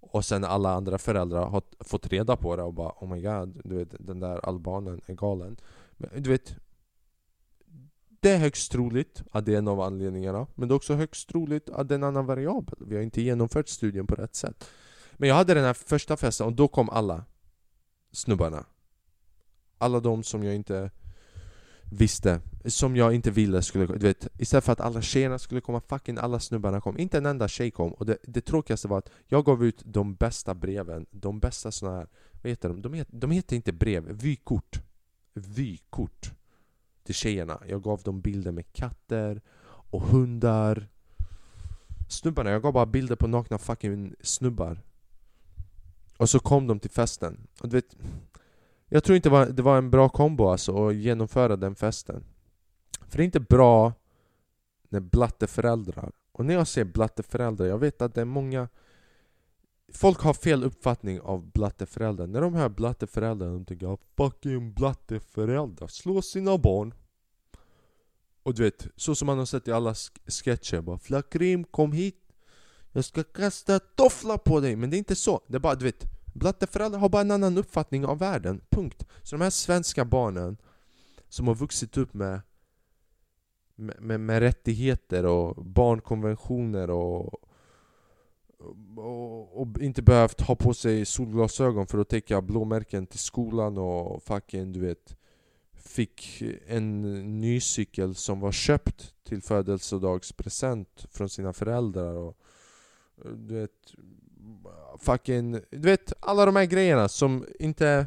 och 0.00 0.24
sen 0.24 0.44
alla 0.44 0.72
andra 0.72 0.98
föräldrar 0.98 1.46
har 1.46 1.62
fått 1.80 2.06
reda 2.06 2.36
på 2.36 2.56
det 2.56 2.62
och 2.62 2.74
bara 2.74 2.92
Oh 3.00 3.14
my 3.14 3.22
god, 3.22 3.60
du 3.64 3.76
vet 3.76 3.94
den 3.98 4.20
där 4.20 4.48
albanen 4.48 5.00
är 5.06 5.14
galen. 5.14 5.56
Men 5.96 6.22
du 6.22 6.30
vet 6.30 6.56
Det 8.20 8.30
är 8.30 8.38
högst 8.38 8.72
troligt 8.72 9.22
att 9.32 9.44
det 9.44 9.54
är 9.54 9.58
en 9.58 9.68
av 9.68 9.80
anledningarna. 9.80 10.46
Men 10.54 10.68
det 10.68 10.72
är 10.72 10.76
också 10.76 10.94
högst 10.94 11.28
troligt 11.28 11.70
att 11.70 11.88
det 11.88 11.94
är 11.94 11.98
en 11.98 12.04
annan 12.04 12.26
variabel. 12.26 12.78
Vi 12.86 12.96
har 12.96 13.02
inte 13.02 13.22
genomfört 13.22 13.68
studien 13.68 14.06
på 14.06 14.14
rätt 14.14 14.34
sätt. 14.34 14.70
Men 15.16 15.28
jag 15.28 15.36
hade 15.36 15.54
den 15.54 15.64
här 15.64 15.74
första 15.74 16.16
festen 16.16 16.46
och 16.46 16.52
då 16.52 16.68
kom 16.68 16.90
alla 16.90 17.24
snubbarna. 18.12 18.64
Alla 19.78 20.00
de 20.00 20.22
som 20.22 20.44
jag 20.44 20.54
inte 20.54 20.90
visste, 21.90 22.40
som 22.64 22.96
jag 22.96 23.14
inte 23.14 23.30
ville 23.30 23.62
skulle 23.62 23.86
du 23.86 24.06
vet, 24.06 24.28
Istället 24.38 24.64
för 24.64 24.72
att 24.72 24.80
alla 24.80 25.02
tjejerna 25.02 25.38
skulle 25.38 25.60
komma, 25.60 25.80
fucking 25.80 26.18
alla 26.18 26.40
snubbarna 26.40 26.80
kom. 26.80 26.98
Inte 26.98 27.18
en 27.18 27.26
enda 27.26 27.48
tjej 27.48 27.70
kom. 27.70 27.92
Och 27.92 28.06
det, 28.06 28.18
det 28.22 28.40
tråkigaste 28.40 28.88
var 28.88 28.98
att 28.98 29.10
jag 29.26 29.44
gav 29.44 29.64
ut 29.64 29.82
de 29.84 30.14
bästa 30.14 30.54
breven 30.54 31.06
De 31.10 31.40
bästa 31.40 31.72
såna 31.72 31.96
här, 31.96 32.06
vad 32.42 32.50
heter 32.50 32.68
de? 32.68 32.82
De 32.82 32.94
heter, 32.94 33.16
de 33.16 33.30
heter 33.30 33.56
inte 33.56 33.72
brev, 33.72 34.04
vykort. 34.04 34.80
Vykort 35.34 36.32
Till 37.04 37.14
tjejerna. 37.14 37.62
Jag 37.68 37.82
gav 37.82 38.02
dem 38.02 38.20
bilder 38.20 38.52
med 38.52 38.72
katter 38.72 39.40
och 39.90 40.02
hundar. 40.02 40.88
Snubbarna, 42.08 42.50
jag 42.50 42.62
gav 42.62 42.72
bara 42.72 42.86
bilder 42.86 43.16
på 43.16 43.26
nakna 43.26 43.58
fucking 43.58 44.14
snubbar. 44.20 44.80
Och 46.16 46.30
så 46.30 46.40
kom 46.40 46.66
de 46.66 46.80
till 46.80 46.90
festen. 46.90 47.46
Och 47.60 47.68
du 47.68 47.76
vet 47.76 47.96
jag 48.88 49.04
tror 49.04 49.16
inte 49.16 49.44
det 49.44 49.62
var 49.62 49.78
en 49.78 49.90
bra 49.90 50.08
kombo 50.08 50.48
alltså 50.48 50.88
att 50.88 50.94
genomföra 50.94 51.56
den 51.56 51.74
festen. 51.74 52.24
För 53.08 53.16
det 53.16 53.22
är 53.22 53.24
inte 53.24 53.40
bra 53.40 53.92
när 54.88 55.00
blatteföräldrar 55.00 56.12
Och 56.32 56.44
när 56.44 56.54
jag 56.54 56.68
säger 56.68 56.84
blatteföräldrar, 56.84 57.66
jag 57.66 57.78
vet 57.78 58.02
att 58.02 58.14
det 58.14 58.20
är 58.20 58.24
många 58.24 58.68
Folk 59.92 60.20
har 60.20 60.34
fel 60.34 60.64
uppfattning 60.64 61.20
av 61.20 61.50
blatteföräldrar 61.50 62.26
När 62.26 62.40
de 62.40 62.54
hör 62.54 62.68
blatteföräldrar, 62.68 63.48
de 63.48 63.64
tänker 63.64 63.94
att 63.94 64.00
'fucking 64.16 64.74
blatteföräldrar' 64.74 65.86
slår 65.86 66.20
sina 66.20 66.58
barn. 66.58 66.94
Och 68.42 68.54
du 68.54 68.62
vet, 68.62 68.86
så 68.96 69.14
som 69.14 69.26
man 69.26 69.38
har 69.38 69.46
sett 69.46 69.68
i 69.68 69.72
alla 69.72 69.94
sketcher 70.26 70.80
bara 70.80 70.98
Flakrim 70.98 71.64
kom 71.64 71.92
hit' 71.92 72.32
Jag 72.92 73.04
ska 73.04 73.24
kasta 73.24 73.78
toffla 73.78 74.38
på 74.38 74.60
dig' 74.60 74.76
Men 74.76 74.90
det 74.90 74.96
är 74.96 74.98
inte 74.98 75.16
så, 75.16 75.40
det 75.46 75.56
är 75.56 75.60
bara 75.60 75.74
du 75.74 75.84
vet 75.84 76.17
Blatteföräldrar 76.38 77.00
har 77.00 77.08
bara 77.08 77.22
en 77.22 77.30
annan 77.30 77.58
uppfattning 77.58 78.06
av 78.06 78.18
världen, 78.18 78.60
punkt. 78.70 79.06
Så 79.22 79.36
de 79.36 79.42
här 79.42 79.50
svenska 79.50 80.04
barnen 80.04 80.56
som 81.28 81.48
har 81.48 81.54
vuxit 81.54 81.96
upp 81.96 82.14
med, 82.14 82.40
med, 83.74 84.00
med, 84.00 84.20
med 84.20 84.40
rättigheter 84.40 85.26
och 85.26 85.64
barnkonventioner 85.64 86.90
och, 86.90 87.34
och, 88.96 89.60
och, 89.60 89.78
inte 89.80 90.02
behövt 90.02 90.40
ha 90.40 90.56
på 90.56 90.74
sig 90.74 91.04
solglasögon 91.04 91.86
för 91.86 91.98
att 91.98 92.08
täcka 92.08 92.42
blåmärken 92.42 93.06
till 93.06 93.18
skolan 93.18 93.78
och 93.78 94.22
fucking 94.22 94.72
du 94.72 94.80
vet 94.80 95.18
Fick 95.88 96.42
en 96.66 97.02
ny 97.40 97.60
cykel 97.60 98.14
som 98.14 98.40
var 98.40 98.52
köpt 98.52 99.14
till 99.24 99.42
födelsedagspresent 99.42 101.06
från 101.10 101.28
sina 101.28 101.52
föräldrar 101.52 102.14
och 102.14 102.38
du 103.24 103.54
vet 103.54 103.94
fucking, 104.98 105.52
du 105.70 105.78
vet 105.78 106.12
alla 106.20 106.46
de 106.46 106.56
här 106.56 106.64
grejerna 106.64 107.08
som 107.08 107.46
inte 107.58 108.06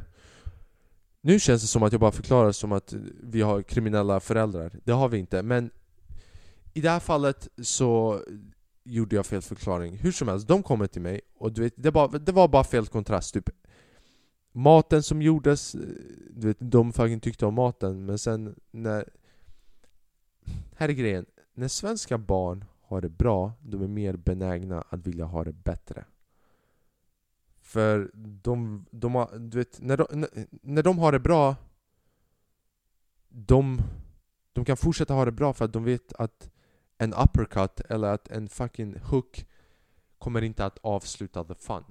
Nu 1.22 1.40
känns 1.40 1.62
det 1.62 1.68
som 1.68 1.84
att 1.84 1.92
jag 1.92 2.02
bara 2.02 2.12
förklarar 2.12 2.52
som 2.52 2.72
att 2.72 2.94
vi 3.24 3.42
har 3.42 3.62
kriminella 3.62 4.20
föräldrar, 4.20 4.80
det 4.84 4.92
har 4.92 5.10
vi 5.10 5.18
inte 5.18 5.44
men 5.44 5.72
I 6.74 6.82
det 6.82 6.90
här 6.90 7.00
fallet 7.00 7.48
så 7.62 8.22
gjorde 8.84 9.16
jag 9.16 9.26
fel 9.26 9.42
förklaring, 9.42 9.98
hur 9.98 10.12
som 10.12 10.28
helst, 10.28 10.48
de 10.48 10.64
kommer 10.64 10.88
till 10.88 11.02
mig 11.02 11.22
och 11.38 11.52
du 11.52 11.62
vet, 11.62 11.74
det, 11.76 11.92
bara, 11.92 12.08
det 12.08 12.32
var 12.32 12.48
bara 12.48 12.64
fel 12.64 12.88
kontrast 12.88 13.34
typ. 13.34 13.50
Maten 14.52 15.04
som 15.04 15.22
gjordes, 15.22 15.72
du 16.30 16.48
vet, 16.48 16.58
de 16.60 16.94
fucking 16.94 17.20
tyckte 17.20 17.46
om 17.46 17.54
maten, 17.54 18.06
men 18.06 18.20
sen 18.20 18.56
när... 18.72 19.10
Här 20.76 20.90
är 20.90 20.94
grejen, 20.94 21.26
när 21.54 21.68
svenska 21.68 22.18
barn 22.18 22.66
har 22.82 23.02
det 23.02 23.10
bra, 23.10 23.54
de 23.62 23.82
är 23.82 23.88
mer 23.88 24.16
benägna 24.16 24.84
att 24.90 25.08
vilja 25.08 25.26
ha 25.26 25.44
det 25.44 25.54
bättre. 25.54 26.06
För 27.72 28.12
de, 28.14 28.86
de 28.92 29.16
har, 29.16 29.40
du 29.40 29.58
vet, 29.58 29.82
när 29.82 29.98
de, 29.98 30.26
när 30.62 30.84
de 30.84 31.00
har 31.00 31.12
det 31.12 31.20
bra 31.20 31.56
de, 33.30 33.82
de 34.54 34.66
kan 34.66 34.78
fortsätta 34.78 35.14
ha 35.14 35.26
det 35.26 35.32
bra 35.32 35.54
för 35.54 35.66
att 35.66 35.74
de 35.74 35.84
vet 35.84 36.14
att 36.14 36.50
en 36.98 37.14
uppercut 37.14 37.80
eller 37.80 38.08
att 38.08 38.28
en 38.28 38.50
fucking 38.50 39.00
hook 39.00 39.46
kommer 40.18 40.42
inte 40.42 40.66
att 40.66 40.78
avsluta 40.78 41.44
the 41.44 41.56
fun. 41.56 41.84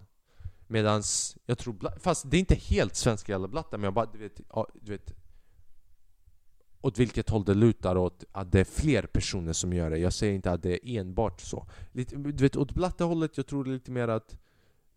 Medans, 0.67 1.37
jag 1.47 1.59
tror, 1.59 1.99
fast 2.01 2.31
det 2.31 2.37
är 2.37 2.39
inte 2.39 2.55
helt 2.55 2.97
svenska 2.97 3.35
eller 3.35 3.49
blatta 3.49 3.79
men 3.79 3.85
jag 3.85 3.95
bara, 3.95 4.07
du 4.13 4.19
vet, 4.19 4.41
du 4.81 4.93
vet 4.93 5.15
åt 6.81 6.99
vilket 6.99 7.31
håll 7.31 7.45
det 7.45 7.55
lutar 7.55 7.97
åt 7.97 8.25
att 8.33 8.53
det 8.53 8.61
är 8.61 8.65
fler 8.65 9.03
personer 9.03 9.53
som 9.53 9.73
gör 9.73 9.91
det. 9.91 9.99
Jag 9.99 10.13
säger 10.13 10.35
inte 10.35 10.53
att 10.53 10.63
det 10.63 10.89
är 10.89 11.01
enbart 11.01 11.41
så. 11.41 11.67
Lite, 11.93 12.17
du 12.17 12.45
vet, 12.45 12.57
åt 12.57 12.73
blatta 12.73 13.05
hållet, 13.05 13.37
jag 13.37 13.47
tror 13.47 13.65
det 13.65 13.71
är 13.71 13.73
lite 13.73 13.91
mer 13.91 14.09
att 14.09 14.37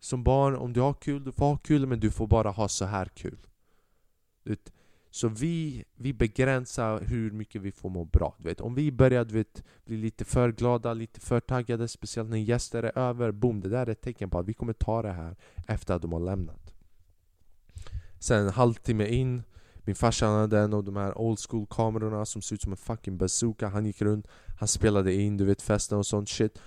som 0.04 0.24
barn, 0.24 0.56
om 0.56 0.72
du 0.72 0.80
har 0.80 0.94
kul, 0.94 1.24
du 1.24 1.32
får 1.32 1.44
ha 1.46 1.56
kul 1.56 1.86
men 1.86 2.00
du 2.00 2.10
får 2.10 2.26
bara 2.26 2.50
ha 2.50 2.68
så 2.68 2.84
här 2.84 3.06
kul. 3.06 3.38
Så 5.10 5.28
vi, 5.28 5.84
vi 5.94 6.12
begränsar 6.12 7.00
hur 7.00 7.30
mycket 7.30 7.62
vi 7.62 7.72
får 7.72 7.90
må 7.90 8.04
bra. 8.04 8.34
Du 8.38 8.48
vet, 8.48 8.60
om 8.60 8.74
vi 8.74 8.92
börjar 8.92 9.24
du 9.24 9.34
vet, 9.34 9.64
bli 9.84 9.96
lite 9.96 10.24
för 10.24 10.52
glada, 10.52 10.94
lite 10.94 11.20
för 11.20 11.40
taggade, 11.40 11.88
speciellt 11.88 12.30
när 12.30 12.38
gäster 12.38 12.82
är 12.82 12.98
över, 12.98 13.32
boom, 13.32 13.60
det 13.60 13.68
där 13.68 13.86
är 13.86 13.90
ett 13.90 14.00
tecken 14.00 14.30
på 14.30 14.38
att 14.38 14.48
vi 14.48 14.54
kommer 14.54 14.72
ta 14.72 15.02
det 15.02 15.12
här 15.12 15.36
efter 15.66 15.94
att 15.94 16.02
de 16.02 16.12
har 16.12 16.20
lämnat. 16.20 16.74
Sen 18.18 18.46
en 18.46 18.52
halvtimme 18.52 19.06
in, 19.06 19.42
min 19.76 19.96
farsa 19.96 20.26
hade 20.26 20.58
en 20.58 20.74
av 20.74 20.84
de 20.84 20.96
här 20.96 21.18
old 21.18 21.38
school 21.48 21.66
kamerorna 21.70 22.26
som 22.26 22.42
ser 22.42 22.54
ut 22.54 22.62
som 22.62 22.72
en 22.72 22.76
fucking 22.76 23.18
bazooka. 23.18 23.68
Han 23.68 23.86
gick 23.86 24.02
runt, 24.02 24.26
han 24.58 24.68
spelade 24.68 25.14
in, 25.14 25.36
du 25.36 25.44
vet 25.44 25.62
festen 25.62 25.98
och 25.98 26.06
sånt 26.06 26.28
shit. 26.28 26.58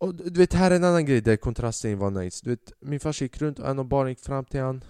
Och 0.00 0.14
du 0.14 0.40
vet, 0.40 0.52
här 0.52 0.70
är 0.70 0.76
en 0.76 0.84
annan 0.84 1.04
grej 1.04 1.20
där 1.20 1.36
kontrasten 1.36 1.98
var 1.98 2.10
nice. 2.10 2.40
Du 2.44 2.50
vet, 2.50 2.72
min 2.80 3.00
farsa 3.00 3.24
gick 3.24 3.42
runt 3.42 3.58
och 3.58 3.68
en 3.68 3.78
av 3.78 3.88
barnen 3.88 4.08
gick 4.08 4.20
fram 4.20 4.44
till 4.44 4.60
honom 4.60 4.80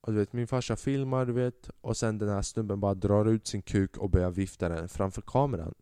och 0.00 0.12
du 0.12 0.18
vet, 0.18 0.32
min 0.32 0.46
farsa 0.46 0.76
filmar 0.76 1.26
du 1.26 1.32
vet. 1.32 1.70
Och 1.80 1.96
sen 1.96 2.18
den 2.18 2.28
här 2.28 2.42
snubben 2.42 2.80
bara 2.80 2.94
drar 2.94 3.24
ut 3.24 3.46
sin 3.46 3.62
kuk 3.62 3.96
och 3.96 4.10
börjar 4.10 4.30
vifta 4.30 4.68
den 4.68 4.88
framför 4.88 5.22
kameran. 5.22 5.74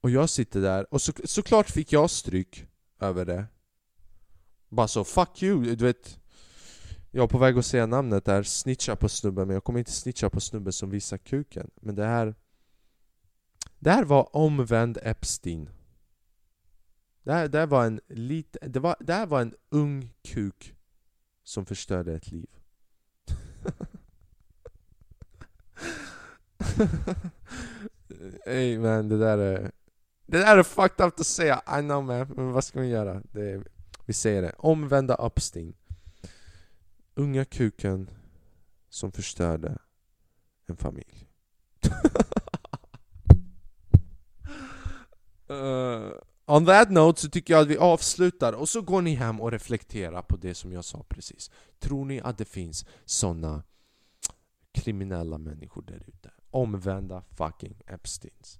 Och 0.00 0.10
jag 0.10 0.30
sitter 0.30 0.60
där, 0.60 0.94
och 0.94 1.02
så, 1.02 1.12
såklart 1.24 1.70
fick 1.70 1.92
jag 1.92 2.10
stryk 2.10 2.66
över 3.00 3.24
det. 3.24 3.46
Bara 4.68 4.88
så 4.88 5.04
'fuck 5.04 5.42
you' 5.42 5.74
du 5.76 5.84
vet. 5.84 6.18
Jag 7.10 7.22
är 7.22 7.28
på 7.28 7.38
väg 7.38 7.58
att 7.58 7.66
säga 7.66 7.86
namnet 7.86 8.24
där, 8.24 8.42
snitcha 8.42 8.96
på 8.96 9.08
snubben 9.08 9.46
Men 9.46 9.54
jag 9.54 9.64
kommer 9.64 9.78
inte 9.78 9.92
snitcha 9.92 10.30
på 10.30 10.40
snubben 10.40 10.72
som 10.72 10.90
visar 10.90 11.18
kuken. 11.18 11.70
Men 11.80 11.94
det 11.94 12.04
här 12.04 12.34
Det 13.78 13.90
här 13.90 14.04
var 14.04 14.36
omvänd 14.36 14.98
Epstein 15.02 15.70
det 17.28 17.34
här, 17.34 17.48
det 17.48 17.58
här 17.58 17.66
var 17.66 17.86
en 17.86 18.00
lit, 18.06 18.56
det, 18.60 18.80
var, 18.80 18.96
det 19.00 19.12
här 19.12 19.26
var 19.26 19.40
en 19.40 19.54
ung 19.68 20.14
kuk 20.22 20.74
som 21.42 21.66
förstörde 21.66 22.14
ett 22.14 22.32
liv. 22.32 22.48
Ey 28.46 28.78
man, 28.78 29.08
det 29.08 29.18
där 29.18 29.38
är... 29.38 29.72
Det 30.26 30.38
där 30.38 30.56
är 30.56 30.62
fucked 30.62 31.06
up 31.06 31.20
att 31.20 31.26
säga, 31.26 31.62
I 31.78 31.80
know 31.80 32.04
man, 32.04 32.28
men 32.36 32.52
vad 32.52 32.64
ska 32.64 32.80
vi 32.80 32.88
göra? 32.88 33.22
Det 33.32 33.62
vi 34.06 34.12
säger 34.12 34.42
det, 34.42 34.52
omvända 34.58 35.14
Upstein 35.14 35.74
Unga 37.14 37.44
kuken 37.44 38.10
som 38.88 39.12
förstörde 39.12 39.78
en 40.66 40.76
familj. 40.76 41.28
Uh, 45.50 46.12
On 46.50 46.66
that 46.66 46.90
note 46.90 47.20
så 47.20 47.28
tycker 47.28 47.54
jag 47.54 47.60
att 47.60 47.68
vi 47.68 47.76
avslutar 47.76 48.52
och 48.52 48.68
så 48.68 48.82
går 48.82 49.02
ni 49.02 49.14
hem 49.14 49.40
och 49.40 49.52
reflekterar 49.52 50.22
på 50.22 50.36
det 50.36 50.54
som 50.54 50.72
jag 50.72 50.84
sa 50.84 51.04
precis. 51.08 51.50
Tror 51.78 52.04
ni 52.04 52.20
att 52.20 52.38
det 52.38 52.44
finns 52.44 52.86
såna 53.04 53.62
kriminella 54.72 55.38
människor 55.38 55.82
där 55.82 56.02
ute? 56.06 56.30
Omvända 56.50 57.22
fucking 57.36 57.82
Epsteins. 57.86 58.58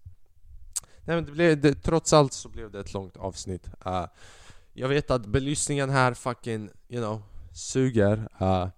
Nej 1.05 1.16
men 1.16 1.24
det 1.24 1.32
blev, 1.32 1.61
det, 1.61 1.74
trots 1.74 2.12
allt 2.12 2.32
så 2.32 2.49
blev 2.49 2.70
det 2.70 2.80
ett 2.80 2.95
långt 2.95 3.16
avsnitt. 3.16 3.70
Uh, 3.86 4.07
jag 4.72 4.89
vet 4.89 5.11
att 5.11 5.26
belysningen 5.26 5.91
här 5.91 6.14
fucking, 6.14 6.70
you 6.89 7.03
know, 7.03 7.22
suger. 7.53 8.28
Uh, 8.43 8.68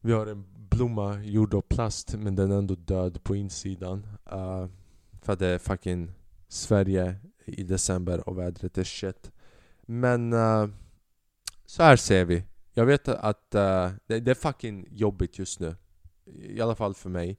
vi 0.00 0.12
har 0.12 0.26
en 0.26 0.44
blomma 0.70 1.22
gjord 1.22 1.54
av 1.54 1.60
plast 1.60 2.14
men 2.14 2.34
den 2.36 2.52
är 2.52 2.58
ändå 2.58 2.74
död 2.74 3.22
på 3.22 3.36
insidan. 3.36 4.06
Uh, 4.32 4.66
för 5.22 5.32
att 5.32 5.38
det 5.38 5.46
är 5.46 5.58
fucking 5.58 6.12
Sverige 6.48 7.16
i 7.46 7.62
december 7.62 8.28
och 8.28 8.38
vädret 8.38 8.78
är 8.78 8.84
shit. 8.84 9.32
Men 9.82 10.32
uh, 10.32 10.68
så 11.66 11.82
här 11.82 11.96
ser 11.96 12.24
vi. 12.24 12.44
Jag 12.72 12.86
vet 12.86 13.08
att 13.08 13.54
uh, 13.54 13.90
det, 14.06 14.20
det, 14.20 14.30
är 14.30 14.34
fucking 14.34 14.88
jobbigt 14.90 15.38
just 15.38 15.60
nu. 15.60 15.76
I 16.26 16.60
alla 16.60 16.74
fall 16.74 16.94
för 16.94 17.10
mig. 17.10 17.38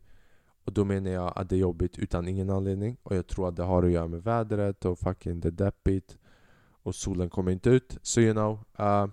Och 0.63 0.73
då 0.73 0.85
menar 0.85 1.11
jag 1.11 1.33
att 1.35 1.49
det 1.49 1.55
är 1.55 1.59
jobbigt 1.59 1.97
utan 1.97 2.27
ingen 2.27 2.49
anledning. 2.49 2.97
Och 3.03 3.15
jag 3.15 3.27
tror 3.27 3.47
att 3.47 3.55
det 3.55 3.63
har 3.63 3.83
att 3.83 3.91
göra 3.91 4.07
med 4.07 4.23
vädret 4.23 4.85
och 4.85 4.99
fucking 4.99 5.39
det 5.39 5.47
är 5.47 5.51
deppigt. 5.51 6.17
Och 6.83 6.95
solen 6.95 7.29
kommer 7.29 7.51
inte 7.51 7.69
ut. 7.69 7.97
Så 8.01 8.21
you 8.21 8.33
know. 8.33 8.59
Uh, 8.79 9.07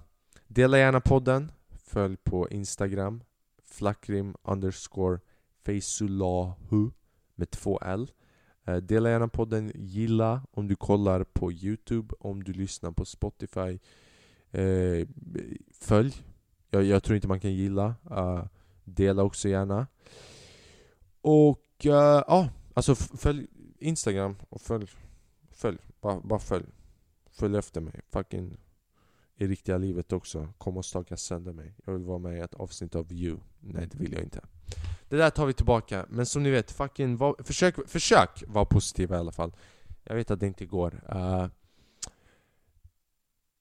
dela 0.47 0.79
gärna 0.79 1.01
podden. 1.01 1.53
Följ 1.71 2.17
på 2.17 2.49
Instagram. 2.49 3.23
Flackrim 3.65 4.35
underscore 4.43 5.21
Faisulahu 5.65 6.91
med 7.35 7.51
två 7.51 7.81
L. 7.83 8.11
Eh, 8.65 8.77
dela 8.77 9.11
gärna 9.11 9.29
podden, 9.29 9.73
gilla 9.75 10.43
om 10.51 10.69
du 10.69 10.77
kollar 10.77 11.25
på 11.25 11.53
Youtube, 11.53 12.15
om 12.21 12.45
du 12.45 12.53
lyssnar 12.53 12.91
på 12.93 13.05
Spotify. 13.05 13.79
Eh, 14.51 15.09
följ. 15.73 16.15
Jag, 16.71 16.85
jag, 16.85 17.03
tror 17.03 17.17
inte 17.17 17.29
man 17.29 17.41
kan 17.41 17.53
gilla. 17.53 17.95
Uh, 18.11 18.45
dela 18.85 19.23
också 19.23 19.49
gärna. 19.49 19.87
Och 21.21 21.87
eh, 21.87 22.23
ja, 22.27 22.41
uh, 22.45 22.53
alltså 22.75 22.95
följ 22.95 23.47
Instagram 23.79 24.37
och 24.49 24.61
följ. 24.61 24.87
Följ. 25.51 25.79
Bara, 26.01 26.21
bara 26.21 26.39
följ. 26.39 26.67
Följ 27.31 27.57
efter 27.57 27.81
mig. 27.81 28.01
Fucking 28.13 28.57
i 29.37 29.47
riktiga 29.47 29.79
livet 29.79 30.13
också. 30.13 30.49
Kom 30.59 30.77
och 30.77 30.85
staka 30.85 31.17
sönder 31.17 31.53
mig. 31.53 31.75
Jag 31.85 31.93
vill 31.93 32.05
vara 32.05 32.19
med 32.19 32.37
i 32.37 32.41
ett 32.41 32.55
avsnitt 32.55 32.95
av 32.95 33.13
You. 33.13 33.39
Nej, 33.61 33.89
det 33.93 33.99
vill 33.99 34.13
jag 34.13 34.23
inte. 34.23 34.41
Det 35.09 35.17
där 35.17 35.31
tar 35.31 35.47
vi 35.47 35.53
tillbaka, 35.53 36.07
men 36.09 36.27
som 36.27 36.43
ni 36.43 36.51
vet, 36.51 36.71
fucking 36.71 37.17
var, 37.17 37.37
försök, 37.45 37.89
försök 37.89 38.45
vara 38.47 38.65
positiva 38.65 39.17
i 39.17 39.19
alla 39.19 39.33
fall. 39.33 39.53
Jag 40.05 40.15
vet 40.15 40.31
att 40.31 40.41
det 40.41 40.47
inte 40.47 40.67
går. 40.67 41.03
Uh, 41.15 41.47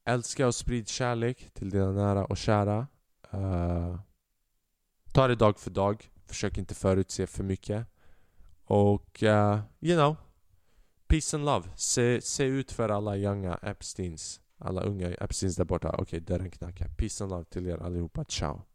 älska 0.06 0.48
och 0.48 0.56
sprid 0.56 0.88
kärlek 0.88 1.50
till 1.54 1.70
dina 1.70 1.92
nära 1.92 2.26
och 2.26 2.38
kära. 2.38 2.88
Uh, 3.34 4.00
ta 5.14 5.28
det 5.28 5.36
dag 5.36 5.60
för 5.60 5.72
dag. 5.72 6.10
Försök 6.26 6.58
inte 6.58 6.76
förutse 6.76 7.28
för 7.28 7.44
mycket. 7.44 7.88
Och, 8.66 9.24
uh, 9.24 9.60
you 9.80 9.98
know. 9.98 10.16
Peace 11.08 11.38
and 11.38 11.46
love. 11.46 11.70
Se, 11.76 12.22
se 12.22 12.44
ut 12.44 12.72
för 12.72 12.90
alla 12.90 13.18
younga 13.18 13.60
Epsteins. 13.62 14.42
Alla 14.58 14.82
unga 14.82 15.14
Epsteins 15.14 15.56
där 15.56 15.66
borta. 15.66 15.90
Okej, 15.90 16.02
okay, 16.02 16.20
dörren 16.20 16.52
knackar. 16.52 16.88
Peace 16.88 17.24
and 17.24 17.32
love 17.32 17.46
till 17.46 17.68
er 17.68 17.78
allihopa. 17.78 18.26
Ciao. 18.26 18.66